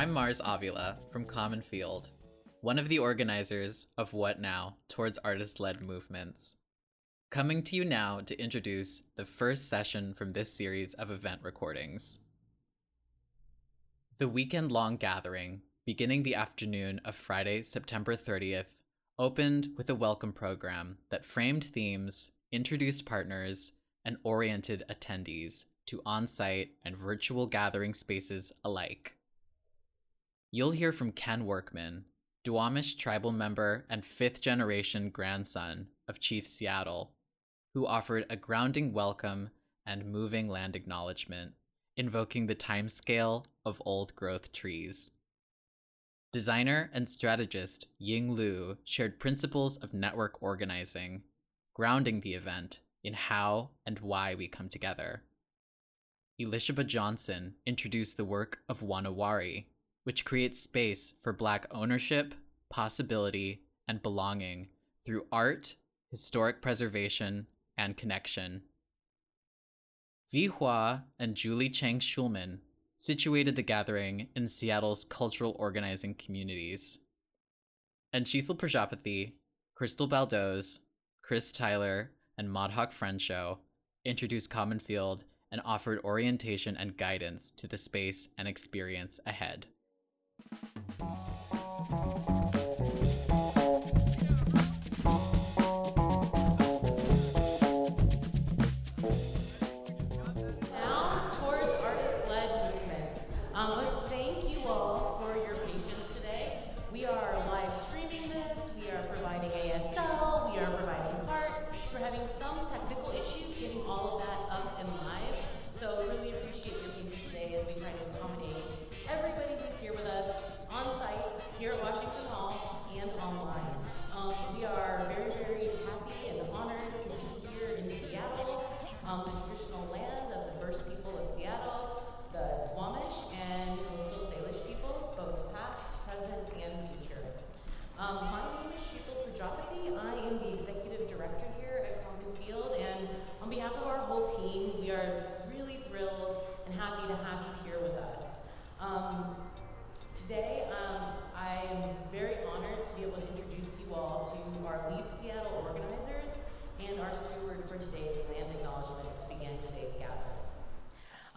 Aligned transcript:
I'm 0.00 0.12
Mars 0.12 0.40
Avila 0.42 0.96
from 1.10 1.26
Common 1.26 1.60
Field, 1.60 2.08
one 2.62 2.78
of 2.78 2.88
the 2.88 2.98
organizers 2.98 3.86
of 3.98 4.14
What 4.14 4.40
Now 4.40 4.78
towards 4.88 5.18
artist 5.18 5.60
led 5.60 5.82
movements. 5.82 6.56
Coming 7.28 7.62
to 7.64 7.76
you 7.76 7.84
now 7.84 8.20
to 8.20 8.42
introduce 8.42 9.02
the 9.16 9.26
first 9.26 9.68
session 9.68 10.14
from 10.14 10.32
this 10.32 10.50
series 10.50 10.94
of 10.94 11.10
event 11.10 11.42
recordings. 11.42 12.20
The 14.16 14.26
weekend 14.26 14.72
long 14.72 14.96
gathering, 14.96 15.60
beginning 15.84 16.22
the 16.22 16.34
afternoon 16.34 17.02
of 17.04 17.14
Friday, 17.14 17.62
September 17.62 18.14
30th, 18.14 18.78
opened 19.18 19.68
with 19.76 19.90
a 19.90 19.94
welcome 19.94 20.32
program 20.32 20.96
that 21.10 21.26
framed 21.26 21.64
themes, 21.64 22.30
introduced 22.50 23.04
partners, 23.04 23.72
and 24.06 24.16
oriented 24.22 24.82
attendees 24.88 25.66
to 25.84 26.00
on 26.06 26.26
site 26.26 26.70
and 26.86 26.96
virtual 26.96 27.46
gathering 27.46 27.92
spaces 27.92 28.50
alike. 28.64 29.18
You'll 30.52 30.72
hear 30.72 30.90
from 30.92 31.12
Ken 31.12 31.46
Workman, 31.46 32.06
Duwamish 32.44 32.96
tribal 32.96 33.30
member 33.30 33.84
and 33.88 34.04
fifth 34.04 34.40
generation 34.40 35.10
grandson 35.10 35.86
of 36.08 36.18
Chief 36.18 36.44
Seattle, 36.44 37.12
who 37.72 37.86
offered 37.86 38.26
a 38.28 38.34
grounding 38.34 38.92
welcome 38.92 39.50
and 39.86 40.10
moving 40.10 40.48
land 40.48 40.74
acknowledgement, 40.74 41.52
invoking 41.96 42.46
the 42.46 42.56
timescale 42.56 43.44
of 43.64 43.80
old 43.86 44.16
growth 44.16 44.50
trees. 44.50 45.12
Designer 46.32 46.90
and 46.92 47.08
strategist 47.08 47.86
Ying 47.98 48.32
Liu 48.32 48.76
shared 48.84 49.20
principles 49.20 49.76
of 49.76 49.94
network 49.94 50.42
organizing, 50.42 51.22
grounding 51.74 52.22
the 52.22 52.34
event 52.34 52.80
in 53.04 53.14
how 53.14 53.70
and 53.86 54.00
why 54.00 54.34
we 54.34 54.48
come 54.48 54.68
together. 54.68 55.22
Elisheba 56.40 56.84
Johnson 56.84 57.54
introduced 57.64 58.16
the 58.16 58.24
work 58.24 58.58
of 58.68 58.82
Wa 58.82 59.00
Na 59.00 59.10
Wari, 59.10 59.68
which 60.10 60.24
creates 60.24 60.58
space 60.58 61.14
for 61.22 61.32
Black 61.32 61.66
ownership, 61.70 62.34
possibility, 62.68 63.62
and 63.86 64.02
belonging 64.02 64.66
through 65.04 65.24
art, 65.30 65.76
historic 66.10 66.60
preservation, 66.60 67.46
and 67.78 67.96
connection. 67.96 68.60
Vee 70.32 70.46
Hua 70.46 71.04
and 71.20 71.36
Julie 71.36 71.70
Chang 71.70 72.00
Shulman 72.00 72.58
situated 72.96 73.54
the 73.54 73.62
gathering 73.62 74.26
in 74.34 74.48
Seattle's 74.48 75.04
cultural 75.04 75.54
organizing 75.60 76.14
communities. 76.14 76.98
And 78.12 78.26
Sheetal 78.26 78.58
Prajapati, 78.58 79.34
Kristel 79.80 80.08
Baldoz, 80.08 80.80
Chris 81.22 81.52
Tyler, 81.52 82.10
and 82.36 82.50
Maude 82.50 82.72
Haak-Frendscho 82.72 83.58
introduced 84.04 84.50
Common 84.50 84.80
Field 84.80 85.22
and 85.52 85.62
offered 85.64 86.00
orientation 86.02 86.76
and 86.76 86.96
guidance 86.96 87.52
to 87.52 87.68
the 87.68 87.78
space 87.78 88.30
and 88.38 88.48
experience 88.48 89.20
ahead. 89.24 89.68
Now 90.98 91.39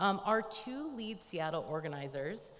Um, 0.03 0.19
our 0.25 0.41
two 0.41 0.93
lead 0.97 1.23
Seattle 1.23 1.65
organizers, 1.69 2.51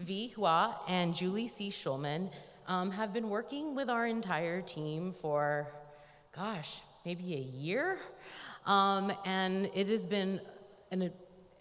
Vee 0.00 0.28
Hua 0.36 0.76
and 0.86 1.14
Julie 1.14 1.48
C. 1.48 1.70
Shulman, 1.70 2.30
um, 2.68 2.90
have 2.90 3.14
been 3.14 3.30
working 3.30 3.74
with 3.74 3.88
our 3.88 4.06
entire 4.06 4.60
team 4.60 5.14
for, 5.14 5.66
gosh, 6.36 6.82
maybe 7.06 7.36
a 7.36 7.38
year. 7.38 7.98
Um, 8.66 9.14
and 9.24 9.70
it 9.74 9.88
has 9.88 10.04
been 10.04 10.42
an 10.90 11.10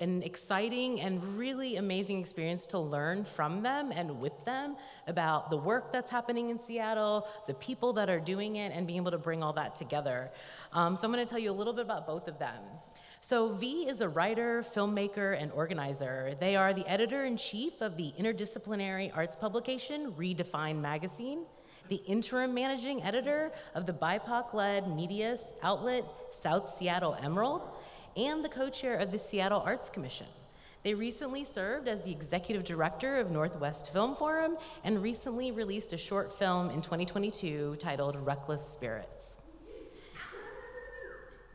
an 0.02 0.24
exciting 0.24 1.02
and 1.02 1.38
really 1.38 1.76
amazing 1.76 2.20
experience 2.20 2.66
to 2.66 2.80
learn 2.80 3.26
from 3.26 3.62
them 3.62 3.92
and 3.94 4.20
with 4.20 4.46
them 4.46 4.78
about 5.08 5.50
the 5.50 5.58
work 5.58 5.92
that's 5.92 6.10
happening 6.10 6.50
in 6.50 6.60
Seattle, 6.60 7.28
the 7.48 7.54
people 7.56 7.92
that 7.94 8.10
are 8.10 8.20
doing 8.20 8.56
it, 8.56 8.72
and 8.74 8.88
being 8.88 8.98
able 8.98 9.12
to 9.12 9.18
bring 9.18 9.44
all 9.44 9.52
that 9.52 9.76
together. 9.76 10.32
Um, 10.72 10.96
so 10.96 11.06
I'm 11.06 11.14
going 11.14 11.26
to 11.26 11.30
tell 11.30 11.40
you 11.40 11.52
a 11.52 11.58
little 11.60 11.74
bit 11.74 11.84
about 11.84 12.08
both 12.08 12.30
of 12.30 12.40
them. 12.40 12.64
So, 13.22 13.50
Vee 13.50 13.86
is 13.90 14.00
a 14.00 14.08
writer, 14.08 14.64
filmmaker, 14.74 15.40
and 15.40 15.52
organizer. 15.52 16.36
They 16.40 16.56
are 16.56 16.74
the 16.74 16.90
editor 16.90 17.26
in 17.26 17.36
chief 17.36 17.82
of 17.82 17.98
the 17.98 18.14
interdisciplinary 18.18 19.12
arts 19.14 19.36
publication 19.36 20.14
Redefine 20.14 20.80
Magazine, 20.80 21.44
the 21.90 21.98
interim 22.08 22.54
managing 22.54 23.04
editor 23.04 23.52
of 23.76 23.86
the 23.86 23.92
BIPOC 23.92 24.54
led 24.54 24.96
media 24.96 25.38
outlet 25.62 26.06
South 26.32 26.74
Seattle 26.78 27.18
Emerald, 27.22 27.68
and 28.16 28.44
the 28.44 28.48
co 28.48 28.70
chair 28.70 28.96
of 28.96 29.12
the 29.12 29.20
Seattle 29.20 29.64
Arts 29.66 29.90
Commission. 29.90 30.28
They 30.84 30.94
recently 30.94 31.44
served 31.44 31.90
as 31.90 32.02
the 32.04 32.12
executive 32.12 32.64
director 32.64 33.18
of 33.18 33.32
Northwest 33.32 33.92
Film 33.92 34.16
Forum 34.16 34.56
and 34.86 35.04
recently 35.04 35.52
released 35.52 35.92
a 35.92 35.98
short 35.98 36.40
film 36.40 36.70
in 36.70 36.82
2022 36.82 37.76
titled 37.80 38.16
Reckless 38.16 38.66
Spirits. 38.66 39.39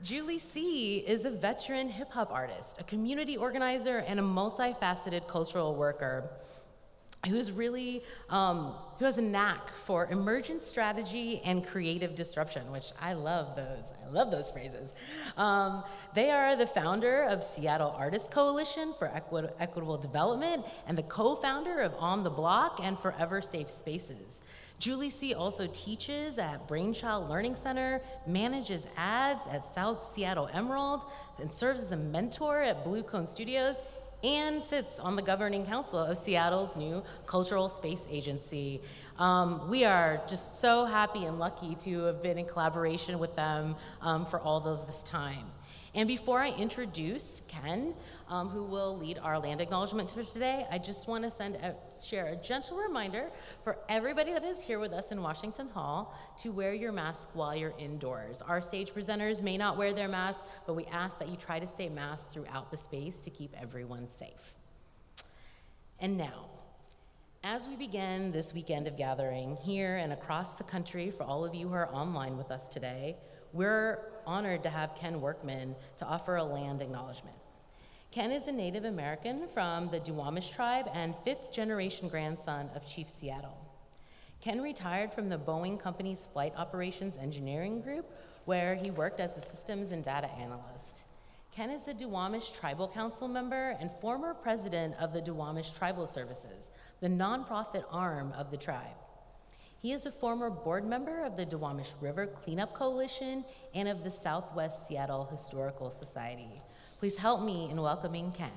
Julie 0.04 0.38
C. 0.38 0.98
is 0.98 1.24
a 1.24 1.30
veteran 1.30 1.88
hip 1.88 2.12
hop 2.12 2.30
artist, 2.30 2.78
a 2.78 2.84
community 2.84 3.38
organizer, 3.38 4.04
and 4.06 4.20
a 4.20 4.22
multifaceted 4.22 5.26
cultural 5.26 5.74
worker 5.74 6.28
who's 7.26 7.50
really 7.50 8.02
um, 8.28 8.74
who 8.98 9.06
has 9.06 9.16
a 9.16 9.22
knack 9.22 9.70
for 9.86 10.06
emergent 10.10 10.62
strategy 10.62 11.40
and 11.46 11.66
creative 11.66 12.14
disruption 12.14 12.70
which 12.70 12.92
i 13.00 13.14
love 13.14 13.56
those 13.56 13.92
i 14.06 14.10
love 14.10 14.30
those 14.30 14.50
phrases 14.50 14.92
um, 15.38 15.82
they 16.14 16.30
are 16.30 16.54
the 16.54 16.66
founder 16.66 17.22
of 17.22 17.42
seattle 17.42 17.94
artists 17.96 18.28
coalition 18.28 18.92
for 18.98 19.08
Equi- 19.08 19.48
equitable 19.58 19.96
development 19.96 20.64
and 20.86 20.98
the 20.98 21.02
co-founder 21.04 21.80
of 21.80 21.94
on 21.98 22.22
the 22.24 22.30
block 22.30 22.78
and 22.82 22.98
forever 22.98 23.40
safe 23.40 23.70
spaces 23.70 24.42
julie 24.84 25.08
c 25.08 25.32
also 25.32 25.66
teaches 25.72 26.36
at 26.36 26.68
brainchild 26.68 27.26
learning 27.30 27.56
center 27.56 28.02
manages 28.26 28.82
ads 28.98 29.46
at 29.46 29.66
south 29.74 30.12
seattle 30.12 30.46
emerald 30.52 31.06
and 31.40 31.50
serves 31.50 31.80
as 31.80 31.90
a 31.92 31.96
mentor 31.96 32.60
at 32.60 32.84
blue 32.84 33.02
cone 33.02 33.26
studios 33.26 33.76
and 34.22 34.62
sits 34.62 34.98
on 34.98 35.16
the 35.16 35.22
governing 35.22 35.64
council 35.64 35.98
of 35.98 36.16
Seattle's 36.16 36.76
new 36.76 37.02
cultural 37.26 37.68
space 37.68 38.06
agency. 38.10 38.80
Um, 39.18 39.68
we 39.68 39.84
are 39.84 40.22
just 40.26 40.60
so 40.62 40.86
happy 40.86 41.26
and 41.26 41.38
lucky 41.38 41.74
to 41.80 42.04
have 42.04 42.22
been 42.22 42.38
in 42.38 42.46
collaboration 42.46 43.18
with 43.18 43.36
them 43.36 43.76
um, 44.00 44.24
for 44.24 44.40
all 44.40 44.66
of 44.66 44.86
this 44.86 45.02
time. 45.02 45.44
And 45.94 46.08
before 46.08 46.40
I 46.40 46.52
introduce 46.52 47.42
Ken, 47.48 47.94
um, 48.28 48.48
who 48.48 48.64
will 48.64 48.96
lead 48.96 49.18
our 49.18 49.38
land 49.38 49.60
acknowledgement 49.60 50.10
for 50.10 50.24
today, 50.24 50.66
I 50.70 50.78
just 50.78 51.08
want 51.08 51.24
to 51.24 51.30
send 51.30 51.56
share 52.04 52.26
a 52.26 52.36
gentle 52.36 52.78
reminder 52.78 53.30
for 53.62 53.78
everybody 53.88 54.32
that 54.32 54.44
is 54.44 54.62
here 54.62 54.78
with 54.78 54.92
us 54.92 55.12
in 55.12 55.20
Washington 55.20 55.68
Hall 55.68 56.18
to 56.38 56.50
wear 56.50 56.72
your 56.74 56.92
mask 56.92 57.28
while 57.34 57.54
you're 57.54 57.74
indoors. 57.78 58.42
Our 58.42 58.62
stage 58.62 58.92
presenters 58.92 59.42
may 59.42 59.56
not 59.56 59.76
wear 59.76 59.92
their 59.92 60.08
mask, 60.08 60.44
but 60.66 60.74
we 60.74 60.86
ask 60.86 61.18
that 61.18 61.28
you 61.28 61.36
try 61.36 61.58
to 61.58 61.66
stay 61.66 61.88
masked 61.88 62.32
throughout 62.32 62.70
the 62.70 62.76
space 62.76 63.20
to 63.20 63.30
keep 63.30 63.54
everyone 63.60 64.08
safe. 64.08 64.54
And 66.00 66.16
now, 66.16 66.46
as 67.42 67.68
we 67.68 67.76
begin 67.76 68.32
this 68.32 68.54
weekend 68.54 68.88
of 68.88 68.96
gathering 68.96 69.56
here 69.56 69.96
and 69.96 70.14
across 70.14 70.54
the 70.54 70.64
country 70.64 71.10
for 71.10 71.24
all 71.24 71.44
of 71.44 71.54
you 71.54 71.68
who 71.68 71.74
are 71.74 71.92
online 71.92 72.38
with 72.38 72.50
us 72.50 72.68
today, 72.68 73.16
we're 73.52 73.98
honored 74.26 74.62
to 74.62 74.70
have 74.70 74.94
Ken 74.94 75.20
Workman 75.20 75.76
to 75.98 76.06
offer 76.06 76.36
a 76.36 76.44
land 76.44 76.80
acknowledgement. 76.80 77.36
Ken 78.14 78.30
is 78.30 78.46
a 78.46 78.52
Native 78.52 78.84
American 78.84 79.48
from 79.52 79.88
the 79.90 79.98
Duwamish 79.98 80.54
tribe 80.54 80.88
and 80.94 81.16
fifth 81.24 81.52
generation 81.52 82.06
grandson 82.06 82.70
of 82.76 82.86
Chief 82.86 83.08
Seattle. 83.08 83.58
Ken 84.40 84.62
retired 84.62 85.12
from 85.12 85.28
the 85.28 85.36
Boeing 85.36 85.80
Company's 85.80 86.24
Flight 86.24 86.52
Operations 86.56 87.16
Engineering 87.20 87.80
Group, 87.80 88.08
where 88.44 88.76
he 88.76 88.92
worked 88.92 89.18
as 89.18 89.36
a 89.36 89.40
systems 89.40 89.90
and 89.90 90.04
data 90.04 90.30
analyst. 90.38 91.02
Ken 91.50 91.70
is 91.70 91.88
a 91.88 91.92
Duwamish 91.92 92.56
Tribal 92.56 92.86
Council 92.86 93.26
member 93.26 93.76
and 93.80 93.90
former 94.00 94.32
president 94.32 94.94
of 95.00 95.12
the 95.12 95.20
Duwamish 95.20 95.76
Tribal 95.76 96.06
Services, 96.06 96.70
the 97.00 97.08
nonprofit 97.08 97.82
arm 97.90 98.32
of 98.38 98.52
the 98.52 98.56
tribe. 98.56 98.94
He 99.82 99.90
is 99.90 100.06
a 100.06 100.12
former 100.12 100.50
board 100.50 100.86
member 100.86 101.24
of 101.24 101.36
the 101.36 101.44
Duwamish 101.44 101.94
River 102.00 102.28
Cleanup 102.28 102.74
Coalition 102.74 103.44
and 103.74 103.88
of 103.88 104.04
the 104.04 104.10
Southwest 104.12 104.86
Seattle 104.86 105.26
Historical 105.28 105.90
Society. 105.90 106.62
Please 107.04 107.18
help 107.18 107.42
me 107.42 107.68
in 107.70 107.78
welcoming 107.82 108.32
Ken. 108.32 108.48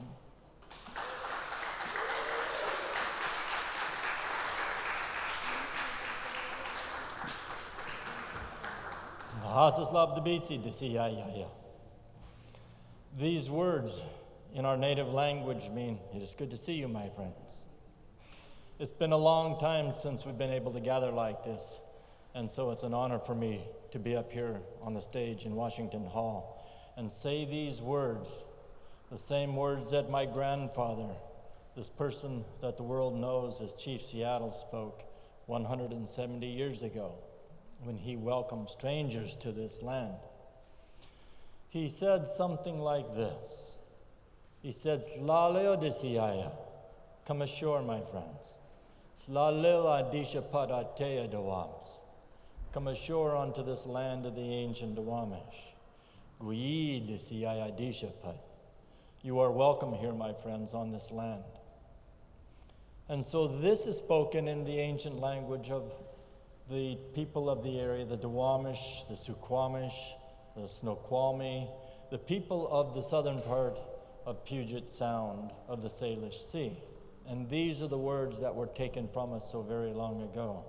These 13.19 13.49
words 13.49 14.01
in 14.53 14.63
our 14.63 14.77
native 14.77 15.09
language 15.09 15.69
mean, 15.69 15.99
It 16.15 16.21
is 16.21 16.33
good 16.33 16.51
to 16.51 16.55
see 16.55 16.75
you, 16.75 16.87
my 16.87 17.09
friends. 17.09 17.67
It's 18.79 18.93
been 18.93 19.11
a 19.11 19.17
long 19.17 19.59
time 19.59 19.91
since 19.93 20.25
we've 20.25 20.37
been 20.37 20.53
able 20.53 20.71
to 20.71 20.79
gather 20.79 21.11
like 21.11 21.43
this, 21.43 21.79
and 22.33 22.49
so 22.49 22.71
it's 22.71 22.83
an 22.83 22.93
honor 22.93 23.19
for 23.19 23.35
me 23.35 23.65
to 23.91 23.99
be 23.99 24.15
up 24.15 24.31
here 24.31 24.61
on 24.81 24.93
the 24.93 25.01
stage 25.01 25.45
in 25.45 25.53
Washington 25.53 26.05
Hall 26.05 26.56
and 26.97 27.11
say 27.11 27.45
these 27.45 27.79
words, 27.79 28.27
the 29.11 29.19
same 29.19 29.55
words 29.55 29.91
that 29.91 30.09
my 30.09 30.25
grandfather, 30.25 31.13
this 31.75 31.89
person 31.89 32.43
that 32.61 32.75
the 32.75 32.83
world 32.83 33.15
knows 33.15 33.61
as 33.61 33.71
Chief 33.73 34.01
Seattle, 34.01 34.51
spoke 34.51 35.03
170 35.45 36.45
years 36.47 36.81
ago 36.83 37.13
when 37.83 37.95
he 37.95 38.15
welcomed 38.15 38.67
strangers 38.67 39.35
to 39.37 39.51
this 39.51 39.81
land. 39.81 40.15
He 41.69 41.87
said 41.87 42.27
something 42.27 42.79
like 42.79 43.15
this. 43.15 43.75
He 44.61 44.71
said, 44.71 45.01
Slaleo 45.01 45.81
desiaya. 45.81 46.51
Come 47.25 47.43
ashore, 47.43 47.81
my 47.81 48.01
friends. 48.11 48.59
Adisha 49.29 50.41
padatea 50.51 51.31
dawams. 51.31 52.01
Come 52.73 52.87
ashore 52.87 53.35
onto 53.35 53.63
this 53.63 53.85
land 53.85 54.25
of 54.25 54.35
the 54.35 54.41
ancient 54.41 54.95
Duwamish. 54.95 55.66
You 59.23 59.39
are 59.39 59.51
welcome 59.51 59.93
here, 59.93 60.13
my 60.13 60.33
friends, 60.33 60.73
on 60.73 60.91
this 60.91 61.09
land. 61.11 61.43
And 63.09 63.25
so 63.25 63.47
this 63.47 63.87
is 63.87 63.97
spoken 63.97 64.47
in 64.47 64.63
the 64.63 64.79
ancient 64.79 65.19
language 65.19 65.71
of 65.71 65.91
the 66.69 66.97
people 67.15 67.49
of 67.49 67.63
the 67.63 67.79
area, 67.79 68.05
the 68.05 68.17
Duwamish, 68.17 69.07
the 69.07 69.15
Suquamish, 69.15 70.13
the 70.55 70.67
Snoqualmie, 70.67 71.69
the 72.11 72.19
people 72.19 72.67
of 72.69 72.93
the 72.93 73.01
southern 73.01 73.41
part 73.41 73.79
of 74.25 74.45
Puget 74.45 74.87
Sound 74.87 75.51
of 75.67 75.81
the 75.81 75.89
Salish 75.89 76.51
Sea. 76.51 76.77
And 77.27 77.49
these 77.49 77.81
are 77.81 77.87
the 77.87 77.97
words 77.97 78.39
that 78.41 78.53
were 78.53 78.67
taken 78.67 79.07
from 79.07 79.33
us 79.33 79.51
so 79.51 79.61
very 79.63 79.91
long 79.91 80.21
ago. 80.21 80.65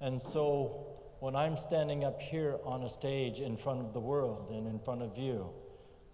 And 0.00 0.20
so 0.20 0.93
when 1.24 1.34
I'm 1.34 1.56
standing 1.56 2.04
up 2.04 2.20
here 2.20 2.58
on 2.66 2.82
a 2.82 2.88
stage 2.90 3.40
in 3.40 3.56
front 3.56 3.80
of 3.80 3.94
the 3.94 3.98
world 3.98 4.50
and 4.50 4.66
in 4.66 4.78
front 4.78 5.00
of 5.00 5.16
you, 5.16 5.48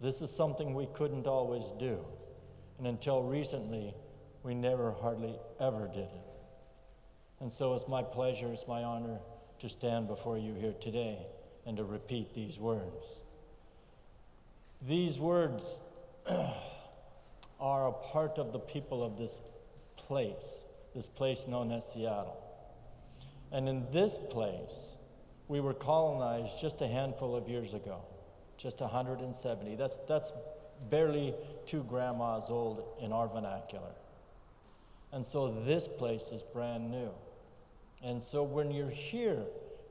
this 0.00 0.22
is 0.22 0.30
something 0.30 0.72
we 0.72 0.86
couldn't 0.94 1.26
always 1.26 1.64
do. 1.80 1.98
And 2.78 2.86
until 2.86 3.24
recently, 3.24 3.92
we 4.44 4.54
never 4.54 4.92
hardly 4.92 5.34
ever 5.58 5.88
did 5.88 6.04
it. 6.04 6.30
And 7.40 7.52
so 7.52 7.74
it's 7.74 7.88
my 7.88 8.04
pleasure, 8.04 8.52
it's 8.52 8.68
my 8.68 8.84
honor 8.84 9.18
to 9.58 9.68
stand 9.68 10.06
before 10.06 10.38
you 10.38 10.54
here 10.54 10.74
today 10.80 11.18
and 11.66 11.76
to 11.78 11.82
repeat 11.82 12.32
these 12.32 12.60
words. 12.60 13.04
These 14.80 15.18
words 15.18 15.80
are 17.60 17.88
a 17.88 17.92
part 18.12 18.38
of 18.38 18.52
the 18.52 18.60
people 18.60 19.02
of 19.02 19.18
this 19.18 19.40
place, 19.96 20.60
this 20.94 21.08
place 21.08 21.48
known 21.48 21.72
as 21.72 21.92
Seattle. 21.92 22.40
And 23.50 23.68
in 23.68 23.90
this 23.90 24.16
place, 24.16 24.92
we 25.50 25.58
were 25.58 25.74
colonized 25.74 26.60
just 26.60 26.80
a 26.80 26.86
handful 26.86 27.34
of 27.34 27.48
years 27.48 27.74
ago, 27.74 28.00
just 28.56 28.80
170. 28.80 29.74
That's, 29.74 29.96
that's 30.06 30.32
barely 30.88 31.34
two 31.66 31.82
grandmas 31.82 32.44
old 32.48 32.84
in 33.02 33.12
our 33.12 33.26
vernacular. 33.26 33.90
And 35.10 35.26
so 35.26 35.48
this 35.64 35.88
place 35.88 36.30
is 36.30 36.44
brand 36.44 36.92
new. 36.92 37.10
And 38.00 38.22
so 38.22 38.44
when 38.44 38.70
you're 38.70 38.90
here 38.90 39.42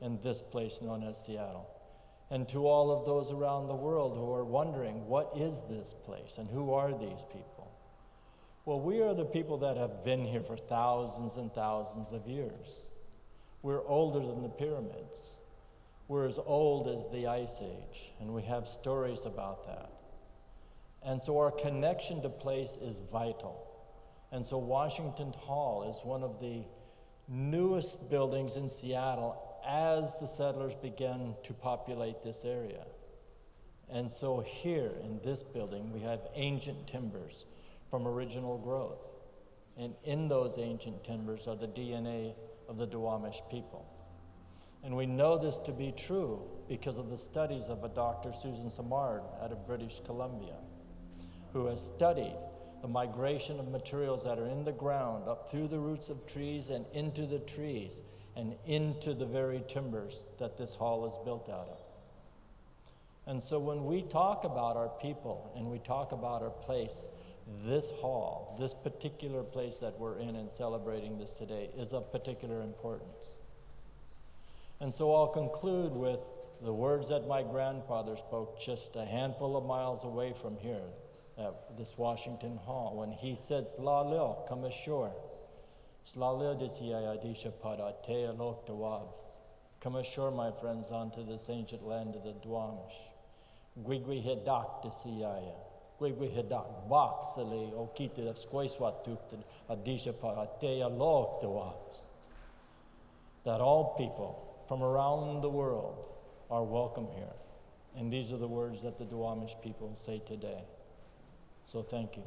in 0.01 0.17
this 0.23 0.41
place 0.41 0.81
known 0.81 1.03
as 1.03 1.25
Seattle, 1.25 1.69
and 2.31 2.47
to 2.47 2.65
all 2.65 2.89
of 2.89 3.05
those 3.05 3.29
around 3.29 3.67
the 3.67 3.75
world 3.75 4.15
who 4.15 4.31
are 4.33 4.45
wondering, 4.45 5.05
what 5.07 5.29
is 5.35 5.62
this 5.69 5.94
place 6.05 6.38
and 6.38 6.50
who 6.50 6.71
are 6.71 6.91
these 6.94 7.25
people? 7.33 7.69
Well, 8.63 8.79
we 8.79 9.01
are 9.01 9.13
the 9.13 9.25
people 9.25 9.57
that 9.57 9.75
have 9.75 10.05
been 10.05 10.23
here 10.23 10.41
for 10.41 10.55
thousands 10.55 11.35
and 11.35 11.51
thousands 11.53 12.13
of 12.13 12.25
years. 12.27 12.79
We're 13.62 13.85
older 13.85 14.19
than 14.25 14.41
the 14.41 14.47
pyramids. 14.47 15.33
We're 16.09 16.25
as 16.25 16.39
old 16.44 16.88
as 16.89 17.07
the 17.09 17.27
Ice 17.27 17.61
Age, 17.61 18.13
and 18.19 18.33
we 18.33 18.41
have 18.41 18.67
stories 18.67 19.25
about 19.25 19.67
that. 19.67 19.91
And 21.03 21.21
so 21.21 21.38
our 21.38 21.51
connection 21.51 22.23
to 22.23 22.29
place 22.29 22.79
is 22.81 23.00
vital. 23.11 23.67
And 24.31 24.44
so 24.44 24.57
Washington 24.57 25.31
Hall 25.38 25.88
is 25.88 26.03
one 26.03 26.23
of 26.23 26.41
the 26.41 26.63
newest 27.27 28.09
buildings 28.09 28.57
in 28.57 28.67
Seattle 28.67 29.61
as 29.63 30.17
the 30.17 30.25
settlers 30.25 30.73
began 30.73 31.35
to 31.44 31.53
populate 31.53 32.23
this 32.23 32.44
area. 32.44 32.85
And 33.88 34.12
so 34.12 34.39
here 34.39 34.91
in 35.03 35.19
this 35.23 35.44
building, 35.44 35.94
we 35.94 36.00
have 36.00 36.21
ancient 36.33 36.88
timbers 36.88 37.45
from 37.91 38.07
original 38.07 38.57
growth. 38.57 39.05
And 39.77 39.94
in 40.03 40.27
those 40.27 40.57
ancient 40.57 41.03
timbers 41.03 41.47
are 41.47 41.55
the 41.55 41.67
DNA 41.67 42.33
of 42.67 42.77
the 42.77 42.88
Duwamish 42.88 43.47
people. 43.51 43.85
And 44.83 44.95
we 44.95 45.05
know 45.05 45.38
this 45.38 45.59
to 45.59 45.71
be 45.71 45.91
true 45.91 46.41
because 46.67 46.98
of 46.98 47.09
the 47.09 47.17
studies 47.17 47.67
of 47.67 47.83
a 47.83 47.89
Dr. 47.89 48.31
Suzanne 48.33 48.69
Simard 48.69 49.24
out 49.41 49.51
of 49.51 49.67
British 49.67 50.01
Columbia, 50.05 50.55
who 51.51 51.65
has 51.65 51.86
studied 51.86 52.36
the 52.81 52.88
migration 52.88 53.59
of 53.59 53.67
materials 53.67 54.24
that 54.24 54.39
are 54.39 54.48
in 54.48 54.63
the 54.63 54.71
ground 54.71 55.27
up 55.27 55.50
through 55.51 55.67
the 55.67 55.79
roots 55.79 56.09
of 56.09 56.25
trees 56.25 56.69
and 56.69 56.86
into 56.93 57.25
the 57.25 57.39
trees 57.39 58.01
and 58.36 58.55
into 58.65 59.13
the 59.13 59.25
very 59.25 59.62
timbers 59.67 60.24
that 60.38 60.57
this 60.57 60.75
hall 60.75 61.05
is 61.05 61.13
built 61.25 61.50
out 61.50 61.67
of. 61.69 61.79
And 63.27 63.43
so 63.43 63.59
when 63.59 63.86
we 63.86 64.01
talk 64.03 64.45
about 64.45 64.77
our 64.77 64.89
people 65.01 65.51
and 65.55 65.69
we 65.69 65.79
talk 65.79 66.13
about 66.13 66.41
our 66.41 66.50
place, 66.50 67.09
this 67.65 67.89
hall, 68.00 68.55
this 68.59 68.74
particular 68.74 69.43
place 69.43 69.77
that 69.79 70.00
we're 70.00 70.19
in 70.19 70.36
and 70.36 70.50
celebrating 70.50 71.17
this 71.17 71.33
today, 71.33 71.69
is 71.77 71.91
of 71.91 72.12
particular 72.12 72.62
importance. 72.62 73.38
And 74.81 74.93
so 74.93 75.13
I'll 75.13 75.27
conclude 75.27 75.91
with 75.91 76.19
the 76.62 76.74
words 76.74 77.09
that 77.09 77.27
my 77.27 77.43
grandfather 77.43 78.15
spoke 78.15 78.62
just 78.62 78.95
a 78.95 79.05
handful 79.05 79.57
of 79.57 79.65
miles 79.65 80.03
away 80.03 80.33
from 80.41 80.57
here 80.57 80.88
at 81.38 81.77
this 81.77 81.98
Washington 81.98 82.57
Hall 82.57 82.95
when 82.95 83.12
he 83.12 83.36
said, 83.36 83.65
La 83.77 84.01
Lil, 84.01 84.45
come 84.48 84.65
ashore. 84.65 85.12
Slalil 86.05 86.59
Jisiya 86.59 87.17
Adisha 87.17 87.51
Para 87.62 87.93
tea 88.05 88.27
loktawabs. 88.36 89.24
Come 89.79 89.95
ashore, 89.95 90.31
my 90.31 90.51
friends, 90.59 90.91
onto 90.91 91.25
this 91.25 91.50
ancient 91.50 91.86
land 91.86 92.15
of 92.15 92.24
the 92.24 92.33
Duwamish. 92.45 93.00
Gwigwi 93.83 94.24
hedak 94.24 94.81
de 94.81 94.89
siaya. 94.89 95.55
Gwigwi 96.00 96.33
hedak 96.33 96.89
boxele 96.89 97.71
okite 97.74 98.27
of 98.27 98.38
squaiswatukten 98.38 99.43
adisha 99.69 100.13
paratea 100.13 100.89
lo 100.89 101.39
Duwabs. 101.41 102.05
That 103.45 103.62
all 103.62 103.95
people 103.98 104.49
from 104.69 104.83
around 104.83 105.41
the 105.41 105.49
world 105.49 105.97
are 106.51 106.63
welcome 106.63 107.07
here. 107.15 107.33
And 107.97 108.13
these 108.13 108.31
are 108.31 108.38
the 108.38 108.47
words 108.47 108.83
that 108.83 108.99
the 108.99 109.03
Duwamish 109.03 109.59
people 109.63 109.91
say 109.95 110.21
today. 110.27 110.61
So 111.63 111.81
thank 111.81 112.17
you. 112.17 112.23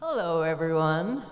Hello, 0.00 0.42
everyone. 0.42 1.24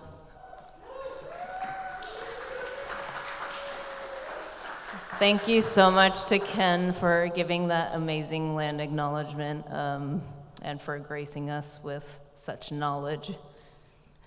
Thank 5.23 5.47
you 5.47 5.62
so 5.62 5.88
much 5.88 6.25
to 6.25 6.41
Ken 6.41 6.93
for 6.93 7.31
giving 7.33 7.69
that 7.69 7.95
amazing 7.95 8.57
land 8.57 8.81
acknowledgement 8.81 9.64
um, 9.71 10.21
and 10.62 10.83
for 10.83 10.99
gracing 10.99 11.49
us 11.49 11.79
with 11.85 12.19
such 12.35 12.73
knowledge. 12.73 13.31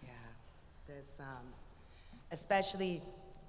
Yeah, 0.02 0.12
there's, 0.88 1.20
um, 1.20 1.52
especially, 2.32 3.02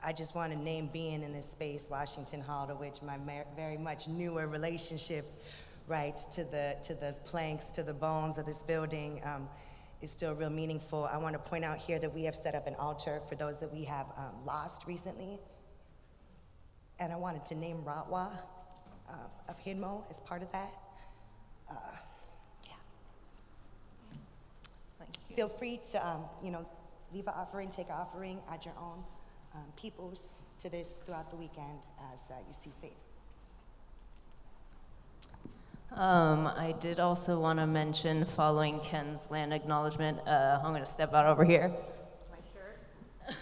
I 0.05 0.13
just 0.13 0.35
want 0.35 0.55
to 0.55 0.59
name 0.59 0.91
being 0.93 1.23
in 1.23 1.33
this 1.33 1.49
space, 1.49 1.87
Washington 1.89 2.41
Hall, 2.41 2.67
to 2.67 2.75
which 2.75 3.01
my 3.01 3.17
very 3.55 3.79
much 3.79 4.09
newer 4.09 4.49
relationship, 4.49 5.25
right, 5.87 6.17
to 6.33 6.43
the, 6.43 6.75
to 6.83 6.95
the 6.95 7.15
planks, 7.25 7.67
to 7.67 7.85
the 7.85 7.95
bones 7.95 8.39
of 8.39 8.47
this 8.47 8.65
building 8.65 9.21
um, 9.25 9.49
is 10.03 10.11
still 10.11 10.35
real 10.35 10.51
meaningful. 10.51 11.09
I 11.13 11.17
want 11.17 11.35
to 11.35 11.39
point 11.39 11.65
out 11.65 11.79
here 11.79 12.01
that 12.01 12.13
we 12.13 12.25
have 12.25 12.35
set 12.35 12.57
up 12.57 12.67
an 12.67 12.75
altar 12.75 13.23
for 13.29 13.37
those 13.37 13.57
that 13.61 13.73
we 13.73 13.85
have 13.85 14.07
um, 14.17 14.45
lost 14.45 14.85
recently. 14.89 15.39
And 16.99 17.13
I 17.13 17.17
wanted 17.17 17.45
to 17.47 17.55
name 17.55 17.83
Rahwa 17.85 18.31
uh, 19.09 19.13
of 19.49 19.63
Hidmo 19.63 20.05
as 20.11 20.21
part 20.21 20.43
of 20.43 20.51
that. 20.53 20.73
Uh, 21.71 21.75
yeah. 22.67 22.75
Thank 24.99 25.11
you. 25.29 25.37
Feel 25.37 25.49
free 25.49 25.81
to, 25.93 26.07
um, 26.07 26.25
you 26.43 26.51
know, 26.51 26.67
leave 27.13 27.27
an 27.27 27.35
offering, 27.37 27.71
take 27.71 27.89
an 27.89 27.95
offering, 27.95 28.41
add 28.51 28.65
your 28.65 28.75
own 28.81 29.05
um, 29.55 29.65
peoples 29.77 30.43
to 30.59 30.71
this 30.71 31.03
throughout 31.05 31.31
the 31.31 31.37
weekend 31.37 31.81
as 32.13 32.21
uh, 32.31 32.35
you 32.49 32.55
see 32.55 32.73
fit. 32.81 32.93
Um, 35.93 36.47
I 36.47 36.75
did 36.81 36.99
also 36.99 37.39
want 37.41 37.59
to 37.59 37.67
mention, 37.67 38.25
following 38.25 38.81
Ken's 38.81 39.31
land 39.31 39.55
acknowledgement, 39.55 40.19
uh, 40.27 40.61
I'm 40.63 40.73
going 40.73 40.81
to 40.81 40.87
step 40.87 41.15
out 41.15 41.27
over 41.27 41.45
here. 41.45 41.71
My 42.31 42.39
shirt. 42.53 43.37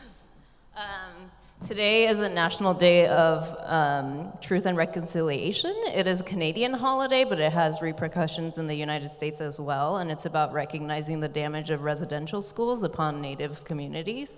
um, 0.76 1.30
today 1.64 2.06
is 2.06 2.20
a 2.20 2.28
National 2.28 2.74
Day 2.74 3.06
of 3.08 3.56
um, 3.60 4.32
Truth 4.42 4.66
and 4.66 4.76
Reconciliation. 4.76 5.74
It 5.94 6.06
is 6.06 6.20
a 6.20 6.24
Canadian 6.24 6.74
holiday, 6.74 7.24
but 7.24 7.40
it 7.40 7.52
has 7.52 7.80
repercussions 7.80 8.58
in 8.58 8.66
the 8.66 8.74
United 8.74 9.08
States 9.08 9.40
as 9.40 9.58
well, 9.58 9.96
and 9.96 10.10
it's 10.10 10.26
about 10.26 10.52
recognizing 10.52 11.20
the 11.20 11.28
damage 11.28 11.70
of 11.70 11.82
residential 11.82 12.42
schools 12.42 12.82
upon 12.82 13.22
Native 13.22 13.64
communities 13.64 14.34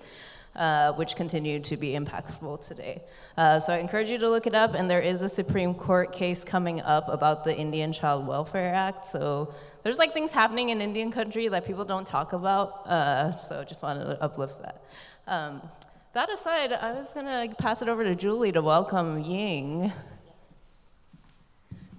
uh, 0.54 0.92
which 0.92 1.16
continue 1.16 1.60
to 1.60 1.76
be 1.76 1.92
impactful 1.92 2.66
today. 2.66 3.02
Uh, 3.36 3.60
so 3.60 3.72
I 3.72 3.78
encourage 3.78 4.08
you 4.08 4.18
to 4.18 4.30
look 4.30 4.46
it 4.46 4.54
up, 4.54 4.74
and 4.74 4.88
there 4.88 5.02
is 5.02 5.20
a 5.20 5.28
Supreme 5.28 5.74
Court 5.74 6.12
case 6.12 6.44
coming 6.44 6.80
up 6.80 7.08
about 7.08 7.44
the 7.44 7.54
Indian 7.54 7.92
Child 7.92 8.26
Welfare 8.26 8.72
Act. 8.74 9.06
So 9.06 9.52
there's 9.82 9.98
like 9.98 10.12
things 10.12 10.32
happening 10.32 10.70
in 10.70 10.80
Indian 10.80 11.12
country 11.12 11.48
that 11.48 11.66
people 11.66 11.84
don't 11.84 12.06
talk 12.06 12.32
about. 12.32 12.86
Uh, 12.86 13.36
so 13.36 13.64
just 13.64 13.82
wanted 13.82 14.04
to 14.04 14.22
uplift 14.22 14.62
that. 14.62 14.82
Um, 15.26 15.60
that 16.16 16.32
aside, 16.32 16.72
I 16.72 16.92
was 16.92 17.12
gonna 17.12 17.54
pass 17.58 17.82
it 17.82 17.90
over 17.90 18.02
to 18.02 18.14
Julie 18.14 18.50
to 18.52 18.62
welcome 18.62 19.22
Ying. 19.22 19.92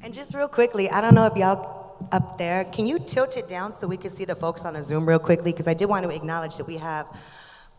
And 0.02 0.12
just 0.12 0.34
real 0.34 0.48
quickly, 0.48 0.90
I 0.90 1.02
don't 1.02 1.14
know 1.14 1.28
if 1.28 1.38
y'all 1.38 1.96
up 2.12 2.40
there, 2.40 2.66
can 2.66 2.88
you 2.88 2.98
tilt 2.98 3.38
it 3.38 3.48
down 3.48 3.74
so 3.74 3.86
we 3.86 3.96
can 3.96 4.10
see 4.10 4.26
the 4.26 4.36
folks 4.36 4.66
on 4.66 4.74
the 4.74 4.82
Zoom 4.82 5.08
real 5.08 5.20
quickly? 5.20 5.52
Because 5.52 5.68
I 5.68 5.76
did 5.76 5.86
want 5.86 6.04
to 6.04 6.10
acknowledge 6.10 6.58
that 6.58 6.66
we 6.66 6.78
have 6.78 7.06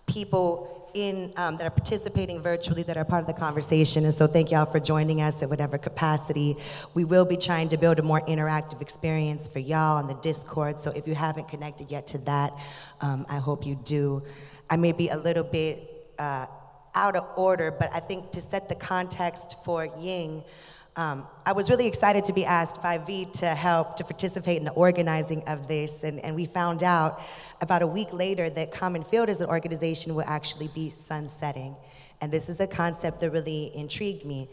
people 0.06 0.88
in 0.94 1.32
um, 1.36 1.56
that 1.56 1.66
are 1.66 1.70
participating 1.70 2.40
virtually 2.40 2.84
that 2.84 2.96
are 2.96 3.04
part 3.04 3.22
of 3.22 3.26
the 3.26 3.34
conversation. 3.40 4.04
And 4.04 4.14
so 4.14 4.28
thank 4.28 4.52
y'all 4.52 4.64
for 4.64 4.78
joining 4.78 5.20
us 5.20 5.42
at 5.42 5.50
whatever 5.50 5.76
capacity. 5.76 6.56
We 6.94 7.02
will 7.02 7.24
be 7.24 7.36
trying 7.36 7.68
to 7.70 7.76
build 7.76 7.98
a 7.98 8.02
more 8.02 8.20
interactive 8.20 8.80
experience 8.80 9.48
for 9.48 9.58
y'all 9.58 9.96
on 9.96 10.06
the 10.06 10.14
Discord. 10.14 10.78
So 10.78 10.92
if 10.92 11.08
you 11.08 11.16
haven't 11.16 11.48
connected 11.48 11.90
yet 11.90 12.06
to 12.08 12.18
that, 12.18 12.56
um, 13.00 13.26
I 13.28 13.38
hope 13.38 13.66
you 13.66 13.74
do. 13.74 14.22
I 14.70 14.76
may 14.76 14.92
be 14.92 15.08
a 15.08 15.16
little 15.16 15.42
bit 15.42 15.97
uh, 16.18 16.46
out 16.94 17.16
of 17.16 17.24
order, 17.36 17.70
but 17.70 17.90
I 17.94 18.00
think 18.00 18.32
to 18.32 18.40
set 18.40 18.68
the 18.68 18.74
context 18.74 19.56
for 19.64 19.88
Ying, 19.98 20.42
um, 20.96 21.26
I 21.46 21.52
was 21.52 21.70
really 21.70 21.86
excited 21.86 22.24
to 22.24 22.32
be 22.32 22.44
asked 22.44 22.82
by 22.82 22.98
Vee 22.98 23.26
to 23.34 23.46
help 23.46 23.96
to 23.96 24.04
participate 24.04 24.58
in 24.58 24.64
the 24.64 24.72
organizing 24.72 25.44
of 25.46 25.68
this, 25.68 26.02
and, 26.02 26.18
and 26.20 26.34
we 26.34 26.44
found 26.44 26.82
out 26.82 27.20
about 27.60 27.82
a 27.82 27.86
week 27.86 28.12
later 28.12 28.50
that 28.50 28.72
Common 28.72 29.04
Field 29.04 29.28
as 29.28 29.40
an 29.40 29.48
organization 29.48 30.14
will 30.14 30.24
actually 30.26 30.68
be 30.74 30.90
sunsetting. 30.90 31.76
And 32.20 32.32
this 32.32 32.48
is 32.48 32.58
a 32.58 32.66
concept 32.66 33.20
that 33.20 33.30
really 33.30 33.70
intrigued 33.76 34.24
me 34.24 34.48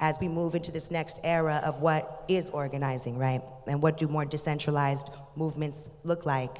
as 0.00 0.18
we 0.20 0.28
move 0.28 0.54
into 0.54 0.70
this 0.70 0.90
next 0.90 1.18
era 1.24 1.60
of 1.64 1.80
what 1.82 2.24
is 2.28 2.50
organizing, 2.50 3.18
right? 3.18 3.42
And 3.66 3.82
what 3.82 3.98
do 3.98 4.06
more 4.06 4.24
decentralized 4.24 5.08
movements 5.34 5.90
look 6.04 6.24
like? 6.24 6.56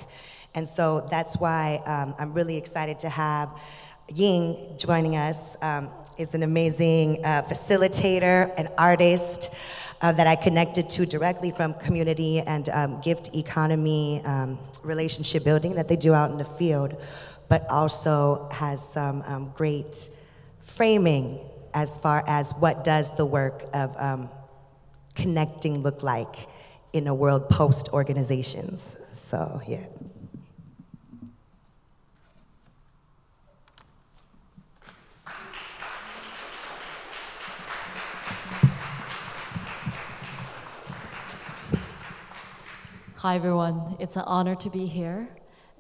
And 0.54 0.68
so 0.68 1.06
that's 1.08 1.36
why 1.36 1.80
um, 1.86 2.14
I'm 2.18 2.32
really 2.32 2.56
excited 2.56 2.98
to 3.00 3.08
have 3.08 3.50
Ying 4.14 4.56
joining 4.78 5.16
us. 5.16 5.56
Um, 5.62 5.90
is 6.18 6.34
an 6.34 6.42
amazing 6.42 7.24
uh, 7.24 7.42
facilitator, 7.42 8.52
an 8.58 8.68
artist 8.76 9.50
uh, 10.00 10.12
that 10.12 10.26
I 10.26 10.34
connected 10.34 10.90
to 10.90 11.06
directly 11.06 11.52
from 11.52 11.74
community 11.74 12.40
and 12.40 12.68
um, 12.70 13.00
gift 13.00 13.34
economy 13.34 14.20
um, 14.24 14.58
relationship 14.82 15.44
building 15.44 15.76
that 15.76 15.86
they 15.88 15.96
do 15.96 16.14
out 16.14 16.30
in 16.32 16.38
the 16.38 16.44
field, 16.44 17.00
but 17.48 17.68
also 17.70 18.48
has 18.52 18.86
some 18.86 19.22
um, 19.26 19.52
great 19.56 20.10
framing 20.60 21.38
as 21.72 21.98
far 21.98 22.24
as 22.26 22.52
what 22.58 22.84
does 22.84 23.16
the 23.16 23.24
work 23.24 23.64
of 23.72 23.94
um, 23.96 24.28
connecting 25.14 25.82
look 25.82 26.02
like 26.02 26.48
in 26.92 27.06
a 27.06 27.14
world 27.14 27.48
post 27.48 27.90
organizations. 27.92 28.96
So, 29.12 29.60
yeah. 29.68 29.86
Hi, 43.22 43.34
everyone. 43.34 43.96
It's 43.98 44.14
an 44.14 44.22
honor 44.26 44.54
to 44.54 44.70
be 44.70 44.86
here 44.86 45.28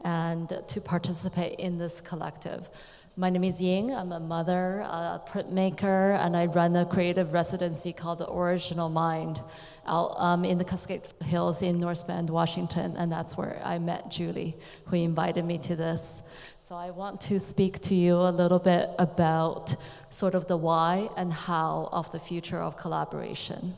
and 0.02 0.52
to 0.66 0.80
participate 0.80 1.60
in 1.60 1.78
this 1.78 2.00
collective. 2.00 2.68
My 3.16 3.30
name 3.30 3.44
is 3.44 3.62
Ying. 3.62 3.94
I'm 3.94 4.10
a 4.10 4.18
mother, 4.18 4.80
a 4.80 5.22
printmaker, 5.24 6.18
and 6.18 6.36
I 6.36 6.46
run 6.46 6.74
a 6.74 6.84
creative 6.84 7.32
residency 7.32 7.92
called 7.92 8.18
The 8.18 8.28
Original 8.28 8.88
Mind 8.88 9.40
out 9.86 10.16
um, 10.18 10.44
in 10.44 10.58
the 10.58 10.64
Cascade 10.64 11.02
Hills 11.22 11.62
in 11.62 11.78
North 11.78 12.08
Bend, 12.08 12.28
Washington, 12.28 12.96
and 12.96 13.12
that's 13.12 13.36
where 13.36 13.62
I 13.64 13.78
met 13.78 14.10
Julie, 14.10 14.56
who 14.86 14.96
invited 14.96 15.44
me 15.44 15.58
to 15.58 15.76
this. 15.76 16.22
So 16.68 16.74
I 16.74 16.90
want 16.90 17.20
to 17.20 17.38
speak 17.38 17.78
to 17.82 17.94
you 17.94 18.16
a 18.16 18.32
little 18.32 18.58
bit 18.58 18.90
about 18.98 19.76
sort 20.10 20.34
of 20.34 20.48
the 20.48 20.56
why 20.56 21.08
and 21.16 21.32
how 21.32 21.88
of 21.92 22.10
the 22.10 22.18
future 22.18 22.58
of 22.58 22.76
collaboration. 22.76 23.76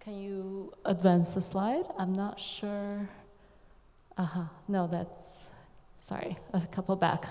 Can 0.00 0.14
you 0.14 0.72
advance 0.86 1.34
the 1.34 1.42
slide? 1.42 1.84
I'm 1.98 2.14
not 2.14 2.40
sure. 2.40 3.06
Uh 4.16 4.24
huh. 4.24 4.44
No, 4.66 4.86
that's, 4.86 5.44
sorry, 6.02 6.38
a 6.54 6.60
couple 6.68 6.96
back. 6.96 7.26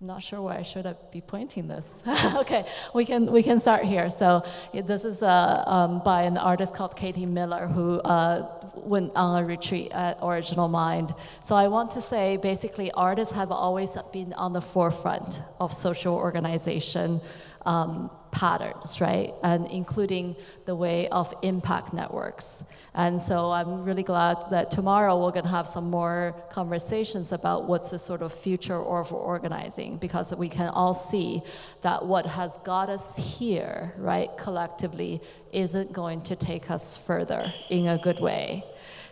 Not 0.00 0.22
sure 0.22 0.40
where 0.42 0.54
I 0.54 0.62
should 0.62 0.86
be 1.10 1.20
pointing 1.20 1.66
this. 1.66 1.86
okay, 2.36 2.66
we 2.94 3.04
can, 3.04 3.32
we 3.32 3.42
can 3.42 3.58
start 3.58 3.84
here. 3.84 4.10
So 4.10 4.44
this 4.72 5.04
is 5.04 5.24
uh, 5.24 5.64
um, 5.66 6.02
by 6.04 6.22
an 6.22 6.36
artist 6.36 6.72
called 6.72 6.96
Katie 6.96 7.26
Miller 7.26 7.66
who 7.66 7.98
uh, 8.00 8.46
went 8.76 9.10
on 9.16 9.42
a 9.42 9.44
retreat 9.44 9.90
at 9.90 10.18
Original 10.22 10.68
Mind. 10.68 11.12
So 11.40 11.56
I 11.56 11.66
want 11.66 11.90
to 11.92 12.00
say 12.00 12.36
basically 12.36 12.92
artists 12.92 13.34
have 13.34 13.50
always 13.50 13.96
been 14.12 14.34
on 14.34 14.52
the 14.52 14.60
forefront 14.60 15.40
of 15.58 15.72
social 15.72 16.14
organization 16.14 17.20
um, 17.66 18.10
patterns, 18.36 19.00
right? 19.00 19.32
And 19.42 19.66
including 19.68 20.36
the 20.66 20.76
way 20.76 21.08
of 21.08 21.32
impact 21.40 21.94
networks. 21.94 22.64
And 22.92 23.20
so 23.20 23.50
I'm 23.50 23.82
really 23.82 24.02
glad 24.02 24.36
that 24.50 24.70
tomorrow 24.70 25.18
we're 25.22 25.30
going 25.30 25.46
to 25.46 25.56
have 25.60 25.66
some 25.66 25.88
more 25.90 26.34
conversations 26.50 27.32
about 27.32 27.64
what's 27.64 27.90
the 27.90 27.98
sort 27.98 28.20
of 28.20 28.34
future 28.34 28.76
of 28.76 29.10
organizing 29.10 29.96
because 29.96 30.34
we 30.34 30.50
can 30.50 30.68
all 30.68 30.92
see 30.92 31.40
that 31.80 32.04
what 32.04 32.26
has 32.26 32.58
got 32.58 32.90
us 32.90 33.16
here, 33.38 33.94
right, 33.96 34.28
collectively, 34.36 35.22
isn't 35.52 35.94
going 35.94 36.20
to 36.20 36.36
take 36.36 36.70
us 36.70 36.94
further 36.94 37.42
in 37.70 37.86
a 37.88 37.96
good 37.96 38.20
way. 38.20 38.64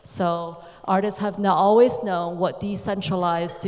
So 0.02 0.62
artists 0.86 1.20
have 1.20 1.38
not 1.38 1.56
always 1.56 2.02
known 2.02 2.38
what 2.38 2.60
decentralized 2.60 3.60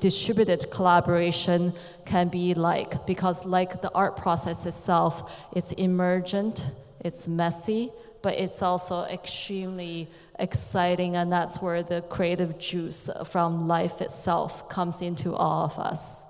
distributed 0.00 0.70
collaboration 0.70 1.72
can 2.04 2.28
be 2.28 2.54
like 2.54 3.06
because 3.06 3.44
like 3.44 3.80
the 3.80 3.90
art 3.94 4.16
process 4.16 4.66
itself 4.66 5.32
it's 5.54 5.72
emergent 5.72 6.70
it's 7.00 7.28
messy 7.28 7.90
but 8.22 8.34
it's 8.34 8.60
also 8.62 9.04
extremely 9.04 10.08
exciting 10.38 11.14
and 11.14 11.30
that's 11.30 11.62
where 11.62 11.82
the 11.82 12.00
creative 12.02 12.58
juice 12.58 13.08
from 13.24 13.68
life 13.68 14.00
itself 14.00 14.68
comes 14.68 15.00
into 15.00 15.32
all 15.34 15.64
of 15.64 15.78
us 15.78 16.23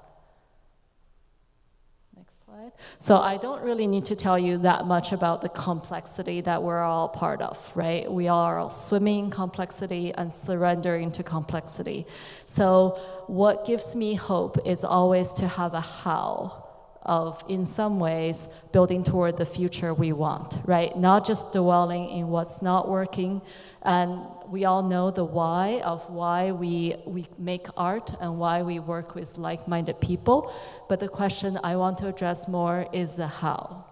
So 2.99 3.19
I 3.19 3.37
don't 3.37 3.62
really 3.62 3.87
need 3.87 4.05
to 4.07 4.17
tell 4.17 4.38
you 4.38 4.59
that 4.59 4.87
much 4.87 5.12
about 5.12 5.43
the 5.43 5.49
complexity 5.49 6.41
that 6.43 6.62
we're 6.62 6.83
all 6.83 7.09
part 7.09 7.41
of, 7.43 7.59
right? 7.75 8.11
We 8.11 8.29
are 8.29 8.59
all 8.59 8.71
swimming 8.71 9.31
complexity 9.31 10.12
and 10.14 10.33
surrendering 10.33 11.12
to 11.12 11.23
complexity. 11.23 12.07
So 12.47 12.99
what 13.26 13.67
gives 13.67 13.95
me 13.95 14.14
hope 14.14 14.59
is 14.67 14.85
always 14.85 15.33
to 15.35 15.49
have 15.49 15.75
a 15.75 15.81
how 15.81 16.64
of, 17.03 17.45
in 17.49 17.67
some 17.67 18.00
ways, 18.00 18.49
building 18.73 19.05
toward 19.05 19.37
the 19.37 19.45
future 19.45 19.93
we 19.93 20.12
want, 20.12 20.59
right? 20.64 20.97
Not 20.97 21.26
just 21.26 21.53
dwelling 21.53 22.09
in 22.09 22.29
what's 22.29 22.62
not 22.62 22.88
working. 22.88 23.43
And 23.83 24.23
we 24.54 24.64
all 24.64 24.84
know 24.84 25.11
the 25.11 25.25
why 25.25 25.80
of 25.80 26.08
why 26.08 26.52
we, 26.52 26.94
we 27.04 27.26
make 27.40 27.66
art 27.76 28.14
and 28.20 28.38
why 28.38 28.62
we 28.62 28.78
work 28.78 29.16
with 29.16 29.37
like 29.37 29.66
minded 29.66 30.00
people. 30.00 30.54
But 30.88 31.00
the 31.00 31.08
question 31.08 31.58
I 31.64 31.75
want 31.75 31.99
to 31.99 32.06
address 32.06 32.46
more 32.46 32.87
is 32.92 33.16
the 33.16 33.26
how. 33.26 33.84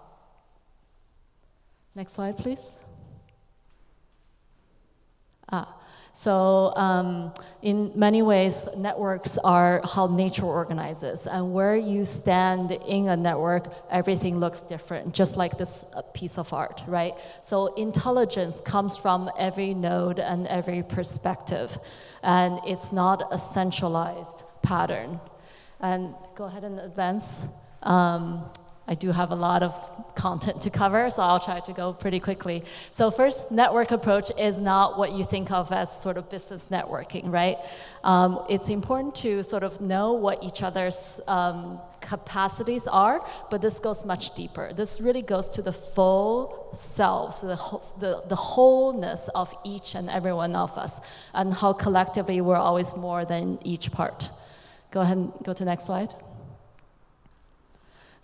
Next 1.97 2.13
slide, 2.13 2.39
please. 2.39 2.77
Ah. 5.51 5.82
So, 6.15 6.75
um, 6.77 7.33
in 7.63 7.91
many 7.95 8.21
ways, 8.21 8.69
networks 8.77 9.39
are 9.39 9.81
how 9.95 10.09
nature 10.09 10.45
organizes. 10.45 11.27
And 11.27 11.55
where 11.55 11.75
you 11.75 12.05
stand 12.05 12.71
in 12.71 13.09
a 13.09 13.17
network, 13.17 13.73
everything 13.91 14.39
looks 14.39 14.61
different, 14.61 15.15
just 15.15 15.39
like 15.39 15.57
this 15.57 15.85
uh, 15.95 16.03
piece 16.13 16.37
of 16.37 16.53
art, 16.53 16.83
right? 16.87 17.15
So, 17.41 17.75
intelligence 17.75 18.61
comes 18.61 18.99
from 18.99 19.31
every 19.39 19.73
node 19.73 20.19
and 20.19 20.47
every 20.49 20.83
perspective. 20.83 21.79
And 22.23 22.61
it's 22.67 22.93
not 22.93 23.27
a 23.33 23.39
centralized 23.39 24.43
pattern. 24.61 25.19
And 25.81 26.15
go 26.35 26.45
ahead 26.45 26.65
and 26.65 26.79
advance. 26.79 27.47
Um, 27.83 28.45
I 28.87 28.95
do 28.95 29.13
have 29.13 29.31
a 29.31 29.37
lot 29.37 29.63
of 29.63 30.15
content 30.17 30.63
to 30.63 30.71
cover, 30.71 31.09
so 31.09 31.23
I'll 31.23 31.39
try 31.39 31.61
to 31.61 31.73
go 31.73 31.93
pretty 31.93 32.19
quickly. 32.19 32.65
So, 32.91 33.11
first, 33.11 33.53
network 33.53 33.93
approach 33.93 34.31
is 34.37 34.59
not 34.59 34.99
what 34.99 35.13
you 35.13 35.25
think 35.25 35.53
of 35.53 35.71
as 35.71 35.89
sort 36.03 36.17
of 36.17 36.29
business 36.29 36.67
networking, 36.69 37.33
right? 37.33 37.59
Um, 38.03 38.45
it's 38.49 38.69
important 38.71 39.15
to 39.17 39.45
sort 39.45 39.63
of 39.63 39.81
know 39.81 40.15
what 40.15 40.43
each 40.43 40.63
other's 40.63 41.21
um, 41.29 41.81
capacities 42.01 42.89
are, 42.89 43.25
but 43.51 43.63
this 43.63 43.79
goes 43.79 44.05
much 44.05 44.35
deeper. 44.35 44.73
This 44.73 45.01
really 45.01 45.23
goes 45.23 45.49
to 45.51 45.63
the 45.63 45.73
full 45.73 46.71
selves, 46.75 47.43
the, 47.43 47.57
the, 48.01 48.23
the 48.29 48.37
wholeness 48.37 49.29
of 49.29 49.55
each 49.65 49.95
and 49.95 50.11
every 50.11 50.33
one 50.33 50.57
of 50.57 50.77
us, 50.77 51.01
and 51.35 51.55
how 51.55 51.73
collectively 51.73 52.41
we're 52.41 52.57
always 52.57 52.97
more 52.97 53.25
than 53.25 53.61
each 53.63 53.93
part. 53.93 54.29
Go 54.91 55.01
ahead 55.01 55.17
and 55.17 55.33
go 55.45 55.53
to 55.53 55.65
next 55.65 55.85
slide. 55.85 56.13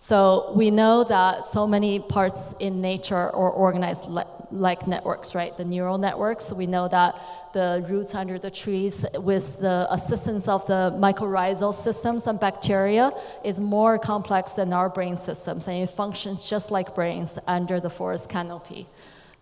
So 0.01 0.53
we 0.55 0.71
know 0.71 1.03
that 1.03 1.45
so 1.45 1.67
many 1.67 1.99
parts 1.99 2.55
in 2.59 2.81
nature 2.81 3.15
are 3.15 3.51
organized 3.51 4.05
like 4.51 4.87
networks, 4.87 5.35
right? 5.35 5.55
The 5.55 5.65
neural 5.65 5.97
networks. 5.97 6.51
We 6.51 6.65
know 6.65 6.87
that 6.87 7.21
the 7.53 7.85
roots 7.87 8.15
under 8.15 8.39
the 8.39 8.49
trees, 8.49 9.05
with 9.13 9.59
the 9.59 9.85
assistance 9.91 10.47
of 10.47 10.65
the 10.65 10.95
mycorrhizal 10.97 11.73
systems 11.73 12.25
and 12.27 12.39
bacteria, 12.39 13.11
is 13.43 13.59
more 13.59 13.99
complex 13.99 14.53
than 14.53 14.73
our 14.73 14.89
brain 14.89 15.17
systems, 15.17 15.67
and 15.67 15.83
it 15.83 15.89
functions 15.89 16.49
just 16.49 16.71
like 16.71 16.95
brains 16.95 17.37
under 17.45 17.79
the 17.79 17.89
forest 17.89 18.29
canopy. 18.29 18.87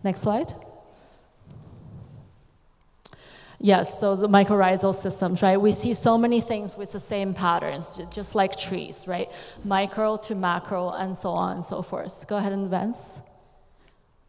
Next 0.04 0.22
slide. 0.22 0.54
Yes, 3.60 4.00
so 4.00 4.16
the 4.16 4.30
mycorrhizal 4.30 4.94
systems, 4.94 5.42
right? 5.42 5.60
We 5.60 5.72
see 5.72 5.96
so 5.96 6.18
many 6.18 6.42
things 6.42 6.78
with 6.78 6.92
the 6.92 7.00
same 7.00 7.34
patterns, 7.34 8.00
just 8.12 8.36
like 8.36 8.56
trees, 8.56 9.08
right? 9.08 9.32
Micro 9.64 10.18
to 10.18 10.36
macro 10.36 10.92
and 10.92 11.18
so 11.18 11.32
on 11.32 11.58
and 11.58 11.66
so 11.66 11.82
forth. 11.82 12.28
Go 12.28 12.38
ahead 12.38 12.52
and 12.52 12.66
advance. 12.66 13.22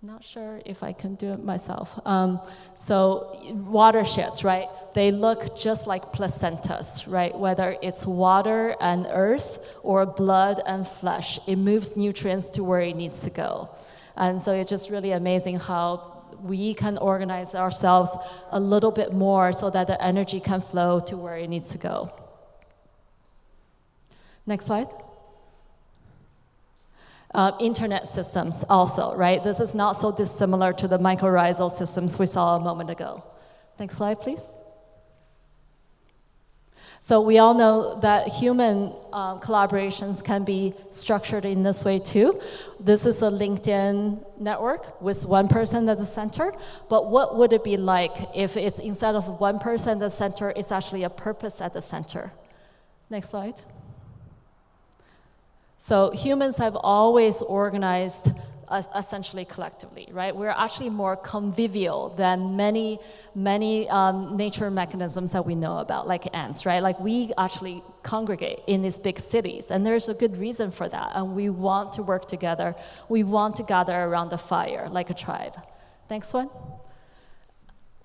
Not 0.01 0.25
sure 0.25 0.63
if 0.65 0.83
I 0.85 0.93
can 0.93 1.17
do 1.17 1.33
it 1.33 1.45
myself. 1.45 1.99
Um, 2.07 2.41
so, 2.77 3.37
watersheds, 3.53 4.45
right? 4.45 4.69
They 4.95 5.11
look 5.11 5.59
just 5.59 5.89
like 5.89 6.13
placentas, 6.13 7.11
right? 7.13 7.37
Whether 7.37 7.77
it's 7.83 8.07
water 8.07 8.77
and 8.81 9.09
earth 9.11 9.59
or 9.83 10.07
blood 10.07 10.61
and 10.65 10.87
flesh, 10.87 11.41
it 11.49 11.57
moves 11.57 11.97
nutrients 11.97 12.49
to 12.51 12.63
where 12.63 12.81
it 12.81 12.95
needs 12.95 13.23
to 13.23 13.31
go. 13.31 13.71
And 14.17 14.41
so, 14.41 14.53
it's 14.53 14.71
just 14.71 14.89
really 14.89 15.11
amazing 15.11 15.59
how 15.59 16.18
we 16.43 16.75
can 16.75 16.99
organize 16.99 17.55
ourselves 17.55 18.11
a 18.51 18.61
little 18.61 18.91
bit 18.91 19.13
more 19.13 19.53
so 19.53 19.71
that 19.71 19.87
the 19.87 20.03
energy 20.03 20.41
can 20.41 20.61
flow 20.61 21.01
to 21.01 21.17
where 21.17 21.37
it 21.37 21.49
needs 21.49 21.71
to 21.71 21.79
go. 21.79 22.11
Next 24.47 24.67
slide. 24.67 24.89
Uh, 27.35 27.53
internet 27.61 28.07
systems 28.07 28.65
also, 28.71 29.15
right? 29.15 29.45
This 29.45 29.61
is 29.61 29.75
not 29.75 29.93
so 29.93 30.11
dissimilar 30.11 30.73
to 30.75 30.89
the 30.89 30.99
mycorrhizal 30.99 31.71
systems 31.71 32.19
we 32.19 32.27
saw 32.27 32.57
a 32.57 32.61
moment 32.61 32.89
ago. 32.89 33.23
Next 33.79 33.97
slide, 33.97 34.21
please. 34.21 34.51
So 37.01 37.21
we 37.21 37.39
all 37.39 37.55
know 37.55 38.01
that 38.01 38.29
human 38.29 38.93
um, 39.13 39.41
collaborations 39.41 40.23
can 40.23 40.45
be 40.45 40.75
structured 40.91 41.45
in 41.45 41.63
this 41.63 41.85
way 41.85 41.99
too. 41.99 42.41
This 42.81 43.07
is 43.07 43.23
a 43.23 43.31
LinkedIn 43.31 44.25
network 44.39 45.01
with 45.01 45.25
one 45.25 45.49
person 45.49 45.89
at 45.89 45.99
the 45.99 46.07
center. 46.07 46.53
But 46.89 47.11
what 47.11 47.37
would 47.37 47.53
it 47.53 47.63
be 47.63 47.77
like 47.77 48.13
if 48.35 48.57
it's 48.57 48.79
instead 48.79 49.15
of 49.15 49.41
one 49.41 49.59
person 49.59 49.93
at 49.93 49.99
the 50.01 50.11
center, 50.11 50.53
it's 50.57 50.73
actually 50.73 51.05
a 51.05 51.11
purpose 51.11 51.61
at 51.61 51.73
the 51.73 51.83
center? 51.83 52.33
Next 53.11 53.31
slide. 53.31 53.63
So 55.79 56.11
humans 56.11 56.59
have 56.59 56.75
always 56.75 57.41
organized 57.41 58.33
essentially 58.71 59.45
collectively, 59.45 60.09
right? 60.13 60.35
We're 60.35 60.51
actually 60.51 60.91
more 60.91 61.17
convivial 61.17 62.11
than 62.11 62.57
many, 62.57 62.99
many 63.35 63.89
um, 63.89 64.37
nature 64.37 64.71
mechanisms 64.71 65.33
that 65.33 65.45
we 65.47 65.55
know 65.55 65.79
about, 65.79 66.07
like 66.07 66.35
ants, 66.37 66.67
right? 66.67 66.83
Like 66.83 66.99
we 67.01 67.33
actually 67.39 67.83
congregate 68.03 68.61
in 68.67 68.83
these 68.83 68.99
big 68.99 69.19
cities, 69.19 69.71
and 69.71 69.87
there's 69.87 70.09
a 70.09 70.15
good 70.15 70.37
reason 70.37 70.71
for 70.71 70.89
that. 70.89 71.13
And 71.15 71.35
we 71.35 71.51
want 71.51 71.93
to 71.95 72.03
work 72.03 72.27
together. 72.27 72.75
We 73.09 73.23
want 73.23 73.57
to 73.57 73.63
gather 73.63 73.95
around 73.95 74.31
the 74.31 74.39
fire 74.39 74.89
like 74.91 75.11
a 75.11 75.15
tribe. 75.15 75.57
Thanks, 76.09 76.33
one. 76.33 76.51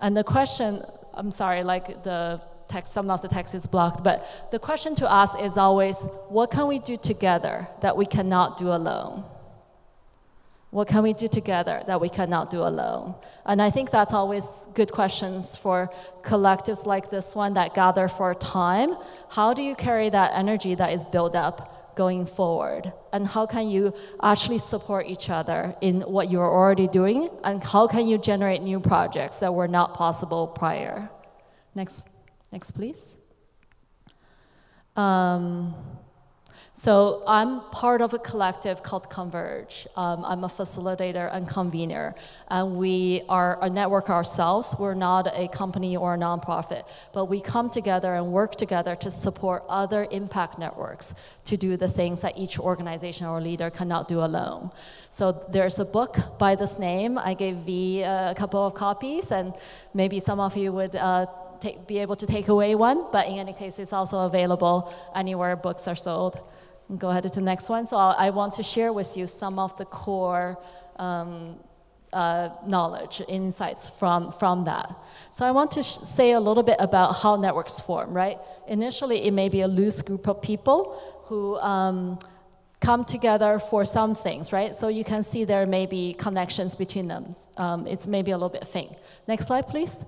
And 0.00 0.16
the 0.16 0.24
question, 0.24 0.82
I'm 1.14 1.30
sorry, 1.30 1.64
like 1.64 2.02
the 2.02 2.40
text, 2.68 2.92
some 2.92 3.10
of 3.10 3.22
the 3.22 3.28
text 3.28 3.54
is 3.54 3.66
blocked, 3.66 4.02
but 4.02 4.50
the 4.50 4.58
question 4.58 4.94
to 4.96 5.10
ask 5.10 5.38
is 5.38 5.56
always, 5.56 6.02
what 6.28 6.50
can 6.50 6.66
we 6.66 6.78
do 6.78 6.96
together 6.96 7.68
that 7.82 7.96
we 7.96 8.06
cannot 8.06 8.56
do 8.56 8.68
alone? 8.68 9.24
What 10.74 10.88
can 10.88 11.04
we 11.04 11.12
do 11.12 11.28
together 11.28 11.84
that 11.86 12.00
we 12.00 12.08
cannot 12.08 12.50
do 12.50 12.62
alone? 12.62 13.14
And 13.46 13.62
I 13.62 13.70
think 13.70 13.92
that's 13.92 14.12
always 14.12 14.66
good 14.74 14.90
questions 14.90 15.56
for 15.56 15.88
collectives 16.22 16.84
like 16.84 17.10
this 17.10 17.36
one 17.36 17.54
that 17.54 17.74
gather 17.74 18.08
for 18.08 18.34
time. 18.34 18.96
How 19.28 19.54
do 19.54 19.62
you 19.62 19.76
carry 19.76 20.08
that 20.10 20.32
energy 20.34 20.74
that 20.74 20.92
is 20.92 21.06
built 21.06 21.36
up 21.36 21.94
going 21.94 22.26
forward? 22.26 22.92
And 23.12 23.24
how 23.24 23.46
can 23.46 23.68
you 23.70 23.94
actually 24.20 24.58
support 24.58 25.06
each 25.06 25.30
other 25.30 25.76
in 25.80 26.00
what 26.00 26.28
you're 26.28 26.52
already 26.60 26.88
doing? 26.88 27.30
And 27.44 27.62
how 27.62 27.86
can 27.86 28.08
you 28.08 28.18
generate 28.18 28.60
new 28.60 28.80
projects 28.80 29.38
that 29.38 29.54
were 29.54 29.68
not 29.68 29.94
possible 29.94 30.48
prior? 30.48 31.08
Next, 31.76 32.08
next 32.50 32.72
please. 32.72 33.14
Um, 34.96 35.72
so 36.76 37.22
I'm 37.28 37.60
part 37.70 38.00
of 38.00 38.14
a 38.14 38.18
collective 38.18 38.82
called 38.82 39.08
Converge. 39.08 39.86
Um, 39.94 40.24
I'm 40.24 40.42
a 40.42 40.48
facilitator 40.48 41.32
and 41.32 41.48
convener, 41.48 42.16
and 42.48 42.76
we 42.76 43.22
are 43.28 43.62
a 43.62 43.70
network 43.70 44.10
ourselves. 44.10 44.74
We're 44.76 44.94
not 44.94 45.28
a 45.32 45.46
company 45.46 45.96
or 45.96 46.14
a 46.14 46.18
nonprofit, 46.18 46.82
but 47.12 47.26
we 47.26 47.40
come 47.40 47.70
together 47.70 48.14
and 48.14 48.32
work 48.32 48.56
together 48.56 48.96
to 48.96 49.10
support 49.12 49.62
other 49.68 50.08
impact 50.10 50.58
networks 50.58 51.14
to 51.44 51.56
do 51.56 51.76
the 51.76 51.88
things 51.88 52.22
that 52.22 52.36
each 52.36 52.58
organization 52.58 53.28
or 53.28 53.40
leader 53.40 53.70
cannot 53.70 54.08
do 54.08 54.18
alone. 54.24 54.72
So 55.10 55.30
there's 55.30 55.78
a 55.78 55.84
book 55.84 56.16
by 56.38 56.56
this 56.56 56.76
name. 56.80 57.18
I 57.18 57.34
gave 57.34 57.58
Vee 57.58 58.02
a 58.02 58.34
couple 58.36 58.66
of 58.66 58.74
copies, 58.74 59.30
and 59.30 59.54
maybe 59.94 60.18
some 60.18 60.40
of 60.40 60.56
you 60.56 60.72
would. 60.72 60.96
Uh, 60.96 61.26
be 61.86 61.98
able 61.98 62.14
to 62.14 62.26
take 62.26 62.48
away 62.48 62.74
one, 62.74 63.06
but 63.10 63.26
in 63.26 63.38
any 63.38 63.54
case, 63.54 63.78
it's 63.78 63.94
also 63.94 64.26
available 64.26 64.92
anywhere 65.14 65.56
books 65.56 65.88
are 65.88 65.94
sold 65.94 66.38
go 66.98 67.10
ahead 67.10 67.22
to 67.24 67.28
the 67.28 67.40
next 67.40 67.68
one. 67.68 67.86
So 67.86 67.96
I 67.96 68.30
want 68.30 68.54
to 68.54 68.62
share 68.62 68.92
with 68.92 69.16
you 69.16 69.26
some 69.26 69.58
of 69.58 69.76
the 69.78 69.84
core 69.84 70.58
um, 70.96 71.56
uh, 72.12 72.50
knowledge, 72.66 73.20
insights 73.28 73.88
from, 73.88 74.30
from 74.32 74.64
that. 74.64 74.94
So 75.32 75.44
I 75.44 75.50
want 75.50 75.72
to 75.72 75.82
say 75.82 76.32
a 76.32 76.40
little 76.40 76.62
bit 76.62 76.76
about 76.78 77.16
how 77.16 77.36
networks 77.36 77.80
form, 77.80 78.14
right? 78.14 78.38
Initially, 78.68 79.24
it 79.24 79.32
may 79.32 79.48
be 79.48 79.62
a 79.62 79.68
loose 79.68 80.00
group 80.00 80.28
of 80.28 80.40
people 80.40 81.24
who 81.26 81.58
um, 81.58 82.18
come 82.80 83.04
together 83.04 83.58
for 83.58 83.84
some 83.84 84.14
things, 84.14 84.52
right? 84.52 84.76
So 84.76 84.88
you 84.88 85.04
can 85.04 85.22
see 85.22 85.44
there 85.44 85.66
may 85.66 85.86
be 85.86 86.14
connections 86.14 86.74
between 86.74 87.08
them. 87.08 87.34
Um, 87.56 87.86
it's 87.86 88.06
maybe 88.06 88.30
a 88.30 88.36
little 88.36 88.48
bit 88.48 88.68
faint. 88.68 88.92
Next 89.26 89.46
slide, 89.46 89.66
please. 89.66 90.04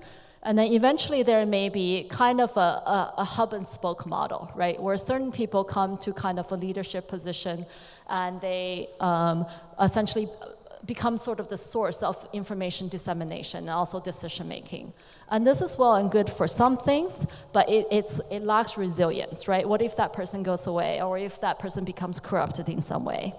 And 0.46 0.56
then 0.56 0.68
eventually 0.72 1.24
there 1.24 1.44
may 1.44 1.68
be 1.68 2.04
kind 2.08 2.40
of 2.40 2.56
a, 2.56 2.60
a, 2.60 3.14
a, 3.18 3.24
hub 3.24 3.52
and 3.52 3.66
spoke 3.66 4.06
model, 4.06 4.48
right? 4.54 4.80
Where 4.80 4.96
certain 4.96 5.32
people 5.32 5.64
come 5.64 5.98
to 5.98 6.12
kind 6.12 6.38
of 6.38 6.50
a 6.52 6.54
leadership 6.54 7.08
position 7.08 7.66
and 8.08 8.40
they 8.40 8.88
um, 9.00 9.44
essentially 9.80 10.28
become 10.86 11.16
sort 11.16 11.40
of 11.40 11.48
the 11.48 11.56
source 11.56 12.00
of 12.00 12.28
information 12.32 12.86
dissemination 12.86 13.58
and 13.64 13.70
also 13.70 13.98
decision 13.98 14.46
making. 14.46 14.92
And 15.32 15.44
this 15.44 15.60
is 15.62 15.76
well 15.76 15.96
and 15.96 16.12
good 16.12 16.30
for 16.30 16.46
some 16.46 16.76
things, 16.76 17.26
but 17.52 17.68
it, 17.68 17.88
it 18.30 18.42
lacks 18.42 18.78
resilience, 18.78 19.48
right? 19.48 19.68
What 19.68 19.82
if 19.82 19.96
that 19.96 20.12
person 20.12 20.44
goes 20.44 20.68
away 20.68 21.02
or 21.02 21.18
if 21.18 21.40
that 21.40 21.58
person 21.58 21.84
becomes 21.84 22.20
corrupted 22.20 22.68
in 22.68 22.82
some 22.82 23.04
way? 23.04 23.34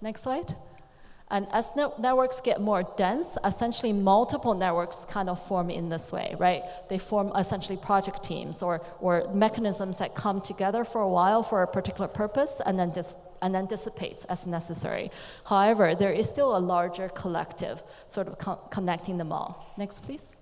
Next 0.00 0.22
slide. 0.22 0.56
And 1.30 1.46
as 1.52 1.76
networks 1.76 2.40
get 2.40 2.60
more 2.60 2.84
dense, 2.96 3.36
essentially 3.44 3.92
multiple 3.92 4.54
networks 4.54 5.04
kind 5.04 5.28
of 5.28 5.40
form 5.46 5.68
in 5.68 5.90
this 5.90 6.10
way, 6.10 6.34
right? 6.38 6.62
They 6.88 6.96
form 6.96 7.32
essentially 7.36 7.76
project 7.76 8.22
teams 8.22 8.62
or, 8.62 8.80
or 9.00 9.28
mechanisms 9.34 9.98
that 9.98 10.14
come 10.14 10.40
together 10.40 10.84
for 10.84 11.02
a 11.02 11.08
while 11.08 11.42
for 11.42 11.62
a 11.62 11.66
particular 11.66 12.08
purpose 12.08 12.62
and 12.64 12.78
then, 12.78 12.90
dis- 12.92 13.16
and 13.42 13.54
then 13.54 13.66
dissipates 13.66 14.24
as 14.24 14.46
necessary. 14.46 15.10
However, 15.44 15.94
there 15.94 16.12
is 16.12 16.28
still 16.28 16.56
a 16.56 16.58
larger 16.58 17.10
collective 17.10 17.82
sort 18.06 18.26
of 18.26 18.38
co- 18.38 18.60
connecting 18.70 19.18
them 19.18 19.30
all. 19.30 19.72
Next, 19.76 20.00
please. 20.00 20.37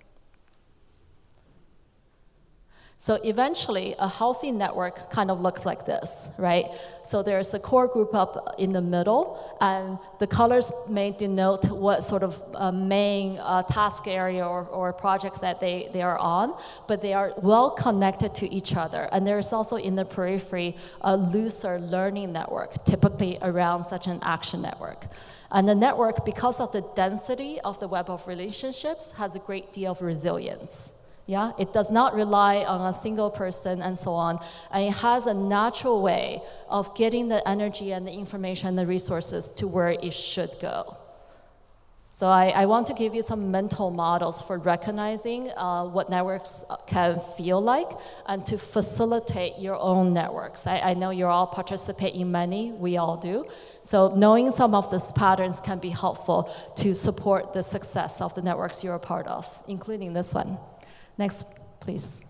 So 2.98 3.18
eventually, 3.22 3.94
a 3.98 4.08
healthy 4.08 4.50
network 4.50 5.10
kind 5.10 5.30
of 5.30 5.42
looks 5.42 5.66
like 5.66 5.84
this, 5.84 6.28
right? 6.38 6.64
So 7.02 7.22
there's 7.22 7.52
a 7.52 7.58
core 7.58 7.88
group 7.88 8.14
up 8.14 8.54
in 8.58 8.72
the 8.72 8.80
middle, 8.80 9.38
and 9.60 9.98
the 10.18 10.26
colors 10.26 10.72
may 10.88 11.10
denote 11.10 11.66
what 11.66 12.02
sort 12.02 12.22
of 12.22 12.42
uh, 12.54 12.72
main 12.72 13.38
uh, 13.38 13.64
task 13.64 14.08
area 14.08 14.46
or, 14.46 14.64
or 14.64 14.94
projects 14.94 15.40
that 15.40 15.60
they, 15.60 15.90
they 15.92 16.00
are 16.00 16.18
on, 16.18 16.56
but 16.88 17.02
they 17.02 17.12
are 17.12 17.34
well 17.42 17.70
connected 17.70 18.34
to 18.36 18.50
each 18.50 18.74
other. 18.74 19.10
And 19.12 19.26
there's 19.26 19.52
also 19.52 19.76
in 19.76 19.94
the 19.94 20.06
periphery 20.06 20.74
a 21.02 21.18
looser 21.18 21.78
learning 21.78 22.32
network, 22.32 22.82
typically 22.86 23.36
around 23.42 23.84
such 23.84 24.06
an 24.06 24.20
action 24.22 24.62
network. 24.62 25.06
And 25.50 25.68
the 25.68 25.74
network, 25.74 26.24
because 26.24 26.60
of 26.60 26.72
the 26.72 26.80
density 26.96 27.60
of 27.60 27.78
the 27.78 27.88
web 27.88 28.08
of 28.08 28.26
relationships, 28.26 29.10
has 29.12 29.36
a 29.36 29.38
great 29.38 29.74
deal 29.74 29.92
of 29.92 30.00
resilience. 30.00 30.92
Yeah, 31.26 31.52
it 31.58 31.72
does 31.72 31.90
not 31.90 32.14
rely 32.14 32.58
on 32.58 32.86
a 32.86 32.92
single 32.92 33.30
person 33.30 33.82
and 33.82 33.98
so 33.98 34.14
on. 34.14 34.38
And 34.70 34.84
it 34.84 34.94
has 34.98 35.26
a 35.26 35.34
natural 35.34 36.00
way 36.00 36.40
of 36.68 36.94
getting 36.94 37.28
the 37.28 37.46
energy 37.48 37.92
and 37.92 38.06
the 38.06 38.12
information 38.12 38.68
and 38.68 38.78
the 38.78 38.86
resources 38.86 39.48
to 39.58 39.66
where 39.66 39.90
it 39.90 40.14
should 40.14 40.50
go. 40.60 40.96
So 42.12 42.28
I, 42.28 42.48
I 42.48 42.64
want 42.64 42.86
to 42.86 42.94
give 42.94 43.14
you 43.14 43.20
some 43.20 43.50
mental 43.50 43.90
models 43.90 44.40
for 44.40 44.56
recognizing 44.56 45.50
uh, 45.50 45.84
what 45.84 46.08
networks 46.08 46.64
can 46.86 47.20
feel 47.36 47.60
like 47.60 47.90
and 48.24 48.46
to 48.46 48.56
facilitate 48.56 49.58
your 49.58 49.76
own 49.76 50.14
networks. 50.14 50.66
I, 50.66 50.78
I 50.78 50.94
know 50.94 51.10
you 51.10 51.26
all 51.26 51.46
participate 51.46 52.14
in 52.14 52.32
many, 52.32 52.72
we 52.72 52.96
all 52.96 53.18
do. 53.18 53.44
So 53.82 54.14
knowing 54.14 54.50
some 54.50 54.74
of 54.74 54.90
these 54.90 55.12
patterns 55.12 55.60
can 55.60 55.78
be 55.78 55.90
helpful 55.90 56.50
to 56.76 56.94
support 56.94 57.52
the 57.52 57.62
success 57.62 58.22
of 58.22 58.34
the 58.34 58.40
networks 58.40 58.82
you're 58.82 58.94
a 58.94 58.98
part 58.98 59.26
of, 59.26 59.46
including 59.68 60.14
this 60.14 60.32
one. 60.32 60.56
Next, 61.18 61.46
please. 61.80 62.24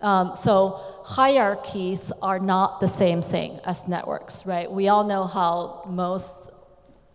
Um, 0.00 0.34
so 0.34 0.80
hierarchies 1.04 2.12
are 2.22 2.38
not 2.38 2.80
the 2.80 2.88
same 2.88 3.22
thing 3.22 3.60
as 3.64 3.88
networks, 3.88 4.46
right? 4.46 4.70
We 4.70 4.88
all 4.88 5.04
know 5.04 5.24
how 5.24 5.82
most 5.88 6.50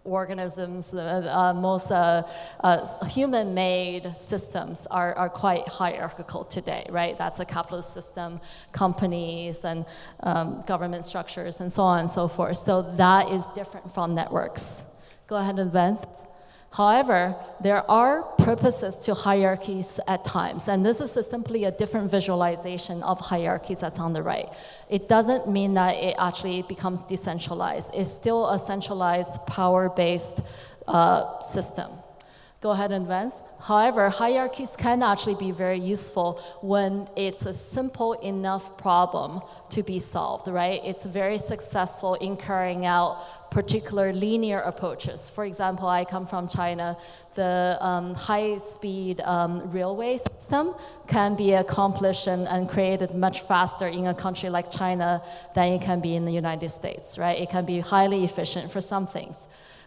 organisms, 0.03 0.95
uh, 0.95 1.29
uh, 1.31 1.53
most 1.53 1.91
uh, 1.91 2.23
uh 2.61 3.05
human-made 3.05 4.17
systems 4.17 4.87
are, 4.87 5.13
are 5.13 5.29
quite 5.29 5.67
hierarchical 5.67 6.43
today, 6.43 6.87
right? 6.89 7.15
That's 7.19 7.39
a 7.39 7.45
capitalist 7.45 7.93
system, 7.93 8.41
companies 8.71 9.63
and 9.63 9.85
um, 10.21 10.61
government 10.65 11.05
structures 11.05 11.61
and 11.61 11.71
so 11.71 11.83
on 11.83 11.99
and 11.99 12.09
so 12.09 12.27
forth. 12.27 12.57
So 12.57 12.81
that 12.97 13.29
is 13.31 13.45
different 13.53 13.93
from 13.93 14.15
networks. 14.15 14.85
Go 15.27 15.35
ahead 15.35 15.59
and 15.59 15.67
advance. 15.67 16.03
However, 16.71 17.35
there 17.59 17.89
are 17.91 18.23
purposes 18.37 18.99
to 18.99 19.13
hierarchies 19.13 19.99
at 20.07 20.23
times, 20.23 20.69
and 20.69 20.85
this 20.85 21.01
is 21.01 21.11
simply 21.27 21.65
a 21.65 21.71
different 21.71 22.09
visualization 22.09 23.03
of 23.03 23.19
hierarchies 23.19 23.81
that's 23.81 23.99
on 23.99 24.13
the 24.13 24.23
right. 24.23 24.47
It 24.89 25.09
doesn't 25.09 25.49
mean 25.49 25.73
that 25.73 25.95
it 25.97 26.15
actually 26.17 26.61
becomes 26.61 27.01
decentralized. 27.01 27.91
It's 27.93 28.11
still 28.11 28.49
a 28.49 28.57
centralized, 28.57 29.45
power-based 29.47 30.39
uh, 30.87 31.41
system 31.41 31.91
go 32.61 32.69
ahead 32.69 32.91
and 32.91 33.03
advance. 33.03 33.41
However, 33.59 34.09
hierarchies 34.09 34.75
can 34.75 35.01
actually 35.01 35.35
be 35.35 35.49
very 35.49 35.79
useful 35.79 36.39
when 36.61 37.07
it's 37.15 37.47
a 37.47 37.53
simple 37.53 38.13
enough 38.13 38.77
problem 38.77 39.41
to 39.69 39.81
be 39.81 39.97
solved, 39.97 40.47
right? 40.47 40.79
It's 40.83 41.05
very 41.05 41.39
successful 41.39 42.13
in 42.15 42.37
carrying 42.37 42.85
out 42.85 43.40
particular 43.51 44.13
linear 44.13 44.61
approaches. 44.61 45.29
For 45.29 45.43
example, 45.45 45.87
I 45.87 46.05
come 46.05 46.25
from 46.25 46.47
China. 46.47 46.97
The 47.35 47.77
um, 47.81 48.15
high 48.15 48.57
speed 48.57 49.19
um, 49.21 49.69
railway 49.69 50.17
system 50.17 50.73
can 51.07 51.35
be 51.35 51.51
accomplished 51.53 52.27
and, 52.27 52.47
and 52.47 52.69
created 52.69 53.13
much 53.13 53.41
faster 53.41 53.87
in 53.87 54.07
a 54.07 54.13
country 54.13 54.49
like 54.49 54.71
China 54.71 55.21
than 55.53 55.73
it 55.73 55.81
can 55.81 55.99
be 55.99 56.15
in 56.15 56.23
the 56.23 56.31
United 56.31 56.69
States, 56.69 57.17
right? 57.17 57.37
It 57.37 57.49
can 57.49 57.65
be 57.65 57.81
highly 57.81 58.23
efficient 58.23 58.71
for 58.71 58.79
some 58.79 59.05
things. 59.05 59.35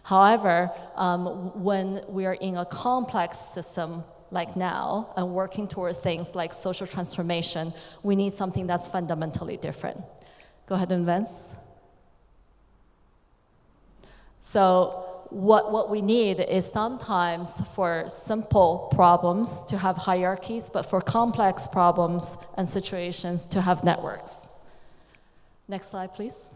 However, 0.03 0.71
um, 0.95 1.25
when 1.63 2.01
we 2.07 2.27
are 2.27 2.35
in 2.35 2.57
a 2.57 2.65
complex 2.65 3.39
system 3.39 4.03
like 4.29 4.55
now 4.55 5.11
and 5.17 5.33
working 5.33 5.67
toward 5.67 5.95
things 5.95 6.35
like 6.35 6.53
social 6.53 6.85
transformation, 6.85 7.73
we 8.03 8.15
need 8.15 8.33
something 8.33 8.67
that's 8.67 8.87
fundamentally 8.87 9.57
different. 9.57 10.03
Go 10.67 10.75
ahead 10.75 10.91
and 10.91 11.01
advance. 11.01 11.55
So, 14.47 15.01
what, 15.31 15.71
what 15.71 15.89
we 15.89 16.01
need 16.01 16.39
is 16.39 16.71
sometimes 16.71 17.59
for 17.73 18.05
simple 18.07 18.89
problems 18.93 19.63
to 19.63 19.77
have 19.77 19.97
hierarchies, 19.97 20.69
but 20.69 20.83
for 20.83 21.01
complex 21.01 21.67
problems 21.67 22.37
and 22.55 22.67
situations 22.67 23.45
to 23.47 23.59
have 23.59 23.83
networks. 23.83 24.51
Next 25.67 25.87
slide, 25.87 26.13
please. 26.13 26.49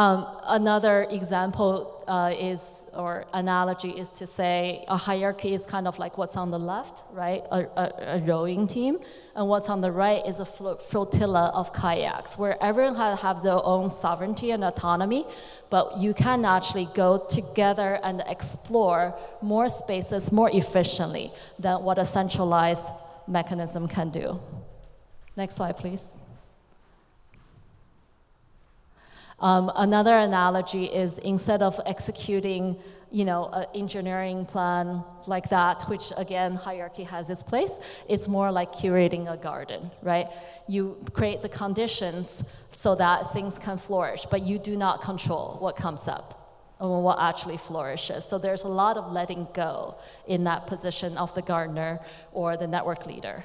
Um, 0.00 0.26
another 0.46 1.06
example 1.10 2.02
uh, 2.08 2.32
is, 2.34 2.90
or 2.94 3.26
analogy 3.34 3.90
is 3.90 4.08
to 4.12 4.26
say 4.26 4.82
a 4.88 4.96
hierarchy 4.96 5.52
is 5.52 5.66
kind 5.66 5.86
of 5.86 5.98
like 5.98 6.16
what's 6.16 6.38
on 6.38 6.50
the 6.50 6.58
left, 6.58 7.02
right? 7.12 7.42
A, 7.50 7.66
a, 7.76 7.92
a 8.16 8.18
rowing 8.20 8.66
team. 8.66 9.00
And 9.36 9.46
what's 9.46 9.68
on 9.68 9.82
the 9.82 9.92
right 9.92 10.26
is 10.26 10.40
a 10.40 10.46
flotilla 10.46 11.52
of 11.54 11.74
kayaks, 11.74 12.38
where 12.38 12.56
everyone 12.62 12.96
has 12.96 13.20
have 13.20 13.42
their 13.42 13.62
own 13.62 13.90
sovereignty 13.90 14.52
and 14.52 14.64
autonomy, 14.64 15.26
but 15.68 15.98
you 15.98 16.14
can 16.14 16.46
actually 16.46 16.88
go 16.94 17.18
together 17.18 18.00
and 18.02 18.22
explore 18.26 19.14
more 19.42 19.68
spaces 19.68 20.32
more 20.32 20.48
efficiently 20.50 21.30
than 21.58 21.82
what 21.82 21.98
a 21.98 22.06
centralized 22.06 22.86
mechanism 23.28 23.86
can 23.86 24.08
do. 24.08 24.40
Next 25.36 25.56
slide, 25.56 25.76
please. 25.76 26.19
Um, 29.40 29.72
another 29.74 30.16
analogy 30.18 30.84
is 30.84 31.18
instead 31.18 31.62
of 31.62 31.80
executing 31.86 32.76
you 33.12 33.24
know, 33.24 33.48
an 33.48 33.66
engineering 33.74 34.46
plan 34.46 35.02
like 35.26 35.48
that, 35.50 35.82
which 35.88 36.12
again, 36.16 36.54
hierarchy 36.54 37.02
has 37.04 37.28
its 37.28 37.42
place, 37.42 37.78
it's 38.08 38.28
more 38.28 38.52
like 38.52 38.72
curating 38.72 39.30
a 39.32 39.36
garden, 39.36 39.90
right? 40.02 40.28
You 40.68 40.96
create 41.12 41.42
the 41.42 41.48
conditions 41.48 42.44
so 42.70 42.94
that 42.94 43.32
things 43.32 43.58
can 43.58 43.78
flourish, 43.78 44.26
but 44.30 44.42
you 44.42 44.58
do 44.58 44.76
not 44.76 45.02
control 45.02 45.56
what 45.58 45.76
comes 45.76 46.06
up 46.06 46.36
and 46.78 46.88
what 47.02 47.18
actually 47.18 47.56
flourishes. 47.56 48.24
So 48.24 48.38
there's 48.38 48.62
a 48.62 48.68
lot 48.68 48.96
of 48.96 49.12
letting 49.12 49.48
go 49.52 49.96
in 50.26 50.44
that 50.44 50.66
position 50.66 51.18
of 51.18 51.34
the 51.34 51.42
gardener 51.42 52.00
or 52.32 52.56
the 52.56 52.66
network 52.66 53.06
leader. 53.06 53.44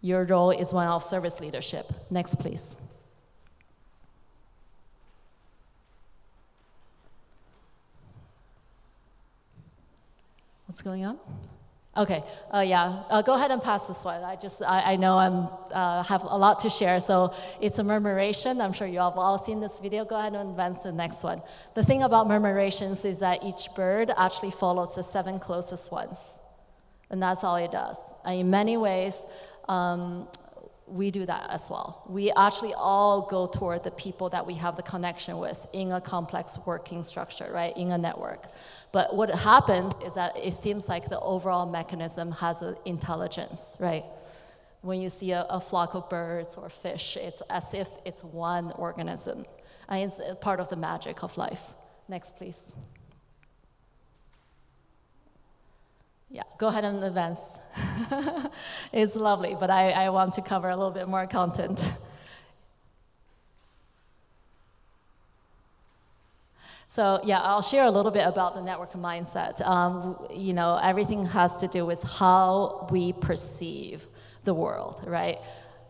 Your 0.00 0.24
role 0.24 0.50
is 0.50 0.72
one 0.72 0.88
of 0.88 1.04
service 1.04 1.38
leadership. 1.38 1.86
Next, 2.10 2.34
please. 2.40 2.74
What's 10.72 10.80
going 10.80 11.04
on? 11.04 11.18
Okay, 11.98 12.22
uh, 12.50 12.60
yeah, 12.60 13.02
uh, 13.10 13.20
go 13.20 13.34
ahead 13.34 13.50
and 13.50 13.62
pass 13.62 13.86
this 13.88 14.02
one. 14.06 14.24
I 14.24 14.36
just, 14.36 14.62
I, 14.62 14.92
I 14.92 14.96
know 14.96 15.18
I'm, 15.18 15.48
uh, 15.70 16.02
have 16.02 16.22
a 16.22 16.38
lot 16.38 16.60
to 16.60 16.70
share, 16.70 16.98
so 16.98 17.34
it's 17.60 17.78
a 17.78 17.84
murmuration. 17.84 18.58
I'm 18.58 18.72
sure 18.72 18.86
you 18.86 18.98
all 18.98 19.10
have 19.10 19.18
all 19.18 19.36
seen 19.36 19.60
this 19.60 19.80
video. 19.80 20.06
Go 20.06 20.16
ahead 20.16 20.32
and 20.32 20.48
advance 20.48 20.84
to 20.84 20.88
the 20.88 20.96
next 20.96 21.22
one. 21.22 21.42
The 21.74 21.84
thing 21.84 22.04
about 22.04 22.26
murmurations 22.26 23.04
is 23.04 23.18
that 23.18 23.44
each 23.44 23.68
bird 23.76 24.12
actually 24.16 24.52
follows 24.52 24.94
the 24.94 25.02
seven 25.02 25.38
closest 25.38 25.92
ones, 25.92 26.40
and 27.10 27.22
that's 27.22 27.44
all 27.44 27.56
it 27.56 27.70
does. 27.70 27.98
And 28.24 28.40
in 28.40 28.48
many 28.48 28.78
ways, 28.78 29.26
um, 29.68 30.26
we 30.92 31.10
do 31.10 31.24
that 31.24 31.50
as 31.50 31.70
well. 31.70 32.04
We 32.06 32.30
actually 32.32 32.74
all 32.74 33.22
go 33.22 33.46
toward 33.46 33.82
the 33.82 33.90
people 33.90 34.28
that 34.30 34.46
we 34.46 34.54
have 34.54 34.76
the 34.76 34.82
connection 34.82 35.38
with 35.38 35.66
in 35.72 35.90
a 35.92 36.00
complex 36.00 36.58
working 36.66 37.02
structure, 37.02 37.50
right, 37.50 37.74
in 37.76 37.90
a 37.90 37.98
network. 37.98 38.48
But 38.92 39.16
what 39.16 39.30
happens 39.30 39.94
is 40.04 40.14
that 40.14 40.36
it 40.36 40.54
seems 40.54 40.88
like 40.88 41.08
the 41.08 41.20
overall 41.20 41.66
mechanism 41.66 42.32
has 42.32 42.60
an 42.60 42.76
intelligence, 42.84 43.74
right? 43.78 44.04
When 44.82 45.00
you 45.00 45.08
see 45.08 45.32
a, 45.32 45.46
a 45.48 45.60
flock 45.60 45.94
of 45.94 46.10
birds 46.10 46.56
or 46.56 46.68
fish, 46.68 47.16
it's 47.16 47.40
as 47.48 47.72
if 47.72 47.88
it's 48.04 48.22
one 48.22 48.72
organism. 48.72 49.46
And 49.88 50.02
it's 50.02 50.20
part 50.40 50.60
of 50.60 50.68
the 50.68 50.76
magic 50.76 51.22
of 51.22 51.36
life. 51.38 51.62
Next, 52.08 52.36
please. 52.36 52.72
Yeah, 56.32 56.44
go 56.56 56.68
ahead 56.68 56.84
and 56.84 57.04
advance. 57.04 57.58
it's 58.92 59.14
lovely, 59.14 59.54
but 59.60 59.68
I, 59.68 59.90
I 59.90 60.08
want 60.08 60.32
to 60.34 60.40
cover 60.40 60.70
a 60.70 60.76
little 60.76 60.90
bit 60.90 61.06
more 61.06 61.26
content. 61.26 61.86
So 66.86 67.20
yeah, 67.22 67.40
I'll 67.40 67.60
share 67.60 67.84
a 67.84 67.90
little 67.90 68.10
bit 68.10 68.26
about 68.26 68.54
the 68.54 68.62
network 68.62 68.94
mindset. 68.94 69.60
Um, 69.60 70.26
you 70.30 70.54
know, 70.54 70.80
everything 70.82 71.26
has 71.26 71.58
to 71.58 71.68
do 71.68 71.84
with 71.84 72.02
how 72.02 72.88
we 72.90 73.12
perceive 73.12 74.06
the 74.44 74.54
world, 74.54 75.02
right? 75.06 75.38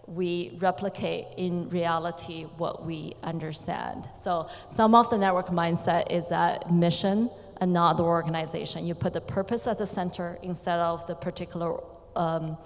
We 0.08 0.58
replicate 0.60 1.26
in 1.36 1.68
reality 1.68 2.46
what 2.56 2.84
we 2.84 3.14
understand. 3.22 4.08
So 4.16 4.48
some 4.68 4.96
of 4.96 5.08
the 5.08 5.18
network 5.18 5.48
mindset 5.50 6.10
is 6.10 6.28
that 6.30 6.72
mission, 6.72 7.30
and 7.62 7.72
not 7.72 7.96
the 7.96 8.02
organization. 8.02 8.84
You 8.84 8.94
put 8.96 9.12
the 9.12 9.20
purpose 9.20 9.68
at 9.68 9.78
the 9.78 9.86
center 9.86 10.36
instead 10.42 10.80
of 10.80 11.06
the 11.06 11.14
particular, 11.14 11.78
um, 12.16 12.58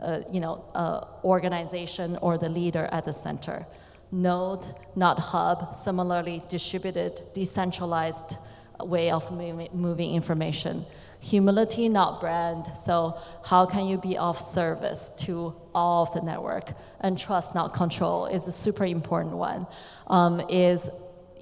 uh, 0.00 0.22
you 0.32 0.40
know, 0.40 0.68
uh, 0.74 1.04
organization 1.22 2.18
or 2.20 2.36
the 2.38 2.48
leader 2.48 2.88
at 2.90 3.04
the 3.04 3.12
center. 3.12 3.64
Node, 4.10 4.64
not 4.96 5.20
hub. 5.20 5.76
Similarly, 5.76 6.42
distributed, 6.48 7.22
decentralized 7.34 8.36
way 8.80 9.12
of 9.12 9.30
moving 9.30 10.12
information. 10.12 10.86
Humility, 11.20 11.88
not 11.88 12.20
brand. 12.20 12.66
So, 12.76 13.16
how 13.44 13.64
can 13.64 13.86
you 13.86 13.96
be 13.96 14.18
of 14.18 14.40
service 14.40 15.14
to 15.20 15.54
all 15.72 16.02
of 16.02 16.12
the 16.14 16.20
network? 16.20 16.72
And 17.00 17.16
trust, 17.16 17.54
not 17.54 17.74
control, 17.74 18.26
is 18.26 18.48
a 18.48 18.52
super 18.52 18.86
important 18.86 19.36
one. 19.36 19.68
Um, 20.08 20.40
is 20.48 20.90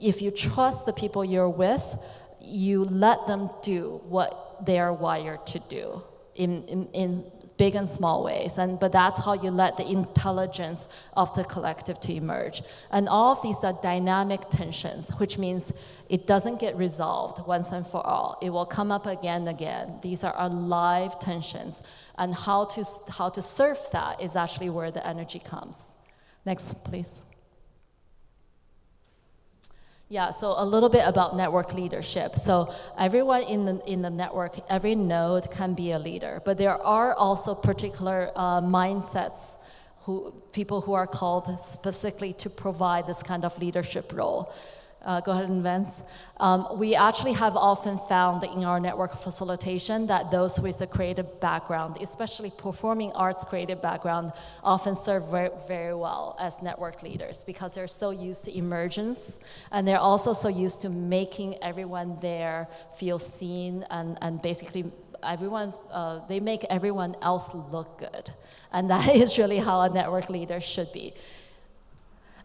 if 0.03 0.21
you 0.21 0.31
trust 0.31 0.85
the 0.85 0.93
people 0.93 1.25
you're 1.25 1.49
with, 1.49 1.97
you 2.43 2.85
let 2.85 3.27
them 3.27 3.51
do 3.63 4.01
what 4.09 4.65
they 4.65 4.79
are 4.79 4.93
wired 4.93 5.47
to 5.47 5.59
do 5.59 6.03
in, 6.35 6.65
in, 6.65 6.87
in 6.93 7.25
big 7.61 7.75
and 7.75 7.87
small 7.87 8.25
ways. 8.25 8.57
And 8.57 8.81
but 8.81 8.91
that's 8.91 9.23
how 9.23 9.35
you 9.35 9.51
let 9.51 9.77
the 9.77 9.87
intelligence 9.87 10.89
of 11.15 11.35
the 11.35 11.45
collective 11.45 12.01
to 12.01 12.15
emerge. 12.15 12.63
And 12.91 13.07
all 13.07 13.33
of 13.33 13.43
these 13.43 13.63
are 13.65 13.75
dynamic 13.83 14.41
tensions 14.49 15.09
which 15.21 15.37
means 15.37 15.71
it 16.09 16.27
doesn't 16.27 16.59
get 16.59 16.75
resolved 16.77 17.47
once 17.47 17.73
and 17.73 17.87
for 17.87 18.03
all. 18.07 18.39
It 18.41 18.51
will 18.51 18.65
come 18.65 18.91
up 18.91 19.07
again 19.07 19.43
and 19.43 19.51
again. 19.51 19.99
These 20.01 20.25
are 20.25 20.35
alive 20.39 21.19
tensions. 21.21 21.83
And 22.17 22.35
how 22.35 22.65
to 22.75 22.85
how 23.19 23.29
to 23.37 23.43
surf 23.43 23.81
that 23.93 24.23
is 24.23 24.37
actually 24.37 24.71
where 24.71 24.91
the 24.91 25.07
energy 25.07 25.41
comes. 25.53 25.77
Next 26.47 26.83
please 26.85 27.21
yeah, 30.11 30.31
so 30.31 30.55
a 30.57 30.65
little 30.65 30.89
bit 30.89 31.07
about 31.07 31.37
network 31.37 31.73
leadership. 31.73 32.35
So 32.35 32.75
everyone 32.99 33.45
in 33.45 33.65
the, 33.65 33.81
in 33.87 34.03
the 34.03 34.11
network, 34.11 34.59
every 34.69 34.97
node 34.97 35.53
can 35.53 35.75
be 35.75 35.93
a 35.93 36.01
leader, 36.01 36.43
but 36.45 36.59
there 36.59 36.77
are 36.83 37.15
also 37.15 37.55
particular 37.55 38.33
uh, 38.35 38.61
mindsets 38.61 39.59
who 40.03 40.35
people 40.53 40.81
who 40.81 40.95
are 40.95 41.07
called 41.07 41.61
specifically 41.61 42.33
to 42.33 42.51
provide 42.51 43.07
this 43.07 43.23
kind 43.23 43.45
of 43.45 43.57
leadership 43.61 44.13
role. 44.13 44.53
Uh, 45.05 45.21
go 45.21 45.33
ahead 45.33 45.45
and 45.45 45.57
advance. 45.59 46.03
Um, 46.37 46.67
we 46.79 46.95
actually 46.95 47.33
have 47.33 47.57
often 47.57 47.99
found 47.99 48.45
in 48.45 48.65
our 48.65 48.79
network 48.79 49.17
facilitation 49.17 50.07
that 50.09 50.31
those 50.31 50.61
with 50.61 50.81
a 50.83 50.87
creative 50.87 51.41
background, 51.41 51.97
especially 52.03 52.51
performing 52.51 53.11
arts 53.13 53.43
creative 53.45 53.81
background, 53.81 54.33
often 54.63 54.95
serve 54.95 55.29
very, 55.29 55.51
very 55.67 55.95
well 55.95 56.37
as 56.39 56.61
network 56.63 57.03
leaders 57.03 57.45
because 57.45 57.75
they're 57.75 57.89
so 57.89 58.11
used 58.11 58.45
to 58.45 58.57
emergence 58.57 59.41
and 59.73 59.89
they're 59.89 59.99
also 59.99 60.35
so 60.35 60.49
used 60.49 60.83
to 60.83 60.91
making 60.91 61.63
everyone 61.63 62.19
there 62.21 62.69
feel 62.95 63.19
seen 63.19 63.87
and, 63.91 64.19
and 64.21 64.43
basically 64.43 64.85
everyone, 65.23 65.73
uh, 65.91 66.21
they 66.29 66.41
make 66.41 66.65
everyone 66.71 67.17
else 67.23 67.55
look 67.55 67.99
good. 67.99 68.31
And 68.73 68.91
that 68.91 69.15
is 69.15 69.39
really 69.39 69.59
how 69.59 69.81
a 69.81 69.89
network 69.89 70.29
leader 70.29 70.61
should 70.61 70.93
be. 70.93 71.15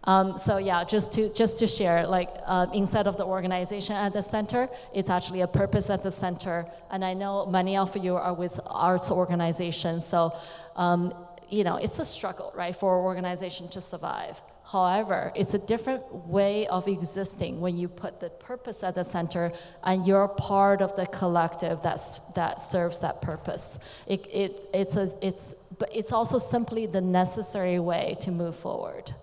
Um, 0.08 0.38
so 0.38 0.58
yeah, 0.58 0.84
just 0.84 1.14
to 1.14 1.34
just 1.34 1.60
to 1.60 1.68
share, 1.68 2.06
like 2.06 2.30
uh, 2.46 2.68
instead 2.74 3.08
of 3.08 3.18
the 3.18 3.26
organization 3.26 3.96
at 3.96 4.14
the 4.14 4.22
center, 4.22 4.70
it's 4.94 5.10
actually 5.10 5.42
a 5.42 5.48
purpose 5.48 5.90
at 5.90 6.04
the 6.04 6.12
center. 6.12 6.66
And 6.92 7.04
I 7.04 7.14
know 7.14 7.46
many 7.46 7.76
of 7.78 7.98
you 7.98 8.16
are 8.16 8.34
with 8.34 8.60
arts 8.68 9.10
organizations, 9.10 10.06
so 10.06 10.36
um, 10.76 11.14
you 11.50 11.64
know 11.64 11.78
it's 11.78 11.98
a 12.00 12.06
struggle, 12.06 12.54
right, 12.56 12.76
for 12.76 13.00
an 13.00 13.04
organization 13.04 13.68
to 13.70 13.82
survive. 13.82 14.42
However, 14.72 15.32
it's 15.36 15.54
a 15.54 15.60
different 15.60 16.28
way 16.28 16.66
of 16.66 16.88
existing 16.88 17.62
when 17.62 17.78
you 17.78 17.88
put 17.88 18.20
the 18.20 18.32
purpose 18.32 18.84
at 18.84 18.96
the 18.96 19.04
center 19.04 19.52
and 19.84 20.08
you're 20.08 20.28
part 20.28 20.82
of 20.82 20.96
the 20.96 21.06
collective 21.06 21.82
that's, 21.84 22.18
that 22.34 22.60
serves 22.60 23.00
that 23.02 23.22
purpose. 23.22 23.78
It, 24.08 24.26
it, 24.34 24.68
it's, 24.74 24.96
a, 24.96 25.08
it's, 25.22 25.54
but 25.78 25.90
it's 25.94 26.12
also 26.12 26.40
simply 26.40 26.88
the 26.88 27.00
necessary 27.00 27.78
way 27.78 28.16
to 28.22 28.32
move 28.32 28.56
forward 28.56 29.14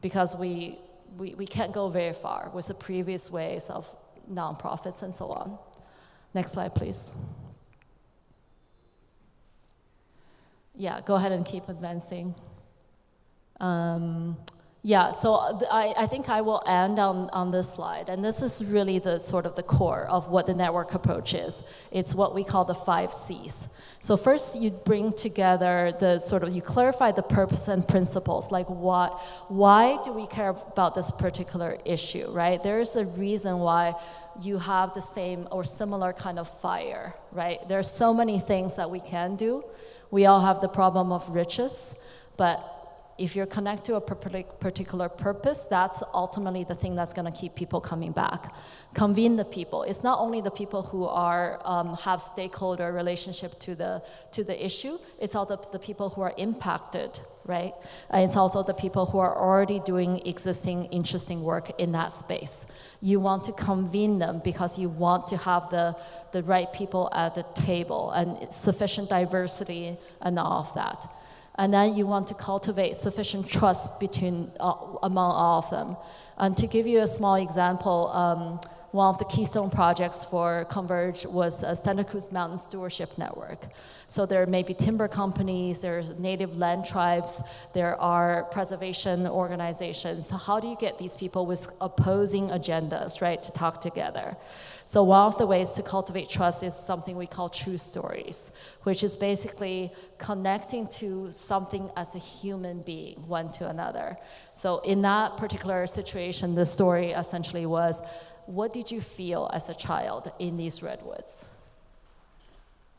because 0.00 0.36
we, 0.36 0.78
we, 1.16 1.34
we 1.34 1.46
can't 1.46 1.72
go 1.72 1.88
very 1.88 2.12
far 2.12 2.50
with 2.54 2.66
the 2.66 2.74
previous 2.74 3.30
ways 3.30 3.70
of 3.70 3.88
nonprofits 4.30 5.02
and 5.02 5.14
so 5.14 5.30
on. 5.30 5.58
Next 6.34 6.52
slide, 6.52 6.74
please. 6.74 7.10
Yeah, 10.74 11.00
go 11.04 11.16
ahead 11.16 11.32
and 11.32 11.44
keep 11.44 11.68
advancing. 11.68 12.34
Um, 13.58 14.36
yeah, 14.88 15.10
so 15.10 15.34
uh, 15.34 15.60
I, 15.70 15.92
I 15.98 16.06
think 16.06 16.30
I 16.30 16.40
will 16.40 16.62
end 16.66 16.98
on, 16.98 17.28
on 17.34 17.50
this 17.50 17.74
slide. 17.74 18.08
And 18.08 18.24
this 18.24 18.40
is 18.40 18.64
really 18.64 18.98
the 18.98 19.18
sort 19.18 19.44
of 19.44 19.54
the 19.54 19.62
core 19.62 20.06
of 20.08 20.30
what 20.30 20.46
the 20.46 20.54
network 20.54 20.94
approach 20.94 21.34
is. 21.34 21.62
It's 21.90 22.14
what 22.14 22.34
we 22.34 22.42
call 22.42 22.64
the 22.64 22.74
five 22.74 23.12
C's. 23.12 23.68
So 24.00 24.16
first 24.16 24.58
you 24.58 24.70
bring 24.70 25.12
together 25.12 25.92
the 26.00 26.20
sort 26.20 26.42
of, 26.42 26.54
you 26.54 26.62
clarify 26.62 27.12
the 27.12 27.22
purpose 27.22 27.68
and 27.68 27.86
principles, 27.86 28.50
like 28.50 28.70
what, 28.70 29.20
why 29.48 29.98
do 30.04 30.10
we 30.10 30.26
care 30.26 30.48
about 30.48 30.94
this 30.94 31.10
particular 31.10 31.76
issue, 31.84 32.30
right? 32.30 32.62
There's 32.62 32.96
a 32.96 33.04
reason 33.04 33.58
why 33.58 33.94
you 34.40 34.56
have 34.56 34.94
the 34.94 35.02
same 35.02 35.48
or 35.50 35.64
similar 35.64 36.14
kind 36.14 36.38
of 36.38 36.48
fire, 36.60 37.14
right? 37.30 37.58
There's 37.68 37.90
so 37.90 38.14
many 38.14 38.38
things 38.38 38.76
that 38.76 38.90
we 38.90 39.00
can 39.00 39.36
do. 39.36 39.66
We 40.10 40.24
all 40.24 40.40
have 40.40 40.62
the 40.62 40.68
problem 40.68 41.12
of 41.12 41.28
riches, 41.28 42.02
but 42.38 42.77
if 43.18 43.34
you're 43.34 43.46
connected 43.46 43.86
to 43.86 43.96
a 43.96 44.00
particular 44.00 45.08
purpose, 45.08 45.62
that's 45.62 46.02
ultimately 46.14 46.62
the 46.62 46.74
thing 46.74 46.94
that's 46.94 47.12
going 47.12 47.30
to 47.30 47.36
keep 47.36 47.56
people 47.56 47.80
coming 47.80 48.12
back. 48.12 48.54
Convene 48.94 49.34
the 49.34 49.44
people. 49.44 49.82
It's 49.82 50.04
not 50.04 50.20
only 50.20 50.40
the 50.40 50.52
people 50.52 50.82
who 50.82 51.04
are 51.04 51.60
um, 51.64 51.96
have 51.96 52.22
stakeholder 52.22 52.92
relationship 52.92 53.58
to 53.60 53.74
the 53.74 54.02
to 54.32 54.44
the 54.44 54.64
issue. 54.64 54.98
It's 55.18 55.34
also 55.34 55.56
the 55.56 55.80
people 55.80 56.10
who 56.10 56.22
are 56.22 56.32
impacted, 56.36 57.18
right? 57.44 57.74
And 58.10 58.24
it's 58.24 58.36
also 58.36 58.62
the 58.62 58.74
people 58.74 59.06
who 59.06 59.18
are 59.18 59.36
already 59.36 59.80
doing 59.80 60.24
existing 60.24 60.84
interesting 60.86 61.42
work 61.42 61.70
in 61.80 61.90
that 61.92 62.12
space. 62.12 62.66
You 63.00 63.18
want 63.18 63.44
to 63.44 63.52
convene 63.52 64.20
them 64.20 64.40
because 64.44 64.78
you 64.78 64.88
want 64.88 65.26
to 65.28 65.36
have 65.38 65.70
the 65.70 65.96
the 66.30 66.42
right 66.44 66.72
people 66.72 67.10
at 67.12 67.34
the 67.34 67.44
table 67.54 68.12
and 68.12 68.52
sufficient 68.52 69.08
diversity 69.08 69.96
and 70.20 70.38
all 70.38 70.60
of 70.60 70.74
that 70.74 71.08
and 71.58 71.74
then 71.74 71.96
you 71.96 72.06
want 72.06 72.28
to 72.28 72.34
cultivate 72.34 72.94
sufficient 72.94 73.48
trust 73.48 73.98
between 73.98 74.50
uh, 74.60 74.74
among 75.02 75.32
all 75.32 75.58
of 75.58 75.70
them. 75.70 75.96
And 76.38 76.56
to 76.56 76.68
give 76.68 76.86
you 76.86 77.00
a 77.02 77.06
small 77.06 77.34
example, 77.34 78.08
um, 78.14 78.60
one 78.92 79.08
of 79.08 79.18
the 79.18 79.24
keystone 79.26 79.70
projects 79.70 80.24
for 80.24 80.64
Converge 80.70 81.26
was 81.26 81.62
a 81.62 81.76
Santa 81.76 82.04
Cruz 82.04 82.32
Mountain 82.32 82.56
Stewardship 82.56 83.18
Network. 83.18 83.66
So 84.06 84.24
there 84.24 84.46
may 84.46 84.62
be 84.62 84.72
timber 84.72 85.08
companies, 85.08 85.82
there's 85.82 86.18
native 86.18 86.56
land 86.56 86.86
tribes, 86.86 87.42
there 87.74 88.00
are 88.00 88.44
preservation 88.44 89.26
organizations. 89.26 90.28
So 90.28 90.36
how 90.36 90.58
do 90.58 90.68
you 90.68 90.76
get 90.76 90.98
these 90.98 91.14
people 91.14 91.44
with 91.44 91.68
opposing 91.82 92.48
agendas, 92.48 93.20
right, 93.20 93.42
to 93.42 93.52
talk 93.52 93.82
together? 93.82 94.36
So 94.86 95.02
one 95.02 95.26
of 95.26 95.36
the 95.36 95.46
ways 95.46 95.72
to 95.72 95.82
cultivate 95.82 96.30
trust 96.30 96.62
is 96.62 96.74
something 96.74 97.14
we 97.14 97.26
call 97.26 97.50
true 97.50 97.76
stories, 97.76 98.52
which 98.84 99.02
is 99.02 99.16
basically 99.16 99.92
connecting 100.16 100.86
to 100.86 101.30
something 101.30 101.90
as 101.94 102.14
a 102.14 102.18
human 102.18 102.80
being, 102.80 103.16
one 103.28 103.52
to 103.52 103.68
another. 103.68 104.16
So 104.54 104.78
in 104.78 105.02
that 105.02 105.36
particular 105.36 105.86
situation, 105.86 106.54
the 106.54 106.64
story 106.64 107.10
essentially 107.10 107.66
was, 107.66 108.00
what 108.48 108.72
did 108.72 108.90
you 108.90 109.00
feel 109.00 109.50
as 109.52 109.68
a 109.68 109.74
child 109.74 110.32
in 110.38 110.56
these 110.56 110.82
redwoods? 110.82 111.48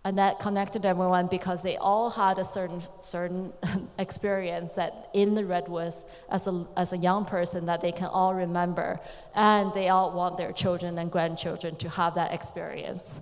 and 0.05 0.17
that 0.17 0.39
connected 0.39 0.85
everyone 0.85 1.27
because 1.27 1.62
they 1.62 1.75
all 1.75 2.09
had 2.09 2.39
a 2.39 2.43
certain 2.43 2.81
certain 3.01 3.51
experience 3.99 4.75
that 4.75 5.09
in 5.13 5.35
the 5.35 5.43
redwoods 5.43 6.05
as 6.29 6.47
a 6.47 6.65
as 6.77 6.93
a 6.93 6.97
young 6.97 7.25
person 7.25 7.65
that 7.65 7.81
they 7.81 7.91
can 7.91 8.07
all 8.07 8.33
remember. 8.33 8.99
And 9.35 9.73
they 9.73 9.89
all 9.89 10.12
want 10.12 10.38
their 10.38 10.53
children 10.53 10.97
and 10.97 11.12
grandchildren 11.12 11.75
to 11.77 11.89
have 11.89 12.15
that 12.15 12.33
experience. 12.33 13.21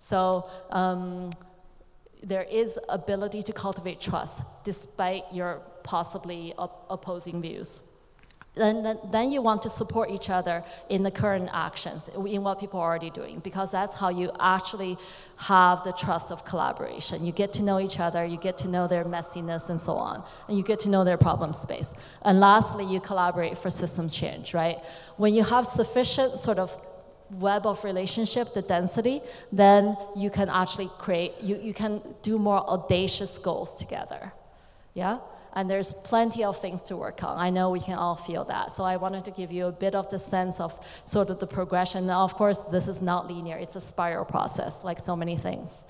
So 0.00 0.50
um, 0.70 1.30
there 2.22 2.42
is 2.42 2.78
ability 2.88 3.42
to 3.44 3.52
cultivate 3.52 4.00
trust 4.00 4.42
despite 4.64 5.24
your 5.32 5.62
possibly 5.84 6.54
op- 6.58 6.86
opposing 6.90 7.40
views 7.40 7.80
then, 8.56 8.98
then, 9.10 9.30
you 9.30 9.42
want 9.42 9.60
to 9.62 9.70
support 9.70 10.10
each 10.10 10.30
other 10.30 10.64
in 10.88 11.02
the 11.02 11.10
current 11.10 11.50
actions, 11.52 12.08
in 12.08 12.42
what 12.42 12.58
people 12.58 12.80
are 12.80 12.88
already 12.88 13.10
doing, 13.10 13.38
because 13.40 13.70
that's 13.70 13.94
how 13.94 14.08
you 14.08 14.30
actually 14.40 14.96
have 15.36 15.84
the 15.84 15.92
trust 15.92 16.32
of 16.32 16.44
collaboration. 16.46 17.24
You 17.24 17.32
get 17.32 17.52
to 17.54 17.62
know 17.62 17.78
each 17.78 18.00
other, 18.00 18.24
you 18.24 18.38
get 18.38 18.56
to 18.58 18.68
know 18.68 18.88
their 18.88 19.04
messiness 19.04 19.68
and 19.68 19.78
so 19.78 19.92
on, 19.92 20.24
and 20.48 20.56
you 20.56 20.64
get 20.64 20.80
to 20.80 20.88
know 20.88 21.04
their 21.04 21.18
problem 21.18 21.52
space. 21.52 21.92
And 22.22 22.40
lastly, 22.40 22.86
you 22.86 22.98
collaborate 22.98 23.58
for 23.58 23.68
system 23.68 24.08
change, 24.08 24.54
right? 24.54 24.78
When 25.18 25.34
you 25.34 25.44
have 25.44 25.66
sufficient 25.66 26.38
sort 26.38 26.58
of 26.58 26.74
web 27.30 27.66
of 27.66 27.84
relationship, 27.84 28.54
the 28.54 28.62
density, 28.62 29.20
then 29.52 29.96
you 30.16 30.30
can 30.30 30.48
actually 30.48 30.90
create, 30.98 31.34
you, 31.42 31.56
you 31.56 31.74
can 31.74 32.00
do 32.22 32.38
more 32.38 32.66
audacious 32.68 33.36
goals 33.36 33.76
together. 33.76 34.32
Yeah? 34.94 35.18
And 35.56 35.70
there's 35.70 35.92
plenty 35.92 36.44
of 36.44 36.60
things 36.60 36.82
to 36.82 36.96
work 36.96 37.24
on. 37.24 37.38
I 37.38 37.48
know 37.48 37.70
we 37.70 37.80
can 37.80 37.98
all 37.98 38.14
feel 38.14 38.44
that. 38.44 38.72
So 38.72 38.84
I 38.84 38.96
wanted 38.96 39.24
to 39.24 39.30
give 39.30 39.50
you 39.50 39.66
a 39.66 39.72
bit 39.72 39.94
of 39.94 40.08
the 40.10 40.18
sense 40.18 40.60
of 40.60 40.78
sort 41.02 41.30
of 41.30 41.40
the 41.40 41.46
progression. 41.46 42.06
Now, 42.06 42.22
of 42.24 42.34
course, 42.34 42.60
this 42.60 42.86
is 42.86 43.00
not 43.00 43.26
linear, 43.26 43.56
it's 43.56 43.74
a 43.74 43.80
spiral 43.80 44.26
process, 44.26 44.84
like 44.84 45.00
so 45.00 45.16
many 45.16 45.36
things. 45.36 45.84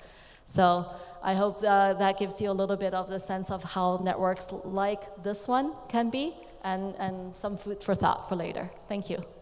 So 0.45 0.89
I 1.21 1.35
hope 1.35 1.61
uh, 1.63 1.93
that 1.95 2.17
gives 2.17 2.41
you 2.41 2.49
a 2.49 2.57
little 2.61 2.77
bit 2.77 2.93
of 2.93 3.09
the 3.09 3.19
sense 3.19 3.51
of 3.51 3.61
how 3.63 3.99
networks 4.01 4.47
like 4.63 5.01
this 5.21 5.47
one 5.49 5.73
can 5.89 6.09
be 6.09 6.33
and, 6.63 6.95
and 6.95 7.35
some 7.35 7.57
food 7.57 7.83
for 7.83 7.93
thought 7.93 8.29
for 8.29 8.37
later. 8.37 8.71
Thank 8.87 9.09
you. 9.09 9.36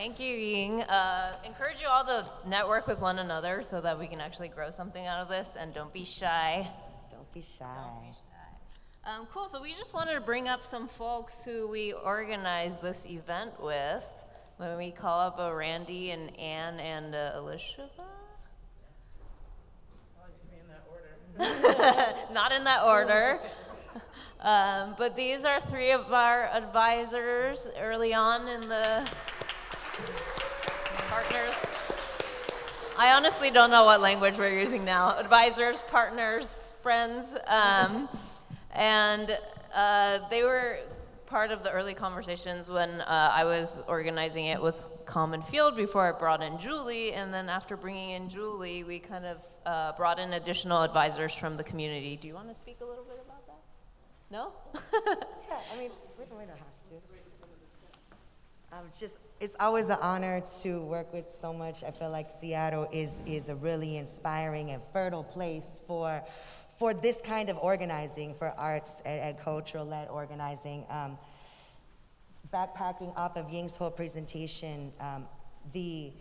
Thank 0.00 0.18
you, 0.18 0.34
Ying. 0.34 0.82
Uh, 0.84 1.34
encourage 1.44 1.78
you 1.82 1.86
all 1.86 2.02
to 2.06 2.24
network 2.48 2.86
with 2.86 3.00
one 3.00 3.18
another 3.18 3.62
so 3.62 3.82
that 3.82 3.98
we 3.98 4.06
can 4.06 4.18
actually 4.18 4.48
grow 4.48 4.70
something 4.70 5.06
out 5.06 5.20
of 5.20 5.28
this, 5.28 5.58
and 5.60 5.74
don't 5.74 5.92
be 5.92 6.06
shy. 6.06 6.66
Don't 7.10 7.30
be 7.34 7.42
shy. 7.42 8.14
Um, 9.04 9.28
cool. 9.30 9.46
So 9.50 9.60
we 9.60 9.74
just 9.74 9.92
wanted 9.92 10.14
to 10.14 10.22
bring 10.22 10.48
up 10.48 10.64
some 10.64 10.88
folks 10.88 11.44
who 11.44 11.68
we 11.68 11.92
organized 11.92 12.80
this 12.80 13.04
event 13.04 13.62
with. 13.62 14.02
When 14.56 14.78
we 14.78 14.90
call 14.90 15.20
up 15.20 15.38
uh, 15.38 15.52
Randy 15.52 16.12
and 16.12 16.34
Anne 16.40 16.80
and 16.80 17.14
uh, 17.14 17.32
Elisheba. 17.36 17.90
Not 22.32 22.52
in 22.52 22.64
that 22.64 22.84
order. 22.84 23.38
Um, 24.42 24.94
but 24.96 25.16
these 25.16 25.44
are 25.44 25.60
three 25.60 25.90
of 25.90 26.14
our 26.14 26.44
advisors 26.44 27.68
early 27.78 28.14
on 28.14 28.48
in 28.48 28.62
the 28.62 29.06
partners. 31.08 31.54
I 32.98 33.12
honestly 33.14 33.50
don't 33.50 33.70
know 33.70 33.84
what 33.84 34.00
language 34.00 34.38
we're 34.38 34.58
using 34.58 34.84
now. 34.84 35.18
Advisors, 35.18 35.80
partners, 35.88 36.72
friends. 36.82 37.34
Um, 37.46 38.08
and 38.72 39.38
uh, 39.74 40.18
they 40.28 40.42
were 40.42 40.78
part 41.26 41.50
of 41.50 41.62
the 41.62 41.70
early 41.70 41.94
conversations 41.94 42.70
when 42.70 43.00
uh, 43.02 43.32
I 43.34 43.44
was 43.44 43.82
organizing 43.86 44.46
it 44.46 44.60
with 44.60 44.86
Common 45.06 45.42
Field 45.42 45.76
before 45.76 46.08
I 46.08 46.18
brought 46.18 46.42
in 46.42 46.58
Julie. 46.58 47.12
And 47.12 47.32
then 47.32 47.48
after 47.48 47.76
bringing 47.76 48.10
in 48.10 48.28
Julie, 48.28 48.84
we 48.84 48.98
kind 48.98 49.24
of 49.24 49.38
uh, 49.66 49.92
brought 49.92 50.18
in 50.18 50.32
additional 50.32 50.82
advisors 50.82 51.34
from 51.34 51.56
the 51.56 51.64
community. 51.64 52.16
Do 52.16 52.28
you 52.28 52.34
want 52.34 52.52
to 52.52 52.58
speak 52.58 52.78
a 52.80 52.84
little 52.84 53.04
bit 53.04 53.20
about 53.24 53.46
that? 53.46 53.60
No? 54.30 54.52
Yeah, 55.50 55.56
I 55.74 55.78
mean, 55.78 55.90
we 56.16 56.24
don't, 56.26 56.38
we 56.38 56.44
don't. 56.44 56.79
Um, 58.72 58.84
just, 58.96 59.14
it's 59.40 59.56
always 59.58 59.86
an 59.86 59.98
honor 60.00 60.44
to 60.62 60.80
work 60.82 61.12
with 61.12 61.28
so 61.28 61.52
much. 61.52 61.82
I 61.82 61.90
feel 61.90 62.10
like 62.10 62.28
Seattle 62.40 62.88
is, 62.92 63.10
is 63.26 63.48
a 63.48 63.56
really 63.56 63.96
inspiring 63.96 64.70
and 64.70 64.80
fertile 64.92 65.24
place 65.24 65.80
for, 65.88 66.22
for 66.78 66.94
this 66.94 67.20
kind 67.20 67.50
of 67.50 67.58
organizing, 67.58 68.32
for 68.36 68.50
arts 68.56 69.02
and, 69.04 69.20
and 69.20 69.38
cultural-led 69.40 70.08
organizing. 70.08 70.86
Um, 70.88 71.18
backpacking 72.54 73.12
off 73.16 73.36
of 73.36 73.50
Ying's 73.50 73.76
whole 73.76 73.90
presentation, 73.90 74.92
um, 75.00 75.26
the, 75.72 76.12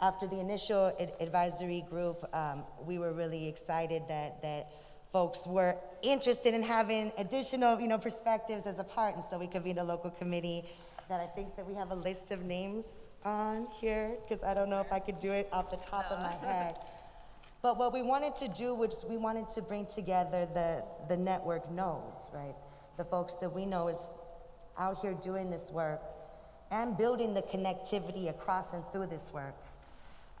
after 0.00 0.28
the 0.28 0.38
initial 0.38 0.94
ad- 1.00 1.14
advisory 1.18 1.84
group, 1.90 2.24
um, 2.32 2.62
we 2.86 3.00
were 3.00 3.12
really 3.12 3.48
excited 3.48 4.02
that, 4.06 4.40
that 4.42 4.70
folks 5.12 5.48
were 5.48 5.74
interested 6.02 6.54
in 6.54 6.62
having 6.62 7.10
additional, 7.18 7.80
you 7.80 7.88
know, 7.88 7.98
perspectives 7.98 8.66
as 8.66 8.78
a 8.78 8.84
part, 8.84 9.16
and 9.16 9.24
so 9.28 9.36
we 9.36 9.48
convened 9.48 9.80
a 9.80 9.84
local 9.84 10.12
committee 10.12 10.64
that 11.08 11.20
I 11.20 11.26
think 11.26 11.56
that 11.56 11.66
we 11.66 11.74
have 11.74 11.90
a 11.90 11.94
list 11.94 12.30
of 12.30 12.42
names 12.42 12.84
on 13.24 13.66
here, 13.80 14.16
because 14.28 14.44
I 14.44 14.54
don't 14.54 14.68
know 14.68 14.80
if 14.80 14.92
I 14.92 14.98
could 14.98 15.18
do 15.20 15.32
it 15.32 15.48
off 15.52 15.70
the 15.70 15.78
top 15.78 16.10
of 16.10 16.22
my 16.22 16.32
head. 16.32 16.76
But 17.62 17.76
what 17.76 17.92
we 17.92 18.02
wanted 18.02 18.36
to 18.36 18.48
do 18.48 18.74
was 18.74 19.04
we 19.08 19.16
wanted 19.16 19.50
to 19.50 19.62
bring 19.62 19.86
together 19.86 20.46
the, 20.54 20.84
the 21.08 21.16
network 21.16 21.70
nodes, 21.70 22.30
right? 22.32 22.54
The 22.96 23.04
folks 23.04 23.34
that 23.34 23.52
we 23.52 23.66
know 23.66 23.88
is 23.88 23.98
out 24.78 24.98
here 24.98 25.14
doing 25.14 25.50
this 25.50 25.70
work 25.70 26.00
and 26.70 26.96
building 26.96 27.34
the 27.34 27.42
connectivity 27.42 28.28
across 28.28 28.74
and 28.74 28.84
through 28.92 29.06
this 29.06 29.30
work. 29.32 29.56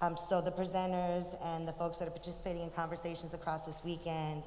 Um, 0.00 0.16
so 0.16 0.40
the 0.40 0.52
presenters 0.52 1.36
and 1.42 1.66
the 1.66 1.72
folks 1.72 1.98
that 1.98 2.06
are 2.06 2.12
participating 2.12 2.62
in 2.62 2.70
conversations 2.70 3.34
across 3.34 3.62
this 3.62 3.82
weekend, 3.84 4.44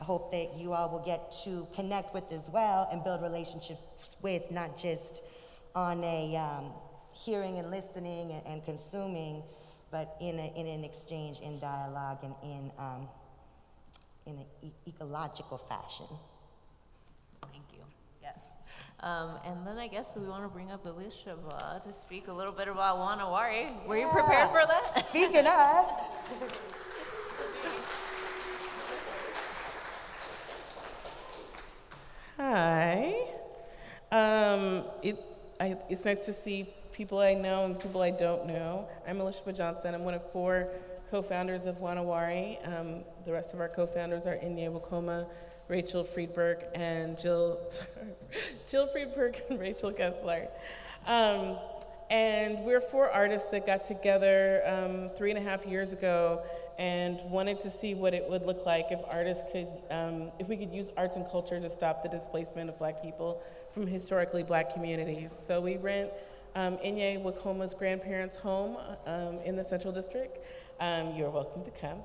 I 0.00 0.04
hope 0.04 0.30
that 0.30 0.56
you 0.56 0.72
all 0.72 0.88
will 0.90 1.04
get 1.04 1.34
to 1.44 1.66
connect 1.74 2.14
with 2.14 2.30
as 2.30 2.48
well 2.50 2.88
and 2.92 3.02
build 3.02 3.22
relationships 3.22 3.80
with, 4.22 4.50
not 4.52 4.78
just 4.78 5.24
on 5.74 6.02
a 6.04 6.36
um, 6.36 6.72
hearing 7.12 7.58
and 7.58 7.70
listening 7.70 8.32
and, 8.32 8.46
and 8.46 8.64
consuming, 8.64 9.42
but 9.90 10.16
in, 10.20 10.38
a, 10.38 10.52
in 10.56 10.66
an 10.66 10.84
exchange, 10.84 11.40
in 11.40 11.58
dialogue, 11.58 12.18
and 12.22 12.34
in, 12.42 12.70
um, 12.78 13.08
in 14.26 14.38
an 14.38 14.44
e- 14.62 14.72
ecological 14.88 15.58
fashion. 15.58 16.06
Thank 17.42 17.64
you. 17.72 17.80
Yes. 18.22 18.44
Um, 19.00 19.38
and 19.44 19.66
then 19.66 19.78
I 19.78 19.88
guess 19.88 20.12
we 20.16 20.26
want 20.28 20.44
to 20.44 20.48
bring 20.48 20.70
up 20.70 20.84
Elisheba 20.84 21.52
uh, 21.52 21.78
to 21.80 21.92
speak 21.92 22.28
a 22.28 22.32
little 22.32 22.52
bit 22.52 22.68
about 22.68 22.98
Wa 22.98 23.14
Na 23.16 23.30
Wari. 23.30 23.68
Were 23.86 23.98
you 23.98 24.08
prepared 24.08 24.50
for 24.50 24.64
that? 24.66 25.06
Speaking 25.08 25.46
of, 25.46 25.86
Hi. 32.36 33.14
Um, 34.10 34.84
it, 35.02 35.16
I, 35.64 35.78
it's 35.88 36.04
nice 36.04 36.18
to 36.26 36.32
see 36.34 36.68
people 36.92 37.20
I 37.20 37.32
know 37.32 37.64
and 37.64 37.80
people 37.80 38.02
I 38.02 38.10
don't 38.10 38.46
know. 38.46 38.86
I'm 39.08 39.16
Elisheba 39.16 39.56
Johnson. 39.56 39.94
I'm 39.94 40.04
one 40.04 40.12
of 40.12 40.30
four 40.30 40.68
co-founders 41.10 41.64
of 41.64 41.78
Wa 41.78 41.94
Na 41.94 42.02
Wari. 42.02 42.58
Um, 42.64 42.96
the 43.24 43.32
rest 43.32 43.54
of 43.54 43.60
our 43.60 43.70
co-founders 43.70 44.26
are 44.26 44.34
Inye 44.34 44.68
Wakoma, 44.70 45.26
Rachel 45.68 46.04
Friedberg, 46.04 46.64
and 46.74 47.18
Jill, 47.18 47.60
Jill 48.68 48.90
Freidberg 48.94 49.40
and 49.48 49.58
Rachel 49.58 49.90
Kessler. 49.90 50.48
Um, 51.06 51.56
and 52.10 52.58
we're 52.66 52.82
four 52.82 53.10
artists 53.10 53.48
that 53.48 53.64
got 53.64 53.84
together 53.84 54.62
um, 54.66 55.08
three 55.16 55.30
and 55.30 55.38
a 55.38 55.42
half 55.42 55.64
years 55.64 55.94
ago 55.94 56.42
and 56.78 57.18
wanted 57.30 57.62
to 57.62 57.70
see 57.70 57.94
what 57.94 58.12
it 58.12 58.28
would 58.28 58.44
look 58.44 58.66
like 58.66 58.88
if 58.90 59.00
artists 59.08 59.44
could, 59.50 59.68
um, 59.90 60.30
if 60.38 60.46
we 60.46 60.58
could 60.58 60.70
use 60.70 60.90
arts 60.98 61.16
and 61.16 61.26
culture 61.30 61.58
to 61.58 61.70
stop 61.70 62.02
the 62.02 62.08
displacement 62.10 62.68
of 62.68 62.78
black 62.78 63.00
people 63.00 63.42
from 63.74 63.88
historically 63.88 64.44
black 64.44 64.72
communities. 64.72 65.32
So 65.32 65.60
we 65.60 65.76
rent 65.78 66.10
um, 66.54 66.76
Inye 66.76 67.20
Wakoma's 67.20 67.74
grandparents' 67.74 68.36
home 68.36 68.76
um, 69.04 69.40
in 69.44 69.56
the 69.56 69.64
Central 69.64 69.92
District. 69.92 70.38
Um, 70.78 71.12
you're 71.16 71.28
welcome 71.28 71.64
to 71.64 71.72
come. 71.72 71.98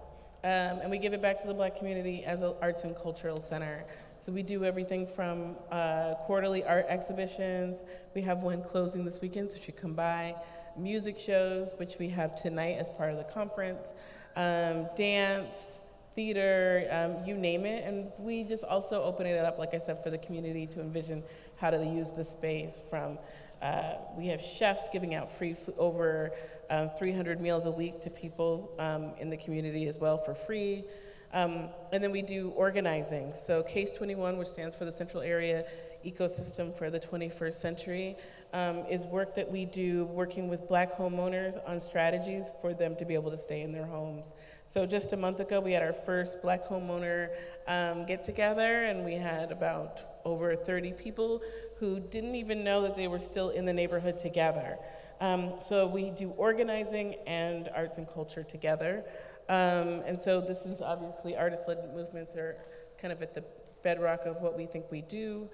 Um, 0.44 0.80
and 0.82 0.90
we 0.90 0.98
give 0.98 1.14
it 1.14 1.22
back 1.22 1.40
to 1.42 1.48
the 1.48 1.54
black 1.54 1.78
community 1.78 2.24
as 2.26 2.42
an 2.42 2.54
arts 2.60 2.86
and 2.86 2.96
cultural 2.96 3.40
center. 3.40 3.86
So 4.18 4.32
we 4.32 4.42
do 4.42 4.66
everything 4.66 5.06
from 5.06 5.58
uh, 5.72 6.16
quarterly 6.26 6.64
art 6.64 6.88
exhibitions. 6.90 7.84
We 8.16 8.22
have 8.24 8.42
one 8.42 8.64
closing 8.64 9.06
this 9.06 9.22
weekend, 9.22 9.52
so 9.52 9.58
you 9.58 9.64
should 9.64 9.78
come 9.78 9.94
by. 9.94 10.36
Music 10.76 11.20
shows, 11.20 11.76
which 11.78 11.98
we 12.00 12.10
have 12.10 12.36
tonight 12.36 12.78
as 12.80 12.90
part 12.90 13.12
of 13.12 13.18
the 13.18 13.26
conference. 13.26 13.94
Um, 14.36 14.88
dance, 14.96 15.79
theater, 16.20 16.86
um, 16.92 17.26
you 17.26 17.34
name 17.34 17.66
it. 17.66 17.86
And 17.86 18.12
we 18.20 18.44
just 18.44 18.66
also 18.66 19.02
open 19.02 19.26
it 19.26 19.40
up, 19.46 19.58
like 19.58 19.74
I 19.74 19.78
said, 19.78 20.04
for 20.04 20.10
the 20.10 20.18
community 20.18 20.68
to 20.68 20.82
envision 20.82 21.24
how 21.56 21.70
to 21.70 21.78
use 21.78 22.12
the 22.12 22.26
space 22.26 22.82
from 22.90 23.18
uh, 23.62 23.94
we 24.18 24.28
have 24.28 24.42
chefs 24.42 24.90
giving 24.92 25.16
out 25.16 25.32
free 25.32 25.54
food, 25.54 25.76
over 25.78 26.32
um, 26.70 26.90
300 26.90 27.40
meals 27.40 27.66
a 27.66 27.72
week 27.72 28.02
to 28.02 28.10
people 28.10 28.70
um, 28.80 29.12
in 29.18 29.30
the 29.30 29.38
community 29.38 29.88
as 29.88 29.98
well 29.98 30.18
for 30.18 30.34
free. 30.34 30.84
Um, 31.32 31.70
and 31.94 32.04
then 32.04 32.12
we 32.12 32.22
do 32.22 32.50
organizing. 32.50 33.34
So 33.34 33.64
CASE 33.64 33.92
21, 33.92 34.38
which 34.38 34.50
stands 34.50 34.76
for 34.76 34.84
the 34.84 34.92
Central 34.92 35.24
Area 35.24 35.64
ecosystem 36.06 36.78
for 36.78 36.90
the 36.90 37.00
21st 37.00 37.54
century 37.54 38.18
um, 38.54 38.86
is 38.90 39.06
work 39.06 39.36
that 39.36 39.50
we 39.50 39.66
do 39.66 40.06
working 40.06 40.50
with 40.50 40.68
black 40.68 40.98
homeowners 40.98 41.58
on 41.68 41.80
strategies 41.80 42.50
for 42.62 42.74
them 42.74 42.96
to 42.96 43.06
be 43.06 43.14
able 43.14 43.30
to 43.32 43.38
stay 43.38 43.62
in 43.62 43.72
their 43.72 43.86
homes. 43.86 44.34
So 44.66 44.86
just 44.86 45.14
a 45.14 45.18
month 45.18 45.40
ago, 45.40 45.60
we 45.60 45.72
had 45.72 45.84
our 45.84 45.94
first 45.94 46.42
black 46.42 46.66
homeowner 46.66 47.30
um, 47.68 48.06
get 48.06 48.24
together, 48.24 48.86
and 48.86 49.06
we 49.06 49.14
had 49.14 49.52
about 49.52 50.22
over 50.26 50.56
30 50.56 50.94
people 50.94 51.42
who 51.78 52.00
didn't 52.00 52.36
even 52.36 52.64
know 52.64 52.82
that 52.82 52.96
they 52.96 53.08
were 53.08 53.20
still 53.20 53.50
in 53.50 53.66
the 53.66 53.74
neighborhood 53.74 54.18
together. 54.18 54.78
Um, 55.22 55.54
so 55.62 55.86
we 55.86 56.12
do 56.12 56.30
organizing 56.32 57.16
and 57.28 57.70
arts 57.76 57.98
and 57.98 58.08
culture 58.08 58.44
together. 58.44 59.04
Um, 59.50 60.04
and 60.06 60.20
so 60.20 60.40
this 60.42 60.66
is 60.66 60.82
obviously 60.82 61.36
artist-led 61.36 61.94
movements 61.96 62.36
are 62.36 62.58
kind 63.00 63.12
of 63.12 63.22
at 63.22 63.34
the 63.34 63.44
bedrock 63.84 64.26
of 64.26 64.38
what 64.42 64.58
we 64.58 64.66
think 64.66 64.86
we 64.92 65.02
do. 65.02 65.50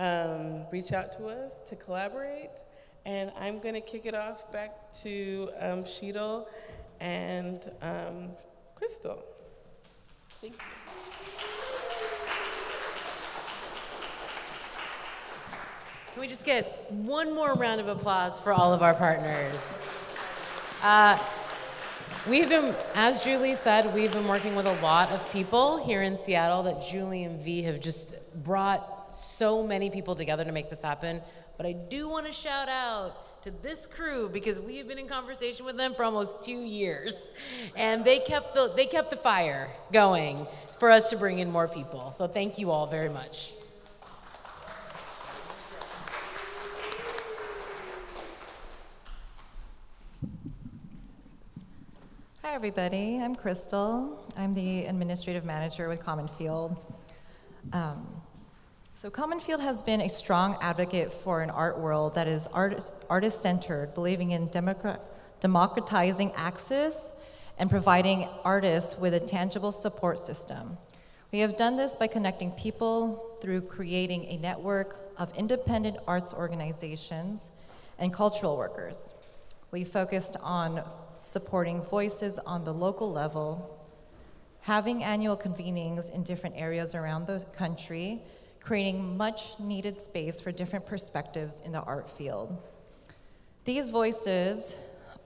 Um, 0.00 0.62
reach 0.72 0.94
out 0.94 1.12
to 1.18 1.26
us 1.26 1.58
to 1.68 1.76
collaborate. 1.76 2.64
And 3.04 3.30
I'm 3.38 3.58
going 3.58 3.74
to 3.74 3.82
kick 3.82 4.06
it 4.06 4.14
off 4.14 4.50
back 4.50 4.90
to 5.02 5.50
um, 5.58 5.82
Sheetal 5.84 6.46
and 7.00 7.70
um, 7.82 8.30
Kristel. 8.80 9.18
Thank 10.40 10.54
you. 10.54 10.58
Can 16.14 16.20
we 16.22 16.28
just 16.28 16.46
get 16.46 16.90
one 16.90 17.34
more 17.34 17.52
round 17.52 17.82
of 17.82 17.88
applause 17.88 18.40
for 18.40 18.54
all 18.54 18.72
of 18.72 18.82
our 18.82 18.94
partners? 18.94 19.86
Uh, 20.82 21.18
we've 22.26 22.48
been, 22.48 22.74
as 22.94 23.22
Julie 23.22 23.54
said, 23.54 23.94
we've 23.94 24.12
been 24.12 24.26
working 24.26 24.56
with 24.56 24.64
a 24.64 24.80
lot 24.80 25.10
of 25.10 25.30
people 25.30 25.76
here 25.84 26.00
in 26.00 26.16
Seattle 26.16 26.62
that 26.62 26.82
Julie 26.82 27.24
and 27.24 27.38
Vee 27.38 27.60
have 27.64 27.80
just 27.80 28.14
brought 28.42 28.99
so 29.14 29.62
many 29.66 29.90
people 29.90 30.14
together 30.14 30.44
to 30.44 30.52
make 30.52 30.70
this 30.70 30.82
happen. 30.82 31.20
But 31.56 31.66
I 31.66 31.72
do 31.72 32.08
want 32.08 32.26
to 32.26 32.32
shout 32.32 32.68
out 32.68 33.42
to 33.42 33.50
this 33.62 33.86
crew 33.86 34.28
because 34.28 34.60
we've 34.60 34.86
been 34.86 34.98
in 34.98 35.08
conversation 35.08 35.64
with 35.64 35.76
them 35.76 35.94
for 35.94 36.04
almost 36.04 36.42
two 36.42 36.52
years, 36.52 37.22
and 37.76 38.04
they 38.04 38.18
kept 38.18 38.54
the 38.54 38.72
they 38.76 38.86
kept 38.86 39.10
the 39.10 39.16
fire 39.16 39.68
going 39.92 40.46
for 40.78 40.90
us 40.90 41.10
to 41.10 41.16
bring 41.16 41.38
in 41.38 41.50
more 41.50 41.68
people. 41.68 42.12
So 42.12 42.26
thank 42.26 42.58
you 42.58 42.70
all 42.70 42.86
very 42.86 43.08
much. 43.08 43.52
Hi, 52.42 52.54
everybody. 52.54 53.20
I'm 53.22 53.36
Kristel. 53.36 54.18
I'm 54.36 54.52
the 54.54 54.86
administrative 54.86 55.44
manager 55.44 55.88
with 55.88 56.04
Common 56.04 56.26
Field. 56.26 56.76
Um, 57.72 58.06
so, 59.00 59.08
Common 59.08 59.40
Field 59.40 59.62
has 59.62 59.80
been 59.80 60.02
a 60.02 60.10
strong 60.10 60.58
advocate 60.60 61.10
for 61.10 61.40
an 61.40 61.48
art 61.48 61.78
world 61.78 62.16
that 62.16 62.28
is 62.28 62.46
artist, 62.48 62.92
artist-centered, 63.08 63.94
believing 63.94 64.32
in 64.32 64.48
democrat, 64.48 65.00
democratizing 65.40 66.32
access 66.32 67.14
and 67.56 67.70
providing 67.70 68.28
artists 68.44 68.98
with 68.98 69.14
a 69.14 69.20
tangible 69.20 69.72
support 69.72 70.18
system. 70.18 70.76
We 71.32 71.38
have 71.38 71.56
done 71.56 71.78
this 71.78 71.94
by 71.94 72.08
connecting 72.08 72.50
people 72.50 73.38
through 73.40 73.62
creating 73.62 74.26
a 74.26 74.36
network 74.36 74.98
of 75.16 75.34
independent 75.34 75.96
arts 76.06 76.34
organizations 76.34 77.50
and 77.98 78.12
cultural 78.12 78.58
workers. 78.58 79.14
We 79.70 79.82
focused 79.82 80.36
on 80.42 80.84
supporting 81.22 81.80
voices 81.80 82.38
on 82.40 82.66
the 82.66 82.74
local 82.74 83.10
level, 83.10 83.82
having 84.60 85.02
annual 85.02 85.38
convenings 85.38 86.14
in 86.14 86.22
different 86.22 86.56
areas 86.58 86.94
around 86.94 87.28
the 87.28 87.42
country, 87.56 88.20
creating 88.60 89.16
much 89.16 89.58
needed 89.58 89.96
space 89.96 90.40
for 90.40 90.52
different 90.52 90.86
perspectives 90.86 91.60
in 91.64 91.72
the 91.72 91.80
art 91.82 92.08
field. 92.10 92.56
These 93.64 93.88
voices 93.88 94.76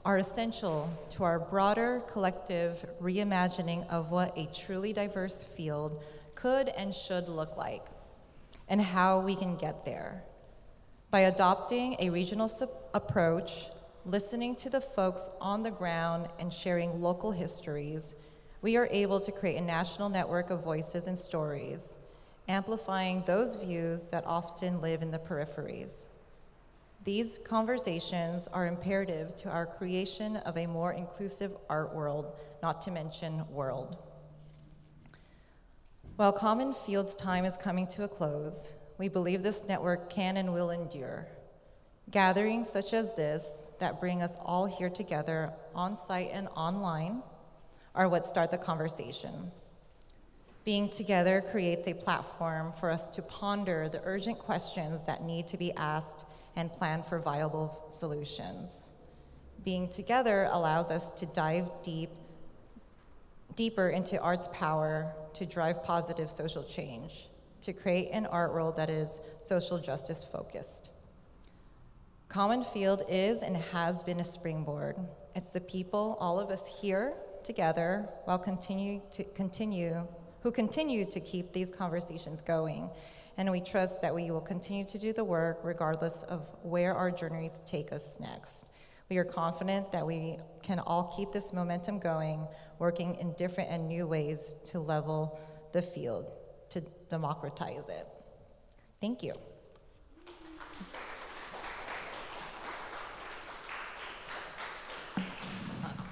are 0.05 0.19
essential 0.19 0.91
to 1.11 1.25
our 1.25 1.39
broader 1.39 2.03
collective 2.09 2.85
reimagining 3.01 3.89
of 3.89 4.11
what 4.11 4.37
a 4.37 4.49
truly 4.55 4.93
diverse 4.93 5.43
field 5.43 6.03
could 6.35 6.69
and 6.69 6.95
should 6.95 7.29
look 7.29 7.57
like, 7.57 7.87
and 8.69 8.81
how 8.81 9.21
we 9.21 9.35
can 9.35 9.57
get 9.57 9.85
there. 9.85 10.23
By 11.11 11.21
adopting 11.21 11.97
a 12.01 12.11
regional 12.11 12.51
approach 12.93 13.67
listening 14.05 14.55
to 14.57 14.69
the 14.69 14.81
folks 14.81 15.31
on 15.41 15.63
the 15.63 15.71
ground 15.71 16.29
and 16.39 16.53
sharing 16.53 17.01
local 17.01 17.33
histories, 17.33 18.15
we 18.61 18.77
are 18.77 18.89
able 18.91 19.21
to 19.21 19.33
create 19.33 19.57
a 19.57 19.61
national 19.63 20.09
network 20.09 20.51
of 20.51 20.63
voices 20.63 21.07
and 21.07 21.17
stories, 21.17 21.99
amplifying 22.49 23.23
those 23.27 23.55
views 23.55 24.05
that 24.07 24.27
often 24.27 24.81
live 24.81 25.03
in 25.03 25.11
the 25.11 25.19
peripheries. 25.19 26.07
These 27.05 27.39
conversations 27.39 28.49
are 28.49 28.67
imperative 28.67 29.37
to 29.37 29.51
our 29.51 29.67
creation 29.67 30.37
of 30.39 30.57
a 30.57 30.67
more 30.67 30.93
inclusive 30.93 31.53
art 31.69 31.95
world, 31.95 32.33
not 32.63 32.81
to 32.83 32.91
mention 32.91 33.45
world. 33.51 33.99
While 36.17 36.33
Common 36.33 36.73
Field's 36.73 37.17
time 37.17 37.45
is 37.45 37.57
coming 37.57 37.87
to 37.89 38.05
a 38.05 38.09
close, 38.09 38.75
we 38.99 39.09
believe 39.09 39.43
this 39.43 39.69
network 39.69 40.09
can 40.09 40.37
and 40.37 40.55
will 40.55 40.71
endure. 40.71 41.27
Gatherings 42.11 42.69
such 42.69 42.95
as 42.95 43.15
this 43.15 43.73
that 43.81 44.01
bring 44.01 44.23
us 44.23 44.37
all 44.45 44.67
here 44.67 44.91
together 44.91 45.53
on 45.75 45.97
site 45.97 46.31
and 46.33 46.49
online 46.57 47.23
are 47.95 48.09
what 48.09 48.25
start 48.25 48.51
the 48.51 48.59
conversation. 48.59 49.51
Being 50.65 50.89
together 50.89 51.43
creates 51.51 51.87
a 51.89 51.95
platform 51.95 52.73
for 52.81 52.91
us 52.91 53.11
to 53.11 53.23
ponder 53.23 53.89
the 53.91 54.01
urgent 54.05 54.39
questions 54.39 55.05
that 55.05 55.23
need 55.23 55.47
to 55.49 55.59
be 55.59 55.75
asked 55.75 56.25
and 56.57 56.73
plan 56.73 57.03
for 57.03 57.19
viable 57.19 57.85
solutions. 57.91 58.89
Being 59.63 59.89
together 59.89 60.49
allows 60.51 60.91
us 60.91 61.11
to 61.11 61.27
dive 61.27 61.71
deep, 61.83 62.09
deeper 63.57 63.91
into 63.91 64.19
art's 64.21 64.49
power 64.55 65.13
to 65.35 65.45
drive 65.45 65.85
positive 65.85 66.31
social 66.31 66.63
change, 66.63 67.29
to 67.61 67.75
create 67.75 68.11
an 68.13 68.25
art 68.27 68.55
world 68.55 68.77
that 68.79 68.89
is 68.89 69.21
social 69.43 69.79
justice 69.79 70.25
focused. 70.25 70.91
Common 72.29 72.65
Field 72.65 73.05
is 73.09 73.43
and 73.43 73.57
has 73.57 74.03
been 74.03 74.21
a 74.21 74.25
springboard. 74.25 74.97
It's 75.35 75.51
the 75.51 75.61
people, 75.61 76.17
all 76.21 76.41
of 76.41 76.51
us 76.51 76.67
here 76.81 77.13
together, 77.43 78.09
while 78.25 78.39
continuing 78.39 79.03
to 79.13 79.25
continue, 79.25 80.07
who 80.45 80.53
continue 80.53 81.07
to 81.07 81.19
keep 81.21 81.53
these 81.53 81.71
conversations 81.71 82.43
going. 82.43 82.91
And 83.39 83.51
we 83.51 83.61
trust 83.61 84.03
that 84.03 84.15
we 84.15 84.31
will 84.31 84.43
continue 84.43 84.85
to 84.85 84.99
do 84.99 85.13
the 85.13 85.25
work 85.25 85.61
regardless 85.65 86.23
of 86.25 86.47
where 86.63 86.95
our 86.95 87.11
journeys 87.11 87.63
take 87.67 87.93
us 87.93 88.21
next. 88.21 88.67
We 89.09 89.17
are 89.17 89.25
confident 89.25 89.91
that 89.93 90.07
we 90.07 90.37
can 90.63 90.79
all 90.81 91.15
keep 91.17 91.33
this 91.33 91.55
momentum 91.55 91.99
going, 91.99 92.47
working 92.79 93.15
in 93.17 93.33
different 93.39 93.71
and 93.71 93.89
new 93.89 94.07
ways 94.07 94.57
to 94.67 94.81
level 94.81 95.41
the 95.73 95.81
field, 95.81 96.31
to 96.69 96.83
democratize 97.09 97.89
it. 97.89 98.07
Thank 99.01 99.23
you. 99.23 99.33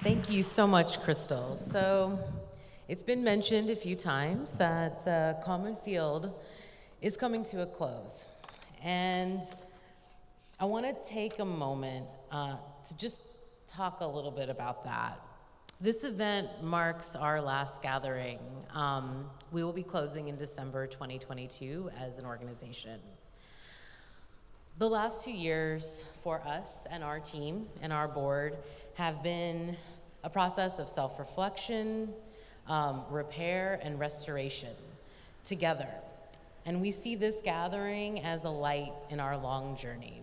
Thank 0.01 0.29
you 0.29 0.41
so 0.41 0.67
much, 0.67 0.99
Kristel. 1.01 1.57
So, 1.57 2.19
it's 2.89 3.03
been 3.03 3.23
mentioned 3.23 3.69
a 3.69 3.75
few 3.75 3.95
times 3.95 4.53
that 4.53 5.07
uh, 5.07 5.41
Common 5.41 5.77
Field 5.85 6.33
is 7.01 7.15
coming 7.15 7.43
to 7.45 7.61
a 7.61 7.65
close. 7.65 8.27
And 8.83 9.41
I 10.59 10.65
want 10.65 10.83
to 10.83 11.09
take 11.09 11.39
a 11.39 11.45
moment 11.45 12.05
uh, 12.29 12.57
to 12.87 12.97
just 12.97 13.21
talk 13.67 14.01
a 14.01 14.05
little 14.05 14.31
bit 14.31 14.49
about 14.49 14.83
that. 14.83 15.19
This 15.79 16.03
event 16.03 16.49
marks 16.61 17.15
our 17.15 17.39
last 17.41 17.81
gathering. 17.81 18.39
Um, 18.73 19.29
we 19.53 19.63
will 19.63 19.73
be 19.73 19.83
closing 19.83 20.27
in 20.27 20.35
December 20.35 20.85
2022 20.85 21.89
as 21.97 22.19
an 22.19 22.25
organization. 22.25 22.99
The 24.77 24.89
last 24.89 25.23
two 25.23 25.31
years 25.31 26.03
for 26.21 26.41
us 26.41 26.83
and 26.89 27.01
our 27.01 27.19
team 27.19 27.67
and 27.81 27.93
our 27.93 28.09
board 28.09 28.57
have 28.95 29.23
been 29.23 29.77
a 30.23 30.29
process 30.29 30.79
of 30.79 30.89
self 30.89 31.17
reflection, 31.17 32.13
um, 32.67 33.03
repair, 33.09 33.79
and 33.83 33.99
restoration 33.99 34.69
together. 35.45 35.89
And 36.65 36.81
we 36.81 36.91
see 36.91 37.15
this 37.15 37.35
gathering 37.43 38.21
as 38.21 38.45
a 38.45 38.49
light 38.49 38.93
in 39.09 39.19
our 39.19 39.37
long 39.37 39.75
journey. 39.75 40.21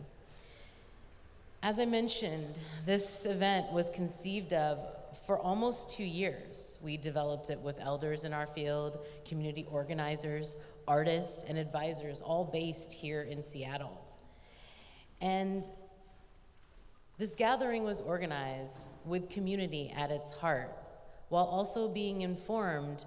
As 1.62 1.78
I 1.78 1.84
mentioned, 1.84 2.59
this 2.86 3.26
event 3.26 3.70
was 3.70 3.91
conceived 3.91 4.55
of 4.55 4.78
for 5.26 5.38
almost 5.38 5.91
two 5.91 6.05
years. 6.05 6.78
We 6.82 6.97
developed 6.97 7.51
it 7.51 7.61
with 7.61 7.78
elders 7.78 8.24
in 8.24 8.32
our 8.32 8.47
field, 8.47 8.99
community 9.26 9.66
organizers, 9.70 10.57
artists, 10.88 11.45
and 11.45 11.59
advisors, 11.59 12.22
all 12.22 12.45
based 12.45 12.93
here 12.93 13.22
in 13.22 13.45
Seattle. 13.45 14.01
And 15.20 15.68
this 17.18 17.34
gathering 17.34 17.84
was 17.84 18.01
organized 18.01 18.88
with 19.05 19.28
community 19.28 19.93
at 19.95 20.11
its 20.11 20.32
heart, 20.32 20.74
while 21.31 21.47
also 21.47 21.89
being 21.89 22.20
informed 22.20 23.05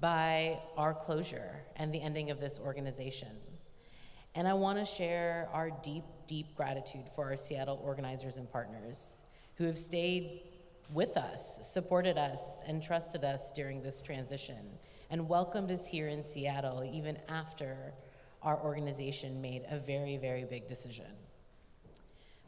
by 0.00 0.58
our 0.76 0.92
closure 0.92 1.62
and 1.76 1.94
the 1.94 2.00
ending 2.02 2.30
of 2.30 2.40
this 2.40 2.60
organization. 2.60 3.30
And 4.34 4.46
I 4.46 4.52
want 4.54 4.78
to 4.80 4.84
share 4.84 5.48
our 5.52 5.70
deep, 5.70 6.02
deep 6.26 6.56
gratitude 6.56 7.04
for 7.14 7.24
our 7.26 7.36
Seattle 7.36 7.80
organizers 7.82 8.36
and 8.36 8.50
partners 8.50 9.24
who 9.54 9.64
have 9.64 9.78
stayed 9.78 10.42
with 10.92 11.16
us, 11.16 11.60
supported 11.62 12.18
us, 12.18 12.60
and 12.66 12.82
trusted 12.82 13.24
us 13.24 13.52
during 13.52 13.82
this 13.82 14.02
transition, 14.02 14.78
and 15.10 15.28
welcomed 15.28 15.70
us 15.70 15.86
here 15.86 16.08
in 16.08 16.24
Seattle 16.24 16.82
even 16.92 17.16
after 17.28 17.94
our 18.42 18.60
organization 18.62 19.40
made 19.40 19.64
a 19.70 19.78
very, 19.78 20.16
very 20.16 20.44
big 20.44 20.66
decision. 20.66 21.06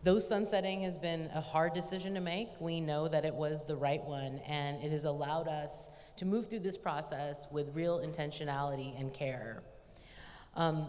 Though 0.07 0.21
sunsetting 0.21 0.83
has 0.83 0.97
been 0.99 1.29
a 1.35 1.41
hard 1.41 1.73
decision 1.73 2.15
to 2.15 2.21
make, 2.21 2.51
we 2.61 2.81
know 2.81 3.09
that 3.09 3.25
it 3.25 3.35
was 3.35 3.67
the 3.67 3.75
right 3.75 4.01
one, 4.05 4.39
and 4.47 4.81
it 4.81 4.93
has 4.93 5.03
allowed 5.03 5.49
us 5.49 5.91
to 6.15 6.25
move 6.25 6.47
through 6.47 6.61
this 6.61 6.77
process 6.77 7.45
with 7.51 7.75
real 7.75 7.99
intentionality 7.99 8.97
and 9.01 9.13
care. 9.13 9.65
Um, 10.55 10.87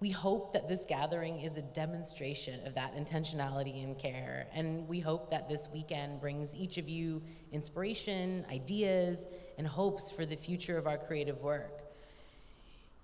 we 0.00 0.10
hope 0.10 0.52
that 0.54 0.68
this 0.68 0.84
gathering 0.88 1.40
is 1.42 1.56
a 1.56 1.62
demonstration 1.62 2.66
of 2.66 2.74
that 2.74 2.96
intentionality 2.96 3.84
and 3.84 3.96
care, 3.96 4.48
and 4.52 4.88
we 4.88 4.98
hope 4.98 5.30
that 5.30 5.48
this 5.48 5.68
weekend 5.72 6.20
brings 6.20 6.52
each 6.56 6.78
of 6.78 6.88
you 6.88 7.22
inspiration, 7.52 8.44
ideas, 8.50 9.24
and 9.56 9.68
hopes 9.68 10.10
for 10.10 10.26
the 10.26 10.34
future 10.34 10.76
of 10.76 10.88
our 10.88 10.98
creative 10.98 11.40
work. 11.42 11.82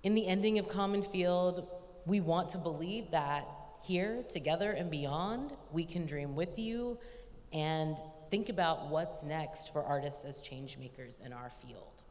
In 0.03 0.15
the 0.15 0.27
ending 0.27 0.59
of 0.59 0.67
Common 0.67 1.01
Field, 1.01 1.65
we 2.05 2.19
want 2.19 2.49
to 2.49 2.57
believe 2.57 3.09
that 3.11 3.47
here, 3.83 4.23
together 4.29 4.71
and 4.71 4.89
beyond, 4.89 5.53
we 5.71 5.85
can 5.85 6.05
dream 6.05 6.35
with 6.35 6.57
you 6.57 6.97
and 7.53 7.97
think 8.29 8.49
about 8.49 8.89
what's 8.89 9.23
next 9.23 9.71
for 9.71 9.83
artists 9.83 10.25
as 10.25 10.41
change 10.41 10.77
makers 10.77 11.19
in 11.25 11.31
our 11.33 11.51
field. 11.65 12.01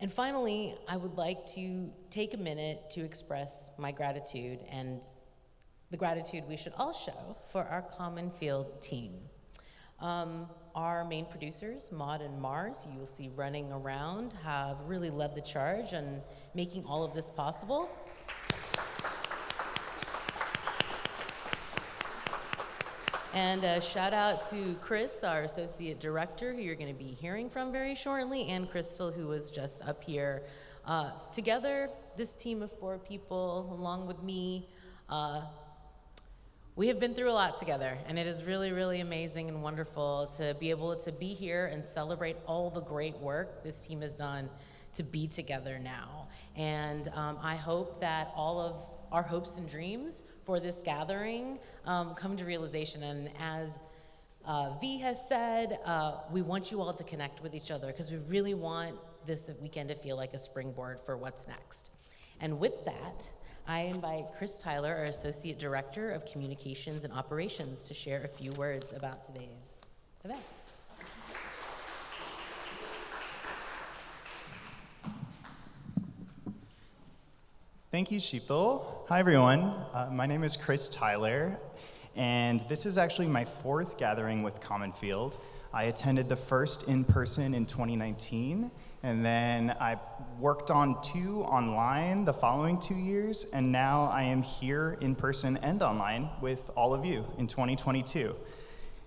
And 0.00 0.12
finally, 0.12 0.76
I 0.86 0.96
would 0.96 1.16
like 1.16 1.44
to 1.54 1.90
take 2.10 2.34
a 2.34 2.36
minute 2.36 2.88
to 2.90 3.00
express 3.00 3.70
my 3.78 3.90
gratitude 3.90 4.60
and 4.70 5.00
the 5.90 5.96
gratitude 5.96 6.44
we 6.48 6.56
should 6.56 6.72
all 6.76 6.92
show 6.92 7.36
for 7.50 7.64
our 7.64 7.82
Common 7.82 8.30
Field 8.30 8.80
team. 8.80 9.14
Um, 10.00 10.46
our 10.76 11.04
main 11.04 11.24
producers, 11.24 11.90
Maude 11.90 12.20
and 12.20 12.40
Mars, 12.40 12.86
you 12.92 12.96
will 12.96 13.06
see 13.06 13.30
running 13.34 13.72
around, 13.72 14.34
have 14.44 14.76
really 14.86 15.10
led 15.10 15.34
the 15.34 15.40
charge 15.40 15.92
on 15.94 16.20
making 16.54 16.84
all 16.84 17.02
of 17.02 17.14
this 17.14 17.32
possible. 17.32 17.90
And 23.38 23.62
a 23.62 23.80
shout 23.80 24.14
out 24.14 24.42
to 24.50 24.74
Chris, 24.80 25.22
our 25.22 25.42
associate 25.42 26.00
director, 26.00 26.52
who 26.52 26.60
you're 26.60 26.74
going 26.74 26.92
to 26.92 27.04
be 27.04 27.16
hearing 27.20 27.48
from 27.48 27.70
very 27.70 27.94
shortly, 27.94 28.48
and 28.48 28.68
Kristel, 28.68 29.14
who 29.14 29.28
was 29.28 29.52
just 29.52 29.80
up 29.86 30.02
here. 30.02 30.42
Uh, 30.84 31.12
together, 31.32 31.88
this 32.16 32.32
team 32.32 32.62
of 32.62 32.72
four 32.80 32.98
people, 32.98 33.78
along 33.78 34.08
with 34.08 34.20
me, 34.24 34.68
uh, 35.08 35.42
we 36.74 36.88
have 36.88 36.98
been 36.98 37.14
through 37.14 37.30
a 37.30 37.38
lot 37.44 37.56
together, 37.60 37.96
and 38.08 38.18
it 38.18 38.26
is 38.26 38.42
really, 38.42 38.72
really 38.72 39.02
amazing 39.02 39.48
and 39.48 39.62
wonderful 39.62 40.32
to 40.36 40.56
be 40.58 40.70
able 40.70 40.96
to 40.96 41.12
be 41.12 41.32
here 41.32 41.66
and 41.66 41.86
celebrate 41.86 42.36
all 42.44 42.70
the 42.70 42.82
great 42.82 43.16
work 43.18 43.62
this 43.62 43.80
team 43.86 44.00
has 44.00 44.16
done 44.16 44.50
to 44.94 45.04
be 45.04 45.28
together 45.28 45.78
now. 45.78 46.26
And 46.56 47.06
um, 47.14 47.38
I 47.40 47.54
hope 47.54 48.00
that 48.00 48.32
all 48.34 48.58
of 48.58 48.97
our 49.12 49.22
hopes 49.22 49.58
and 49.58 49.68
dreams 49.68 50.22
for 50.44 50.60
this 50.60 50.76
gathering 50.84 51.58
um, 51.84 52.14
come 52.14 52.36
to 52.36 52.44
realization. 52.44 53.02
And 53.02 53.30
as 53.38 53.78
uh, 54.44 54.78
Vee 54.80 54.98
has 54.98 55.28
said, 55.28 55.78
uh, 55.84 56.18
we 56.30 56.42
want 56.42 56.70
you 56.70 56.80
all 56.80 56.92
to 56.92 57.04
connect 57.04 57.42
with 57.42 57.54
each 57.54 57.70
other 57.70 57.88
because 57.88 58.10
we 58.10 58.18
really 58.28 58.54
want 58.54 58.96
this 59.26 59.50
weekend 59.60 59.90
to 59.90 59.94
feel 59.94 60.16
like 60.16 60.34
a 60.34 60.38
springboard 60.38 61.00
for 61.04 61.16
what's 61.16 61.46
next. 61.46 61.90
And 62.40 62.58
with 62.58 62.84
that, 62.84 63.28
I 63.66 63.80
invite 63.80 64.24
Chris 64.38 64.58
Tyler, 64.58 64.94
our 64.94 65.04
Associate 65.04 65.58
Director 65.58 66.10
of 66.10 66.24
Communications 66.24 67.04
and 67.04 67.12
Operations, 67.12 67.84
to 67.84 67.94
share 67.94 68.22
a 68.22 68.28
few 68.28 68.52
words 68.52 68.92
about 68.94 69.26
today's 69.26 69.80
event. 70.24 70.40
Thank 77.90 78.10
you, 78.10 78.18
Sheetal. 78.18 78.84
Hi, 79.08 79.18
everyone. 79.18 79.60
Uh, 79.94 80.10
my 80.12 80.26
name 80.26 80.44
is 80.44 80.58
Chris 80.58 80.90
Tyler, 80.90 81.58
and 82.16 82.60
this 82.68 82.84
is 82.84 82.98
actually 82.98 83.28
my 83.28 83.46
fourth 83.46 83.96
gathering 83.96 84.42
with 84.42 84.60
Common 84.60 84.92
Field. 84.92 85.38
I 85.72 85.84
attended 85.84 86.28
the 86.28 86.36
first 86.36 86.86
in 86.86 87.02
person 87.02 87.54
in 87.54 87.64
2019, 87.64 88.70
and 89.04 89.24
then 89.24 89.74
I 89.80 89.96
worked 90.38 90.70
on 90.70 91.00
two 91.00 91.40
online 91.44 92.26
the 92.26 92.34
following 92.34 92.78
two 92.78 92.94
years, 92.94 93.46
and 93.54 93.72
now 93.72 94.04
I 94.12 94.22
am 94.24 94.42
here 94.42 94.98
in 95.00 95.14
person 95.14 95.56
and 95.62 95.82
online 95.82 96.28
with 96.42 96.68
all 96.76 96.92
of 96.92 97.06
you 97.06 97.24
in 97.38 97.46
2022. 97.46 98.36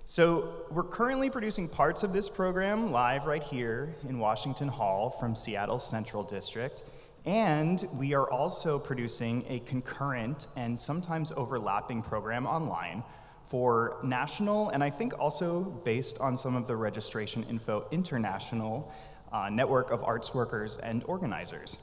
So, 0.08 0.66
we're 0.72 0.82
currently 0.82 1.30
producing 1.30 1.70
parts 1.70 2.02
of 2.02 2.14
this 2.14 2.28
program 2.30 2.92
live 2.92 3.28
right 3.28 3.44
here 3.44 3.96
in 4.10 4.18
Washington 4.18 4.70
Hall 4.70 5.12
from 5.12 5.36
Seattle 5.36 5.78
Central 5.78 6.24
District. 6.24 6.82
And 7.26 7.86
we 7.94 8.14
are 8.14 8.30
also 8.32 8.80
producing 8.80 9.46
a 9.48 9.60
concurrent 9.60 10.48
and 10.56 10.78
sometimes 10.78 11.32
overlapping 11.38 12.02
program 12.02 12.48
online 12.48 13.04
for 13.48 13.98
national, 14.02 14.70
and 14.70 14.84
I 14.84 14.90
think 14.90 15.20
also 15.20 15.62
based 15.62 16.20
on 16.20 16.38
some 16.38 16.56
of 16.56 16.68
the 16.68 16.76
registration 16.76 17.44
info, 17.44 17.86
international 17.92 18.92
uh, 19.32 19.50
network 19.50 19.92
of 19.92 20.04
arts 20.04 20.34
workers 20.34 20.78
and 20.78 21.04
organizers. 21.04 21.78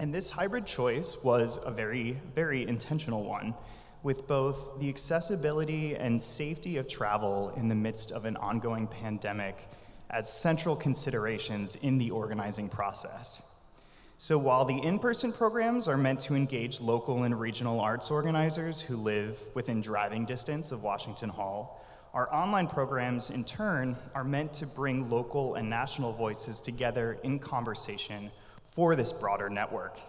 And 0.00 0.14
this 0.14 0.30
hybrid 0.30 0.66
choice 0.66 1.22
was 1.22 1.58
a 1.64 1.70
very, 1.70 2.20
very 2.34 2.66
intentional 2.66 3.24
one, 3.24 3.54
with 4.02 4.26
both 4.26 4.78
the 4.80 4.88
accessibility 4.88 5.94
and 5.94 6.20
safety 6.20 6.78
of 6.78 6.88
travel 6.88 7.52
in 7.56 7.68
the 7.68 7.74
midst 7.74 8.10
of 8.10 8.24
an 8.24 8.36
ongoing 8.36 8.86
pandemic 8.86 9.68
as 10.10 10.32
central 10.32 10.74
considerations 10.74 11.76
in 11.76 11.98
the 11.98 12.10
organizing 12.10 12.68
process. 12.68 13.42
So 14.20 14.36
while 14.36 14.64
the 14.64 14.76
in 14.82 14.98
person 14.98 15.32
programs 15.32 15.86
are 15.86 15.96
meant 15.96 16.18
to 16.22 16.34
engage 16.34 16.80
local 16.80 17.22
and 17.22 17.38
regional 17.38 17.80
arts 17.80 18.10
organizers 18.10 18.80
who 18.80 18.96
live 18.96 19.38
within 19.54 19.80
driving 19.80 20.26
distance 20.26 20.72
of 20.72 20.82
Washington 20.82 21.28
Hall, 21.28 21.86
our 22.12 22.34
online 22.34 22.66
programs, 22.66 23.30
in 23.30 23.44
turn, 23.44 23.96
are 24.16 24.24
meant 24.24 24.52
to 24.54 24.66
bring 24.66 25.08
local 25.08 25.54
and 25.54 25.70
national 25.70 26.12
voices 26.12 26.58
together 26.58 27.16
in 27.22 27.38
conversation 27.38 28.32
for 28.72 28.96
this 28.96 29.12
broader 29.12 29.48
network. 29.48 30.00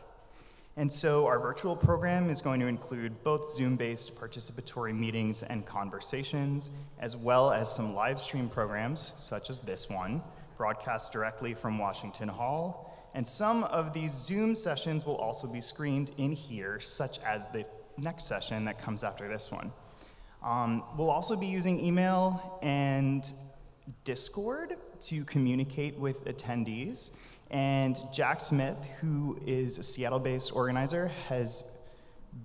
And 0.76 0.92
so 0.92 1.28
our 1.28 1.38
virtual 1.38 1.76
program 1.76 2.32
is 2.32 2.42
going 2.42 2.60
to 2.62 2.68
include 2.68 3.24
both 3.24 3.54
Zoom 3.54 3.76
based 3.76 4.20
participatory 4.20 4.98
meetings 4.98 5.44
and 5.44 5.68
conversations, 5.68 6.72
as 7.00 7.16
well 7.16 7.52
as 7.52 7.72
some 7.72 7.94
live 7.94 8.20
stream 8.20 8.50
programs, 8.50 9.14
such 9.20 9.52
as 9.52 9.60
this 9.60 9.88
one, 9.88 10.24
broadcast 10.58 11.12
directly 11.12 11.54
from 11.54 11.78
Washington 11.78 12.28
Hall 12.28 12.89
and 13.14 13.28
some 13.28 13.64
of 13.66 13.94
these 13.94 14.12
Zoom 14.12 14.54
sessions 14.56 15.06
will 15.06 15.18
also 15.18 15.48
be 15.48 15.62
screened 15.62 16.12
in 16.18 16.32
here, 16.32 16.80
such 16.80 17.20
as 17.20 17.48
the 17.50 17.66
next 17.98 18.26
session 18.26 18.66
that 18.66 18.82
comes 18.82 19.04
after 19.04 19.28
this 19.28 19.52
one. 19.52 19.72
Um, 20.44 20.84
we'll 20.98 21.10
also 21.10 21.36
be 21.36 21.48
using 21.48 21.84
email 21.84 22.60
and 22.62 23.30
Discord 24.04 24.78
to 25.02 25.26
communicate 25.26 25.98
with 25.98 26.26
attendees. 26.26 27.12
And 27.52 28.00
Jack 28.14 28.40
Smith, 28.40 28.78
who 29.02 29.40
is 29.46 29.80
a 29.80 29.84
Seattle 29.84 30.20
based 30.20 30.56
organizer, 30.56 31.08
has 31.28 31.64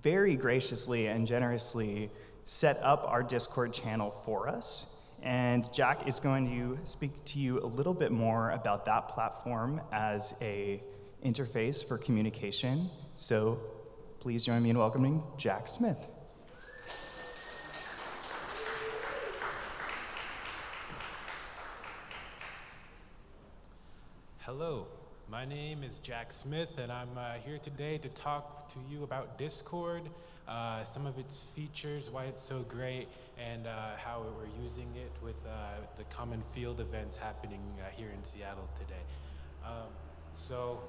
very 0.01 0.35
graciously 0.35 1.07
and 1.07 1.27
generously 1.27 2.09
set 2.45 2.77
up 2.81 3.05
our 3.07 3.23
Discord 3.23 3.71
channel 3.71 4.11
for 4.25 4.49
us. 4.49 4.94
And 5.25 5.73
Jack 5.73 6.07
is 6.07 6.19
going 6.19 6.47
to 6.51 6.77
speak 6.85 7.09
to 7.25 7.39
you 7.39 7.59
a 7.59 7.65
little 7.65 7.95
bit 7.95 8.11
more 8.11 8.51
about 8.51 8.85
that 8.85 9.09
platform 9.09 9.81
as 9.91 10.35
a 10.39 10.83
interface 11.25 11.83
for 11.83 11.97
communication. 11.97 12.91
So 13.15 13.57
please 14.19 14.45
join 14.45 14.61
me 14.61 14.69
in 14.69 14.77
welcoming 14.77 15.23
Jack 15.35 15.67
Smith. 15.67 15.97
Hello, 24.41 24.85
my 25.27 25.43
name 25.43 25.81
is 25.81 25.97
Jack 25.97 26.31
Smith, 26.31 26.77
and 26.77 26.91
I'm 26.91 27.17
uh, 27.17 27.33
here 27.43 27.57
today 27.57 27.97
to 27.97 28.09
talk 28.09 28.71
to 28.73 28.79
you 28.87 29.03
about 29.03 29.39
Discord, 29.39 30.03
uh, 30.47 30.83
some 30.83 31.05
of 31.07 31.17
its 31.17 31.43
features, 31.55 32.09
why 32.09 32.25
it's 32.25 32.41
so 32.41 32.61
great, 32.69 33.07
and 33.37 33.65
uh, 33.65 33.95
how 33.97 34.23
we're 34.37 34.63
using 34.63 34.87
it 34.95 35.11
with 35.23 35.35
uh, 35.47 35.81
the 35.97 36.03
Common 36.05 36.43
Field 36.53 36.79
events 36.79 37.17
happening 37.17 37.61
uh, 37.79 37.89
here 37.95 38.09
in 38.15 38.23
Seattle 38.23 38.69
today. 38.79 39.01
Um, 39.65 39.89
so, 40.35 40.81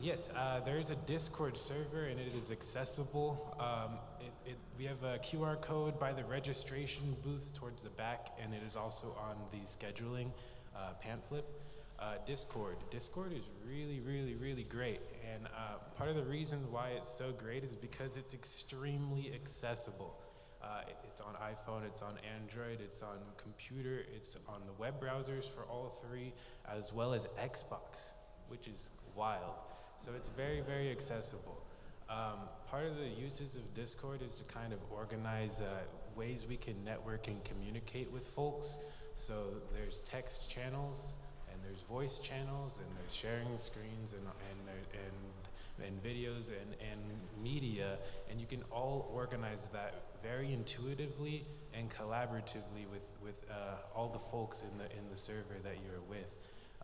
yes, 0.00 0.30
uh, 0.36 0.60
there 0.60 0.78
is 0.78 0.90
a 0.90 0.94
Discord 0.94 1.58
server, 1.58 2.04
and 2.04 2.20
it 2.20 2.32
is 2.38 2.52
accessible. 2.52 3.56
Um, 3.58 3.98
it, 4.20 4.50
it, 4.52 4.58
we 4.78 4.84
have 4.84 5.02
a 5.02 5.18
QR 5.18 5.60
code 5.60 5.98
by 5.98 6.12
the 6.12 6.24
registration 6.24 7.16
booth 7.24 7.52
towards 7.54 7.82
the 7.82 7.90
back, 7.90 8.28
and 8.40 8.54
it 8.54 8.62
is 8.66 8.76
also 8.76 9.16
on 9.20 9.36
the 9.50 9.66
scheduling 9.66 10.30
pamphlet. 11.00 11.44
Uh, 12.02 12.14
Discord. 12.26 12.76
Discord 12.90 13.32
is 13.32 13.44
really, 13.66 14.00
really, 14.00 14.34
really 14.34 14.64
great. 14.64 15.00
And 15.32 15.46
uh, 15.46 15.78
part 15.96 16.10
of 16.10 16.16
the 16.16 16.24
reason 16.24 16.58
why 16.70 16.88
it's 16.90 17.12
so 17.12 17.30
great 17.32 17.62
is 17.62 17.76
because 17.76 18.16
it's 18.16 18.34
extremely 18.34 19.32
accessible. 19.34 20.18
Uh, 20.62 20.82
it- 20.88 20.96
it's 21.04 21.20
on 21.20 21.34
iPhone, 21.34 21.84
it's 21.86 22.00
on 22.00 22.14
Android, 22.34 22.80
it's 22.80 23.02
on 23.02 23.18
computer, 23.36 24.06
it's 24.16 24.34
on 24.48 24.62
the 24.66 24.72
web 24.72 24.98
browsers 24.98 25.44
for 25.44 25.64
all 25.64 25.98
three, 26.08 26.32
as 26.66 26.90
well 26.92 27.12
as 27.12 27.26
Xbox, 27.38 28.14
which 28.48 28.66
is 28.66 28.88
wild. 29.14 29.56
So 29.98 30.12
it's 30.16 30.30
very, 30.30 30.62
very 30.62 30.90
accessible. 30.90 31.62
Um, 32.08 32.48
part 32.66 32.86
of 32.86 32.96
the 32.96 33.08
uses 33.08 33.56
of 33.56 33.74
Discord 33.74 34.22
is 34.22 34.34
to 34.36 34.44
kind 34.44 34.72
of 34.72 34.78
organize 34.90 35.60
uh, 35.60 35.66
ways 36.16 36.46
we 36.48 36.56
can 36.56 36.82
network 36.82 37.28
and 37.28 37.44
communicate 37.44 38.10
with 38.10 38.26
folks. 38.26 38.78
So 39.14 39.34
there's 39.74 40.00
text 40.00 40.48
channels, 40.48 41.14
there's 41.72 41.82
voice 41.84 42.18
channels, 42.18 42.76
and 42.76 42.86
there's 42.98 43.14
sharing 43.14 43.56
screens, 43.56 44.12
and 44.12 44.26
and 44.50 44.76
and 44.92 45.86
and 45.86 46.02
videos 46.04 46.48
and, 46.48 46.76
and 46.80 47.00
media, 47.42 47.96
and 48.30 48.38
you 48.38 48.46
can 48.46 48.62
all 48.70 49.10
organize 49.12 49.68
that 49.72 49.94
very 50.22 50.52
intuitively 50.52 51.46
and 51.74 51.90
collaboratively 51.90 52.86
with, 52.92 53.02
with 53.22 53.34
uh, 53.50 53.96
all 53.96 54.08
the 54.08 54.18
folks 54.18 54.60
in 54.60 54.78
the 54.78 54.84
in 54.84 55.08
the 55.10 55.16
server 55.16 55.56
that 55.64 55.76
you're 55.82 56.02
with. 56.08 56.28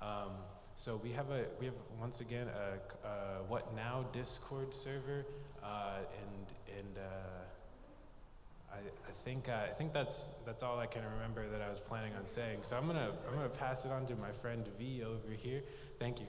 Um, 0.01 0.31
so 0.75 0.99
we 1.03 1.13
have 1.13 1.31
a 1.31 1.45
we 1.61 1.67
have 1.67 1.75
once 2.01 2.21
again 2.21 2.47
a, 2.49 3.07
uh 3.07 3.11
what 3.47 3.75
now 3.77 4.07
Discord 4.13 4.75
server, 4.75 5.27
uh, 5.63 5.99
and 6.23 6.79
and 6.79 6.97
uh, 6.97 7.48
I, 8.73 8.77
I 8.79 9.13
think 9.25 9.49
uh, 9.49 9.53
I 9.71 9.75
think 9.75 9.93
that's 9.93 10.33
that's 10.47 10.63
all 10.63 10.79
I 10.79 10.87
can 10.87 11.03
remember 11.17 11.49
that 11.49 11.61
I 11.61 11.69
was 11.69 11.81
planning 11.81 12.13
on 12.19 12.27
saying. 12.27 12.61
So 12.63 12.77
I'm 12.77 12.87
gonna 12.87 13.11
I'm 13.29 13.35
gonna 13.35 13.49
pass 13.49 13.85
it 13.85 13.91
on 13.91 14.07
to 14.07 14.15
my 14.17 14.33
friend 14.33 14.67
Vee 14.79 15.03
over 15.05 15.33
here. 15.33 15.63
Thank 15.99 16.21
you. 16.21 16.27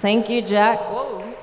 Thank 0.00 0.28
you, 0.28 0.42
Jack. 0.42 0.78
Whoa. 0.80 1.34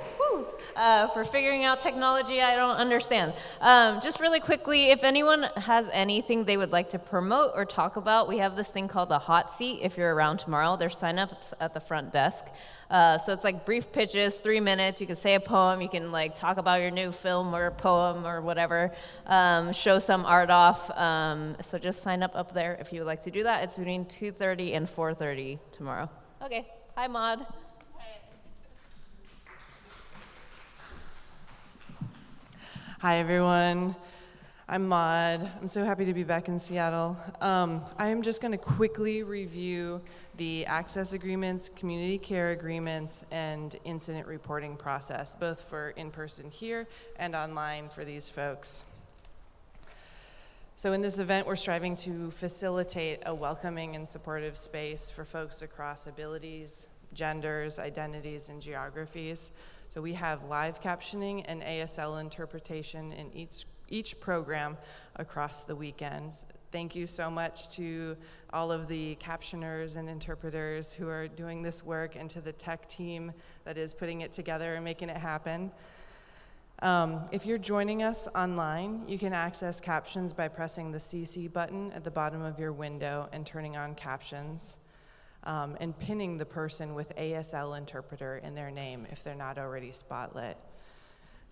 Uh, 0.75 1.07
for 1.07 1.25
figuring 1.25 1.65
out 1.65 1.81
technology 1.81 2.41
I 2.41 2.55
don't 2.55 2.77
understand. 2.77 3.33
Um, 3.59 3.99
just 4.01 4.19
really 4.19 4.39
quickly, 4.39 4.91
if 4.91 5.03
anyone 5.03 5.43
has 5.57 5.89
anything 5.91 6.45
they 6.45 6.57
would 6.57 6.71
like 6.71 6.89
to 6.91 6.99
promote 6.99 7.51
or 7.55 7.65
talk 7.65 7.97
about, 7.97 8.27
we 8.27 8.37
have 8.37 8.55
this 8.55 8.69
thing 8.69 8.87
called 8.87 9.09
the 9.09 9.19
hot 9.19 9.51
seat. 9.51 9.79
If 9.81 9.97
you're 9.97 10.13
around 10.13 10.37
tomorrow, 10.37 10.77
there's 10.77 10.97
sign-ups 10.97 11.53
at 11.59 11.73
the 11.73 11.79
front 11.79 12.13
desk. 12.13 12.45
Uh, 12.89 13.17
so 13.17 13.31
it's 13.31 13.45
like 13.45 13.65
brief 13.65 13.91
pitches, 13.93 14.35
three 14.35 14.59
minutes. 14.59 14.99
You 14.99 15.07
can 15.07 15.15
say 15.15 15.35
a 15.35 15.39
poem. 15.39 15.81
You 15.81 15.87
can 15.87 16.11
like 16.11 16.35
talk 16.35 16.57
about 16.57 16.81
your 16.81 16.91
new 16.91 17.11
film 17.11 17.55
or 17.55 17.71
poem 17.71 18.25
or 18.27 18.41
whatever. 18.41 18.91
Um, 19.27 19.71
show 19.71 19.99
some 19.99 20.25
art 20.25 20.49
off. 20.49 20.91
Um, 20.97 21.55
so 21.61 21.77
just 21.77 22.03
sign 22.03 22.21
up 22.21 22.35
up 22.35 22.53
there 22.53 22.77
if 22.81 22.91
you 22.91 22.99
would 22.99 23.07
like 23.07 23.23
to 23.23 23.31
do 23.31 23.43
that. 23.43 23.63
It's 23.63 23.75
between 23.75 24.05
2:30 24.05 24.73
and 24.73 24.89
4:30 24.89 25.59
tomorrow. 25.71 26.09
Okay. 26.43 26.67
Hi, 26.95 27.07
Maude. 27.07 27.45
Hi, 33.01 33.17
everyone. 33.17 33.95
I'm 34.69 34.87
Maude. 34.87 35.49
I'm 35.59 35.67
so 35.67 35.83
happy 35.83 36.05
to 36.05 36.13
be 36.13 36.21
back 36.21 36.49
in 36.49 36.59
Seattle. 36.59 37.17
Um, 37.41 37.81
I 37.97 38.09
am 38.09 38.21
just 38.21 38.43
going 38.43 38.51
to 38.51 38.59
quickly 38.59 39.23
review 39.23 40.01
the 40.37 40.67
access 40.67 41.11
agreements, 41.11 41.67
community 41.75 42.19
care 42.19 42.51
agreements, 42.51 43.25
and 43.31 43.75
incident 43.85 44.27
reporting 44.27 44.77
process, 44.77 45.33
both 45.33 45.63
for 45.63 45.95
in 45.95 46.11
person 46.11 46.51
here 46.51 46.87
and 47.17 47.35
online 47.35 47.89
for 47.89 48.05
these 48.05 48.29
folks. 48.29 48.85
So, 50.75 50.93
in 50.93 51.01
this 51.01 51.17
event, 51.17 51.47
we're 51.47 51.55
striving 51.55 51.95
to 51.95 52.29
facilitate 52.29 53.23
a 53.25 53.33
welcoming 53.33 53.95
and 53.95 54.07
supportive 54.07 54.55
space 54.55 55.09
for 55.09 55.25
folks 55.25 55.63
across 55.63 56.05
abilities, 56.05 56.87
genders, 57.15 57.79
identities, 57.79 58.49
and 58.49 58.61
geographies. 58.61 59.53
So, 59.91 60.01
we 60.01 60.13
have 60.13 60.45
live 60.45 60.79
captioning 60.81 61.43
and 61.49 61.61
ASL 61.61 62.21
interpretation 62.21 63.11
in 63.11 63.29
each, 63.33 63.65
each 63.89 64.21
program 64.21 64.77
across 65.17 65.65
the 65.65 65.75
weekends. 65.75 66.45
Thank 66.71 66.95
you 66.95 67.05
so 67.05 67.29
much 67.29 67.67
to 67.71 68.15
all 68.53 68.71
of 68.71 68.87
the 68.87 69.17
captioners 69.17 69.97
and 69.97 70.07
interpreters 70.07 70.93
who 70.93 71.09
are 71.09 71.27
doing 71.27 71.61
this 71.61 71.83
work 71.83 72.15
and 72.15 72.29
to 72.29 72.39
the 72.39 72.53
tech 72.53 72.87
team 72.87 73.33
that 73.65 73.77
is 73.77 73.93
putting 73.93 74.21
it 74.21 74.31
together 74.31 74.75
and 74.75 74.85
making 74.85 75.09
it 75.09 75.17
happen. 75.17 75.69
Um, 76.81 77.25
if 77.33 77.45
you're 77.45 77.57
joining 77.57 78.01
us 78.01 78.29
online, 78.33 79.03
you 79.09 79.19
can 79.19 79.33
access 79.33 79.81
captions 79.81 80.31
by 80.31 80.47
pressing 80.47 80.93
the 80.93 80.99
CC 80.99 81.51
button 81.51 81.91
at 81.91 82.05
the 82.05 82.11
bottom 82.11 82.41
of 82.41 82.57
your 82.57 82.71
window 82.71 83.27
and 83.33 83.45
turning 83.45 83.75
on 83.75 83.95
captions, 83.95 84.77
um, 85.43 85.75
and 85.79 85.97
pinning 85.97 86.37
the 86.37 86.45
person 86.45 86.93
with 86.93 87.15
ASL 87.15 87.77
interpreter 87.77 88.37
in 88.43 88.55
their 88.55 88.71
name 88.71 89.07
if 89.11 89.23
they're 89.23 89.35
not 89.35 89.57
already 89.57 89.91
spotlit. 89.91 90.55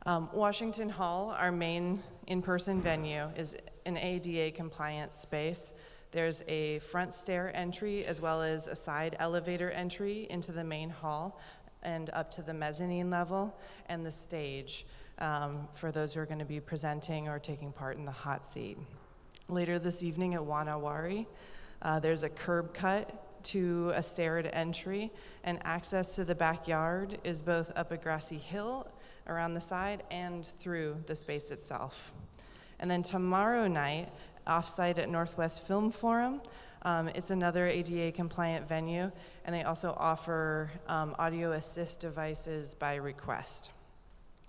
Um, 0.05 0.29
Washington 0.33 0.89
Hall, 0.89 1.35
our 1.37 1.51
main 1.51 2.01
in 2.27 2.41
person 2.41 2.81
venue, 2.81 3.27
is 3.35 3.55
an 3.85 3.97
ADA 3.97 4.51
compliant 4.55 5.13
space. 5.13 5.73
There's 6.11 6.41
a 6.47 6.79
front 6.79 7.13
stair 7.13 7.51
entry 7.55 8.05
as 8.05 8.21
well 8.21 8.41
as 8.41 8.67
a 8.67 8.75
side 8.75 9.15
elevator 9.19 9.71
entry 9.71 10.27
into 10.29 10.51
the 10.51 10.63
main 10.63 10.89
hall 10.89 11.39
and 11.83 12.09
up 12.13 12.31
to 12.31 12.41
the 12.41 12.53
mezzanine 12.53 13.09
level 13.09 13.55
and 13.87 14.05
the 14.05 14.11
stage 14.11 14.85
um, 15.19 15.67
for 15.73 15.91
those 15.91 16.13
who 16.13 16.21
are 16.21 16.25
going 16.25 16.39
to 16.39 16.45
be 16.45 16.59
presenting 16.59 17.27
or 17.27 17.39
taking 17.39 17.71
part 17.71 17.97
in 17.97 18.05
the 18.05 18.11
hot 18.11 18.45
seat. 18.45 18.77
Later 19.49 19.79
this 19.79 20.01
evening 20.01 20.33
at 20.33 20.43
Wa 20.43 20.63
Na 20.63 20.77
Wari, 20.77 21.27
uh, 21.81 21.99
there's 21.99 22.23
a 22.23 22.29
curb 22.29 22.73
cut 22.73 23.28
to 23.45 23.91
a 23.95 24.03
staired 24.03 24.49
entry, 24.53 25.11
and 25.43 25.59
access 25.63 26.15
to 26.15 26.25
the 26.25 26.35
backyard 26.35 27.17
is 27.23 27.41
both 27.41 27.71
up 27.75 27.91
a 27.91 27.97
grassy 27.97 28.37
hill 28.37 28.87
around 29.27 29.53
the 29.53 29.61
side 29.61 30.03
and 30.11 30.47
through 30.59 30.95
the 31.05 31.15
space 31.15 31.51
itself. 31.51 32.11
And 32.79 32.89
then 32.89 33.03
tomorrow 33.03 33.67
night, 33.67 34.09
offsite 34.47 34.97
at 34.97 35.09
Northwest 35.09 35.65
Film 35.67 35.91
Forum, 35.91 36.41
um, 36.83 37.09
it's 37.09 37.29
another 37.29 37.67
ADA 37.67 38.11
compliant 38.13 38.67
venue, 38.67 39.11
and 39.45 39.53
they 39.53 39.63
also 39.63 39.95
offer 39.97 40.71
um, 40.87 41.15
audio 41.19 41.51
assist 41.53 41.99
devices 41.99 42.73
by 42.73 42.95
request. 42.95 43.69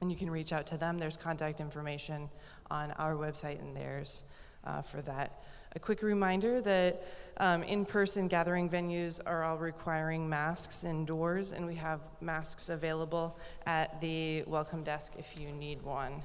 And 0.00 0.10
you 0.10 0.16
can 0.16 0.30
reach 0.30 0.52
out 0.52 0.66
to 0.66 0.76
them. 0.76 0.96
There's 0.96 1.16
contact 1.16 1.60
information 1.60 2.28
on 2.70 2.92
our 2.92 3.14
website 3.14 3.60
and 3.60 3.76
theirs 3.76 4.24
uh, 4.64 4.80
for 4.82 5.02
that. 5.02 5.42
A 5.74 5.78
quick 5.78 6.02
reminder 6.02 6.60
that 6.60 7.04
um, 7.40 7.62
in 7.62 7.86
person 7.86 8.28
gathering 8.28 8.68
venues 8.68 9.18
are 9.24 9.44
all 9.44 9.56
requiring 9.56 10.28
masks 10.28 10.84
indoors, 10.84 11.52
and 11.52 11.66
we 11.66 11.74
have 11.74 12.00
masks 12.20 12.68
available 12.68 13.38
at 13.64 13.98
the 14.02 14.42
welcome 14.42 14.84
desk 14.84 15.14
if 15.18 15.40
you 15.40 15.50
need 15.50 15.80
one. 15.80 16.22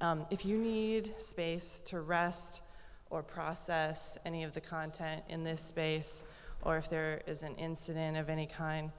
Um, 0.00 0.26
if 0.30 0.44
you 0.44 0.58
need 0.58 1.14
space 1.16 1.80
to 1.86 2.00
rest 2.00 2.62
or 3.08 3.22
process 3.22 4.18
any 4.26 4.42
of 4.42 4.52
the 4.52 4.60
content 4.60 5.22
in 5.28 5.44
this 5.44 5.62
space, 5.62 6.24
or 6.62 6.76
if 6.76 6.90
there 6.90 7.22
is 7.28 7.44
an 7.44 7.54
incident 7.54 8.16
of 8.16 8.28
any 8.28 8.46
kind, 8.46 8.90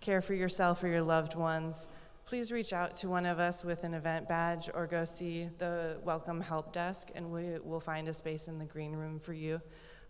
care 0.00 0.22
for 0.22 0.34
yourself 0.34 0.82
or 0.82 0.88
your 0.88 1.02
loved 1.02 1.36
ones, 1.36 1.88
please 2.26 2.50
reach 2.50 2.72
out 2.72 2.96
to 2.96 3.08
one 3.08 3.26
of 3.26 3.38
us 3.38 3.64
with 3.64 3.84
an 3.84 3.92
event 3.92 4.26
badge 4.26 4.70
or 4.72 4.86
go 4.86 5.04
see 5.04 5.46
the 5.58 5.98
Welcome 6.04 6.40
Help 6.40 6.72
Desk, 6.72 7.10
and 7.14 7.30
we 7.30 7.58
will 7.62 7.80
find 7.80 8.08
a 8.08 8.14
space 8.14 8.48
in 8.48 8.58
the 8.58 8.64
green 8.64 8.92
room 8.92 9.18
for 9.18 9.34
you 9.34 9.60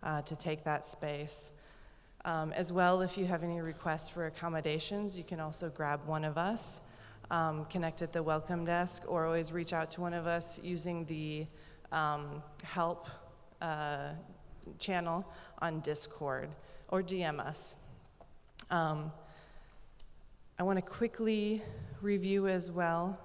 uh, 0.01 0.21
to 0.21 0.35
take 0.35 0.63
that 0.63 0.87
space. 0.87 1.51
Um, 2.23 2.53
as 2.53 2.71
well, 2.71 3.01
if 3.01 3.17
you 3.17 3.25
have 3.25 3.43
any 3.43 3.59
requests 3.59 4.07
for 4.07 4.27
accommodations, 4.27 5.17
you 5.17 5.25
can 5.25 5.41
also 5.41 5.69
grab 5.69 6.07
one 6.07 6.23
of 6.23 6.37
us, 6.37 6.79
um, 7.31 7.65
connect 7.65 8.01
at 8.01 8.13
the 8.13 8.23
Welcome 8.23 8.63
Desk, 8.63 9.03
or 9.09 9.25
always 9.25 9.51
reach 9.51 9.73
out 9.73 9.91
to 9.91 10.01
one 10.01 10.13
of 10.13 10.25
us 10.25 10.57
using 10.63 11.03
the 11.05 11.45
um, 11.91 12.41
help 12.63 13.07
uh, 13.61 14.11
channel 14.79 15.25
on 15.59 15.81
Discord 15.81 16.47
or 16.87 17.03
DM 17.03 17.39
us. 17.39 17.75
Um, 18.71 19.11
I 20.57 20.63
want 20.63 20.77
to 20.77 20.81
quickly 20.81 21.61
review 22.05 22.47
as 22.47 22.69
well 22.69 23.17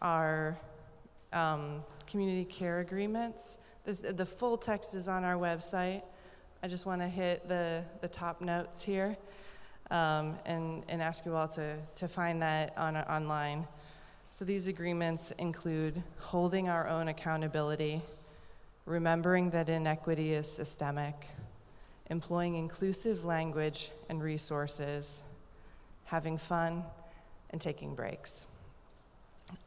our 0.00 0.56
um, 1.32 1.82
community 2.06 2.44
care 2.44 2.78
agreements. 2.78 3.58
This, 3.84 4.00
the 4.00 4.24
full 4.24 4.56
text 4.56 4.94
is 4.94 5.08
on 5.08 5.24
our 5.24 5.34
website. 5.34 6.02
I 6.62 6.68
just 6.68 6.86
want 6.86 7.00
to 7.02 7.08
hit 7.08 7.48
the, 7.48 7.82
the 8.00 8.06
top 8.06 8.40
notes 8.40 8.82
here 8.82 9.16
um, 9.90 10.38
and, 10.46 10.84
and 10.88 11.02
ask 11.02 11.26
you 11.26 11.34
all 11.34 11.48
to, 11.48 11.76
to 11.96 12.06
find 12.08 12.40
that 12.40 12.72
on, 12.78 12.96
online. 12.96 13.66
So 14.30 14.44
these 14.44 14.68
agreements 14.68 15.32
include 15.32 16.00
holding 16.18 16.68
our 16.68 16.86
own 16.86 17.08
accountability, 17.08 18.00
remembering 18.86 19.50
that 19.50 19.68
inequity 19.68 20.34
is 20.34 20.50
systemic, 20.50 21.26
employing 22.10 22.54
inclusive 22.54 23.24
language 23.24 23.90
and 24.08 24.22
resources, 24.22 25.24
having 26.04 26.38
fun, 26.38 26.84
and 27.50 27.60
taking 27.60 27.94
breaks. 27.94 28.46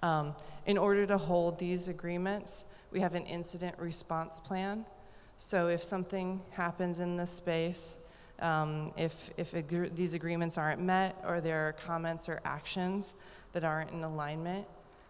Um, 0.03 0.35
in 0.65 0.77
order 0.77 1.05
to 1.07 1.17
hold 1.17 1.57
these 1.59 1.87
agreements, 1.87 2.65
we 2.91 2.99
have 2.99 3.15
an 3.15 3.25
incident 3.25 3.77
response 3.79 4.39
plan. 4.39 4.85
So 5.37 5.67
if 5.67 5.83
something 5.83 6.41
happens 6.51 6.99
in 6.99 7.17
this 7.17 7.31
space, 7.31 7.97
um, 8.39 8.91
if, 8.97 9.29
if 9.37 9.53
these 9.95 10.13
agreements 10.13 10.57
aren't 10.57 10.81
met 10.81 11.15
or 11.25 11.41
there 11.41 11.67
are 11.67 11.73
comments 11.73 12.27
or 12.29 12.41
actions 12.45 13.15
that 13.53 13.63
aren't 13.63 13.91
in 13.91 14.03
alignment, 14.03 14.65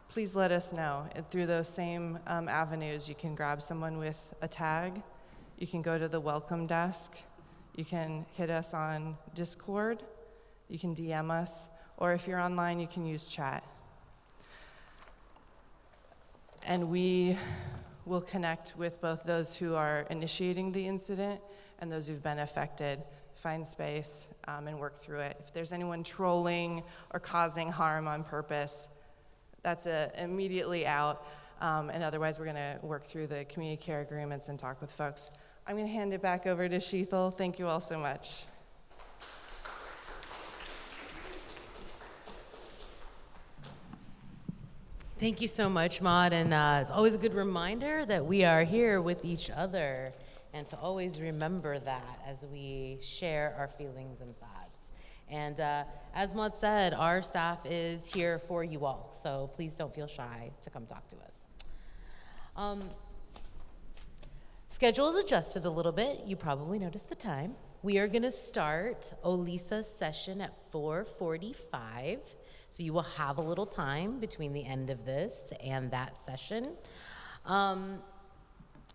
please 0.09 0.36
let 0.36 0.51
us 0.51 0.74
know. 0.74 1.07
And 1.15 1.30
through 1.30 1.47
those 1.47 1.69
same 1.69 2.19
um, 2.28 2.49
avenues, 2.49 3.07
you 3.07 3.15
can 3.15 3.36
grab 3.36 3.61
someone 3.61 3.97
with 3.97 4.34
a 4.41 4.47
tag, 4.47 5.01
you 5.57 5.67
can 5.67 5.82
go 5.82 5.97
to 5.97 6.07
the 6.07 6.19
welcome 6.19 6.67
desk, 6.67 7.17
you 7.76 7.86
can 7.86 8.26
hit 8.34 8.49
us 8.49 8.74
on 8.74 9.17
Discord, 9.34 10.03
you 10.67 10.78
can 10.78 10.93
DM 10.93 11.32
us, 11.32 11.69
or 12.02 12.14
if 12.14 12.28
you're 12.28 12.39
online, 12.39 12.80
you 12.80 12.88
can 12.88 13.06
use 13.06 13.26
chat. 13.26 13.64
And 16.66 16.89
we 16.89 17.38
will 18.08 18.22
connect 18.22 18.76
with 18.76 18.99
both 18.99 19.24
those 19.24 19.56
who 19.56 19.76
are 19.76 20.08
initiating 20.10 20.72
the 20.72 20.86
incident 20.86 21.39
and 21.78 21.91
those 21.91 22.08
who've 22.08 22.24
been 22.24 22.39
affected, 22.39 23.04
find 23.36 23.68
space, 23.68 24.34
um, 24.47 24.68
and 24.68 24.80
work 24.80 24.97
through 24.97 25.20
it. 25.20 25.38
If 25.41 25.54
there's 25.54 25.72
anyone 25.72 26.04
trolling 26.04 26.82
or 27.14 27.20
causing 27.20 27.72
harm 27.72 28.08
on 28.08 28.24
purpose, 28.24 28.89
that's 29.62 29.86
a, 29.86 30.12
immediately 30.18 30.88
out. 30.88 31.28
Um, 31.62 31.91
and 31.91 32.04
otherwise, 32.04 32.39
we're 32.39 32.45
going 32.45 32.56
to 32.56 32.80
work 32.82 33.06
through 33.06 33.28
the 33.28 33.45
community 33.45 33.80
care 33.80 34.02
agreements 34.02 34.49
and 34.49 34.58
talk 34.58 34.82
with 34.82 34.91
folks. 34.91 35.30
I'm 35.68 35.76
going 35.76 35.86
to 35.86 35.93
hand 35.93 36.16
it 36.16 36.22
back 36.24 36.47
over 36.47 36.68
to 36.68 36.78
Sheetal. 36.78 37.38
Thank 37.38 37.60
you 37.60 37.68
all 37.68 37.80
so 37.80 37.99
much. 37.99 38.45
Thank 45.22 45.39
you 45.39 45.47
so 45.47 45.69
much, 45.69 46.01
Maude. 46.01 46.34
And 46.34 46.51
uh, 46.51 46.80
it's 46.82 46.89
always 46.89 47.13
a 47.13 47.17
good 47.19 47.36
reminder 47.36 48.07
that 48.07 48.26
we 48.26 48.43
are 48.43 48.63
here 48.63 49.03
with 49.03 49.24
each 49.24 49.51
other 49.51 50.13
and 50.51 50.65
to 50.65 50.78
always 50.80 51.22
remember 51.22 51.78
that 51.78 52.19
as 52.26 52.43
we 52.47 52.97
share 53.03 53.53
our 53.55 53.67
feelings 53.67 54.22
and 54.22 54.36
thoughts. 54.39 54.89
And 55.30 55.59
uh, 55.59 55.84
as 56.15 56.34
Maude 56.34 56.57
said, 56.57 56.95
our 56.95 57.22
staff 57.22 57.59
is 57.67 58.11
here 58.11 58.39
for 58.39 58.63
you 58.63 58.84
all, 58.84 59.11
so 59.13 59.51
please 59.53 59.76
don't 59.76 59.93
feel 59.93 60.07
shy 60.07 60.49
to 60.63 60.72
come 60.72 60.88
talk 60.88 61.07
to 61.09 61.17
us. 61.17 61.47
Um, 62.55 62.89
schedule 64.69 65.07
is 65.09 65.24
adjusted 65.24 65.65
a 65.65 65.69
little 65.69 65.91
bit. 65.91 66.22
You 66.26 66.36
probably 66.36 66.80
noticed 66.80 67.09
the 67.09 67.15
time. 67.15 67.53
We 67.84 67.99
are 67.99 68.07
going 68.07 68.24
to 68.24 68.32
start 68.32 69.13
Olisa's 69.24 69.88
session 69.88 70.41
at 70.41 70.55
445. 70.72 72.22
So 72.72 72.84
you 72.84 72.93
will 72.93 73.01
have 73.01 73.38
a 73.38 73.41
little 73.41 73.65
time 73.65 74.19
between 74.19 74.53
the 74.53 74.65
end 74.65 74.89
of 74.89 75.05
this 75.05 75.51
and 75.61 75.91
that 75.91 76.13
session. 76.26 76.69
Um, 77.45 77.99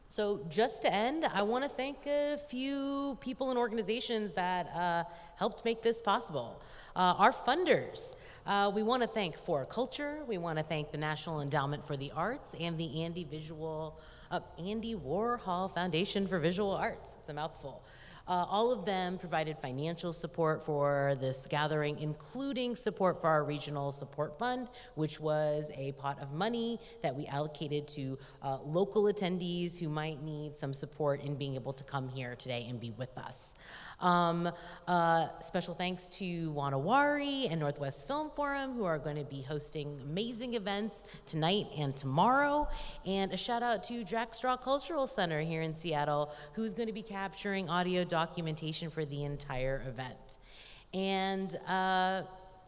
so 0.08 0.40
just 0.48 0.80
to 0.82 0.92
end, 0.92 1.26
I 1.26 1.42
want 1.42 1.62
to 1.62 1.68
thank 1.68 2.06
a 2.06 2.38
few 2.48 3.18
people 3.20 3.50
and 3.50 3.58
organizations 3.58 4.32
that 4.32 4.74
uh, 4.74 5.04
helped 5.36 5.62
make 5.66 5.82
this 5.82 6.00
possible. 6.00 6.62
Uh, 6.96 7.16
our 7.18 7.32
funders. 7.32 8.16
Uh, 8.46 8.72
we 8.74 8.82
want 8.82 9.02
to 9.02 9.08
thank 9.08 9.36
4Culture. 9.36 10.26
We 10.26 10.38
want 10.38 10.56
to 10.56 10.64
thank 10.64 10.90
the 10.90 10.96
National 10.96 11.42
Endowment 11.42 11.86
for 11.86 11.98
the 11.98 12.10
Arts 12.16 12.54
and 12.58 12.78
the 12.78 13.02
Andy 13.02 13.24
Visual, 13.24 14.00
uh, 14.30 14.40
Andy 14.58 14.94
Warhol 14.94 15.74
Foundation 15.74 16.26
for 16.26 16.38
Visual 16.38 16.70
Arts. 16.70 17.10
It's 17.20 17.28
a 17.28 17.34
mouthful. 17.34 17.82
Uh, 18.28 18.44
all 18.48 18.72
of 18.72 18.84
them 18.84 19.18
provided 19.18 19.56
financial 19.58 20.12
support 20.12 20.64
for 20.64 21.14
this 21.20 21.46
gathering, 21.48 21.98
including 22.00 22.74
support 22.74 23.20
for 23.20 23.28
our 23.28 23.44
regional 23.44 23.92
support 23.92 24.38
fund, 24.38 24.68
which 24.96 25.20
was 25.20 25.66
a 25.76 25.92
pot 25.92 26.20
of 26.20 26.32
money 26.32 26.80
that 27.02 27.14
we 27.14 27.26
allocated 27.26 27.86
to 27.86 28.18
uh, 28.42 28.58
local 28.64 29.04
attendees 29.04 29.78
who 29.78 29.88
might 29.88 30.22
need 30.22 30.56
some 30.56 30.74
support 30.74 31.20
in 31.22 31.36
being 31.36 31.54
able 31.54 31.72
to 31.72 31.84
come 31.84 32.08
here 32.08 32.34
today 32.34 32.66
and 32.68 32.80
be 32.80 32.90
with 32.92 33.16
us. 33.16 33.54
Um, 34.00 34.50
uh, 34.86 35.28
special 35.40 35.74
thanks 35.74 36.08
to 36.10 36.50
Wa 36.50 36.70
Na 36.70 36.78
Wari 36.78 37.46
and 37.50 37.58
Northwest 37.58 38.06
Film 38.06 38.30
Forum, 38.36 38.74
who 38.74 38.84
are 38.84 38.98
going 38.98 39.16
to 39.16 39.24
be 39.24 39.40
hosting 39.42 40.00
amazing 40.02 40.54
events 40.54 41.02
tonight 41.24 41.66
and 41.76 41.96
tomorrow. 41.96 42.68
And 43.06 43.32
a 43.32 43.36
shout 43.36 43.62
out 43.62 43.82
to 43.84 44.04
Jack 44.04 44.34
Straw 44.34 44.56
Cultural 44.56 45.06
Center 45.06 45.40
here 45.40 45.62
in 45.62 45.74
Seattle, 45.74 46.32
who's 46.52 46.74
going 46.74 46.88
to 46.88 46.92
be 46.92 47.02
capturing 47.02 47.70
audio 47.70 48.04
documentation 48.20 48.88
for 48.90 49.04
the 49.04 49.24
entire 49.24 49.82
event. 49.86 50.38
And 50.94 51.54
uh, 51.68 52.22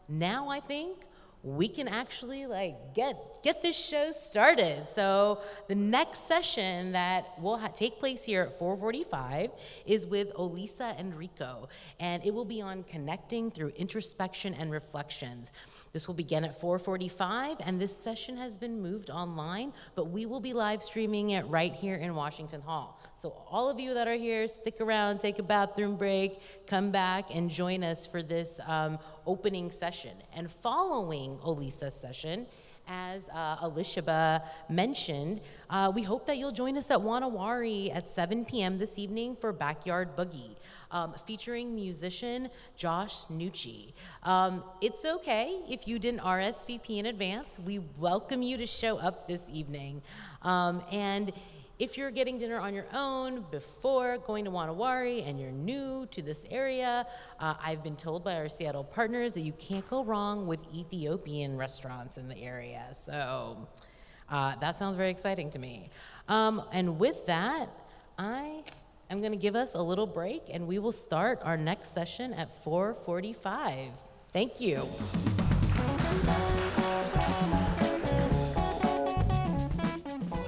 now 0.07 0.49
I 0.49 0.59
think 0.59 1.05
we 1.41 1.69
can 1.69 1.87
actually 1.87 2.45
like 2.45 2.93
get 2.93 3.15
get 3.41 3.61
this 3.61 3.77
show 3.77 4.11
started. 4.11 4.89
So 4.89 5.39
the 5.69 5.75
next 5.75 6.27
session 6.27 6.91
that 6.91 7.39
will 7.41 7.57
ha- 7.57 7.69
take 7.69 7.97
place 7.97 8.23
here 8.25 8.41
at 8.43 8.59
4:45 8.59 9.51
is 9.85 10.05
with 10.05 10.33
Olisa 10.33 10.99
Enrico, 10.99 11.69
and 11.99 12.23
it 12.25 12.33
will 12.33 12.49
be 12.57 12.61
on 12.61 12.83
connecting 12.83 13.49
through 13.49 13.71
introspection 13.77 14.53
and 14.53 14.69
reflections. 14.69 15.51
This 15.93 16.07
will 16.07 16.15
begin 16.25 16.43
at 16.43 16.59
4:45, 16.61 17.57
and 17.61 17.79
this 17.79 17.95
session 17.95 18.35
has 18.37 18.57
been 18.57 18.81
moved 18.81 19.09
online, 19.09 19.73
but 19.95 20.05
we 20.15 20.25
will 20.25 20.41
be 20.41 20.53
live 20.53 20.83
streaming 20.83 21.29
it 21.31 21.45
right 21.47 21.73
here 21.73 21.95
in 21.95 22.13
Washington 22.15 22.61
Hall. 22.61 22.99
So 23.19 23.35
all 23.51 23.69
of 23.69 23.81
you 23.81 23.95
that 23.95 24.07
are 24.07 24.15
here, 24.15 24.47
stick 24.47 24.79
around, 24.79 25.19
take 25.19 25.39
a 25.39 25.43
bathroom 25.43 25.97
break, 25.97 26.39
come 26.65 26.89
back 26.89 27.35
and 27.35 27.49
join 27.49 27.83
us 27.83 28.07
for 28.07 28.23
this 28.23 28.61
um, 28.65 28.97
opening 29.27 29.71
session. 29.71 30.13
And 30.33 30.49
following 30.49 31.37
Olisa's 31.39 31.95
session, 31.95 32.45
as 32.87 33.27
uh, 33.33 33.57
Elisheba 33.57 34.41
mentioned, 34.69 35.41
uh, 35.69 35.91
we 35.93 36.01
hope 36.01 36.27
that 36.27 36.37
you'll 36.37 36.53
join 36.53 36.77
us 36.77 36.91
at 36.91 37.01
Wa 37.01 37.19
Na 37.19 37.27
Wari 37.27 37.91
at 37.91 38.09
7 38.09 38.45
p.m. 38.45 38.77
this 38.77 38.97
evening 38.97 39.35
for 39.35 39.51
Backyard 39.51 40.15
Boogie. 40.15 40.55
Um, 40.91 41.13
featuring 41.27 41.75
musician 41.75 42.49
Josh 42.77 43.25
Nucci. 43.25 43.91
Um, 44.23 44.63
it's 44.81 45.03
okay 45.03 45.59
if 45.69 45.89
you 45.89 45.99
didn't 45.99 46.21
RSVP 46.21 46.97
in 46.97 47.05
advance. 47.07 47.59
We 47.63 47.79
welcome 47.99 48.41
you 48.41 48.55
to 48.55 48.65
show 48.65 48.97
up 48.97 49.27
this 49.27 49.41
evening. 49.51 50.01
Um, 50.41 50.81
and 50.91 51.31
if 51.79 51.97
you're 51.97 52.11
getting 52.11 52.37
dinner 52.37 52.59
on 52.59 52.73
your 52.73 52.85
own 52.93 53.45
before 53.49 54.17
going 54.17 54.43
to 54.43 54.51
Wa 54.51 54.65
Na 54.65 54.73
Wari 54.73 55.21
and 55.21 55.39
you're 55.39 55.51
new 55.51 56.05
to 56.11 56.21
this 56.21 56.43
area, 56.51 57.07
uh, 57.39 57.53
I've 57.63 57.81
been 57.83 57.95
told 57.95 58.21
by 58.21 58.35
our 58.35 58.49
Seattle 58.49 58.83
partners 58.83 59.33
that 59.35 59.41
you 59.41 59.53
can't 59.53 59.89
go 59.89 60.03
wrong 60.03 60.45
with 60.45 60.59
Ethiopian 60.75 61.55
restaurants 61.55 62.17
in 62.17 62.27
the 62.27 62.37
area. 62.37 62.85
So 62.93 63.65
uh, 64.29 64.57
that 64.57 64.77
sounds 64.77 64.97
very 64.97 65.09
exciting 65.09 65.49
to 65.51 65.59
me. 65.59 65.89
Um, 66.27 66.61
and 66.73 66.99
with 66.99 67.25
that, 67.27 67.69
I 68.17 68.61
am 69.09 69.21
going 69.21 69.31
to 69.31 69.37
give 69.37 69.55
us 69.55 69.73
a 69.73 69.81
little 69.81 70.05
break 70.05 70.43
and 70.49 70.67
we 70.67 70.79
will 70.79 70.91
start 70.91 71.39
our 71.43 71.55
next 71.55 71.93
session 71.93 72.33
at 72.33 72.63
4:45. 72.65 73.91
Thank 74.33 74.59
you. 74.59 74.85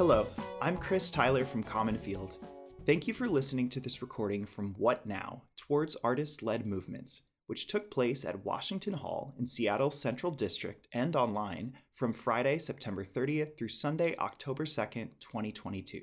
Hello, 0.04 0.26
I'm 0.60 0.78
Chris 0.78 1.12
Tyler 1.12 1.46
from 1.46 1.62
Common 1.62 1.96
Field. 1.96 2.40
Thank 2.88 3.08
you 3.08 3.14
for 3.14 3.30
listening 3.30 3.70
to 3.70 3.80
this 3.80 4.02
recording 4.02 4.46
from 4.46 4.74
What 4.80 5.06
Now 5.06 5.44
Towards 5.56 5.96
Artist 5.98 6.42
Led 6.42 6.66
Movements, 6.66 7.22
which 7.46 7.68
took 7.68 7.92
place 7.92 8.26
at 8.26 8.44
Washington 8.44 8.96
Hall 8.96 9.36
in 9.38 9.46
Seattle's 9.46 10.02
Central 10.02 10.32
District 10.32 10.88
and 10.92 11.16
online 11.16 11.74
from 11.94 12.14
Friday, 12.14 12.58
September 12.58 13.06
30th 13.06 13.56
through 13.56 13.68
Sunday, 13.68 14.16
October 14.18 14.66
2nd, 14.66 15.10
2022. 15.20 16.02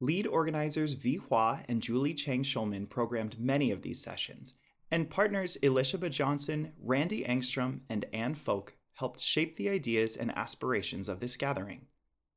Lead 0.00 0.26
organizers 0.26 0.94
Vee 0.94 1.18
Hua 1.18 1.60
and 1.68 1.80
Julie 1.80 2.12
Chang 2.12 2.42
Shulman 2.42 2.90
programmed 2.90 3.38
many 3.38 3.70
of 3.70 3.82
these 3.82 4.02
sessions, 4.02 4.54
and 4.90 5.08
partners 5.08 5.56
Elisheba 5.62 6.10
Johnson, 6.10 6.72
Randy 6.82 7.22
Engstrom, 7.22 7.82
and 7.88 8.04
Anne 8.12 8.34
Focke 8.34 8.74
helped 8.94 9.20
shape 9.20 9.54
the 9.54 9.68
ideas 9.68 10.16
and 10.16 10.36
aspirations 10.36 11.08
of 11.08 11.20
this 11.20 11.36
gathering 11.36 11.86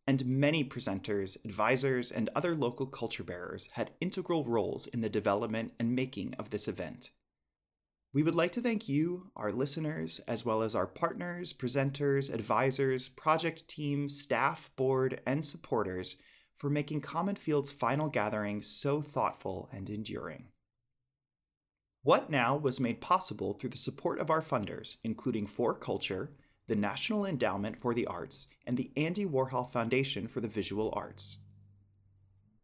and 0.07 0.25
many 0.25 0.63
presenters, 0.63 1.43
advisors, 1.43 2.11
and 2.11 2.29
other 2.33 2.55
local 2.55 2.85
culture 2.85 3.23
bearers 3.23 3.67
had 3.73 3.91
integral 3.99 4.45
roles 4.45 4.87
in 4.87 5.01
the 5.01 5.09
development 5.09 5.73
and 5.79 5.95
making 5.95 6.33
of 6.35 6.49
this 6.49 6.67
event. 6.67 7.11
We 8.13 8.23
would 8.23 8.35
like 8.35 8.53
to 8.53 8.61
thank 8.61 8.87
you, 8.87 9.31
our 9.35 9.51
listeners, 9.51 10.19
as 10.27 10.45
well 10.45 10.61
as 10.61 10.73
our 10.73 10.87
partners, 10.87 11.51
presenters, 11.51 12.33
advisors, 12.33 13.09
project 13.09 13.67
team, 13.67 14.07
staff, 14.07 14.71
board, 14.77 15.21
and 15.25 15.43
supporters 15.43 16.15
for 16.55 16.69
making 16.69 17.01
Common 17.01 17.35
Field's 17.35 17.69
final 17.69 18.09
gathering 18.09 18.61
so 18.61 19.01
thoughtful 19.01 19.69
and 19.71 19.89
enduring. 19.89 20.47
What 22.01 22.29
Now 22.29 22.55
was 22.55 22.79
made 22.79 23.01
possible 23.01 23.53
through 23.53 23.71
the 23.71 23.77
support 23.77 24.19
of 24.19 24.29
our 24.29 24.41
funders, 24.41 24.95
including 25.03 25.45
4Culture, 25.45 26.29
the 26.67 26.75
National 26.75 27.25
Endowment 27.25 27.77
for 27.77 27.93
the 27.93 28.05
Arts, 28.07 28.47
and 28.65 28.77
the 28.77 28.91
Andy 28.97 29.25
Warhol 29.25 29.71
Foundation 29.71 30.27
for 30.27 30.41
the 30.41 30.47
Visual 30.47 30.93
Arts. 30.95 31.37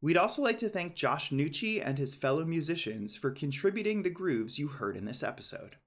We'd 0.01 0.17
also 0.17 0.41
like 0.41 0.57
to 0.57 0.67
thank 0.67 0.95
Josh 0.95 1.29
Nucci 1.29 1.81
and 1.81 1.97
his 1.97 2.13
fellow 2.13 2.43
musicians 2.43 3.15
for 3.15 3.31
contributing 3.31 4.03
the 4.03 4.09
grooves 4.09 4.59
you 4.59 4.67
heard 4.67 4.97
in 4.97 5.05
this 5.05 5.23
episode. 5.23 5.77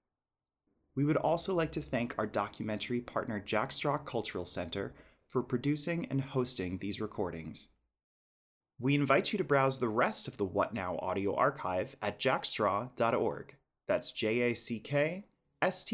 We 0.94 1.04
would 1.04 1.18
also 1.18 1.52
like 1.54 1.72
to 1.72 1.82
thank 1.82 2.14
our 2.16 2.26
documentary 2.26 3.02
partner 3.02 3.38
Jack 3.38 3.70
Straw 3.70 3.98
Cultural 3.98 4.46
Center 4.46 4.94
for 5.28 5.42
producing 5.42 6.06
and 6.06 6.22
hosting 6.22 6.78
these 6.78 7.00
recordings. 7.02 7.68
We 8.78 8.94
invite 8.94 9.32
you 9.32 9.36
to 9.36 9.44
browse 9.44 9.78
the 9.78 9.88
rest 9.90 10.26
of 10.26 10.38
the 10.38 10.44
What 10.46 10.72
Now 10.72 10.98
audio 11.00 11.34
archive 11.34 11.94
at 12.00 12.18
jackstraw.org. 12.18 13.54
That's 13.86 14.12
J 14.12 14.50
A 14.50 14.54
C 14.54 14.80
K 14.80 15.26
S 15.62 15.84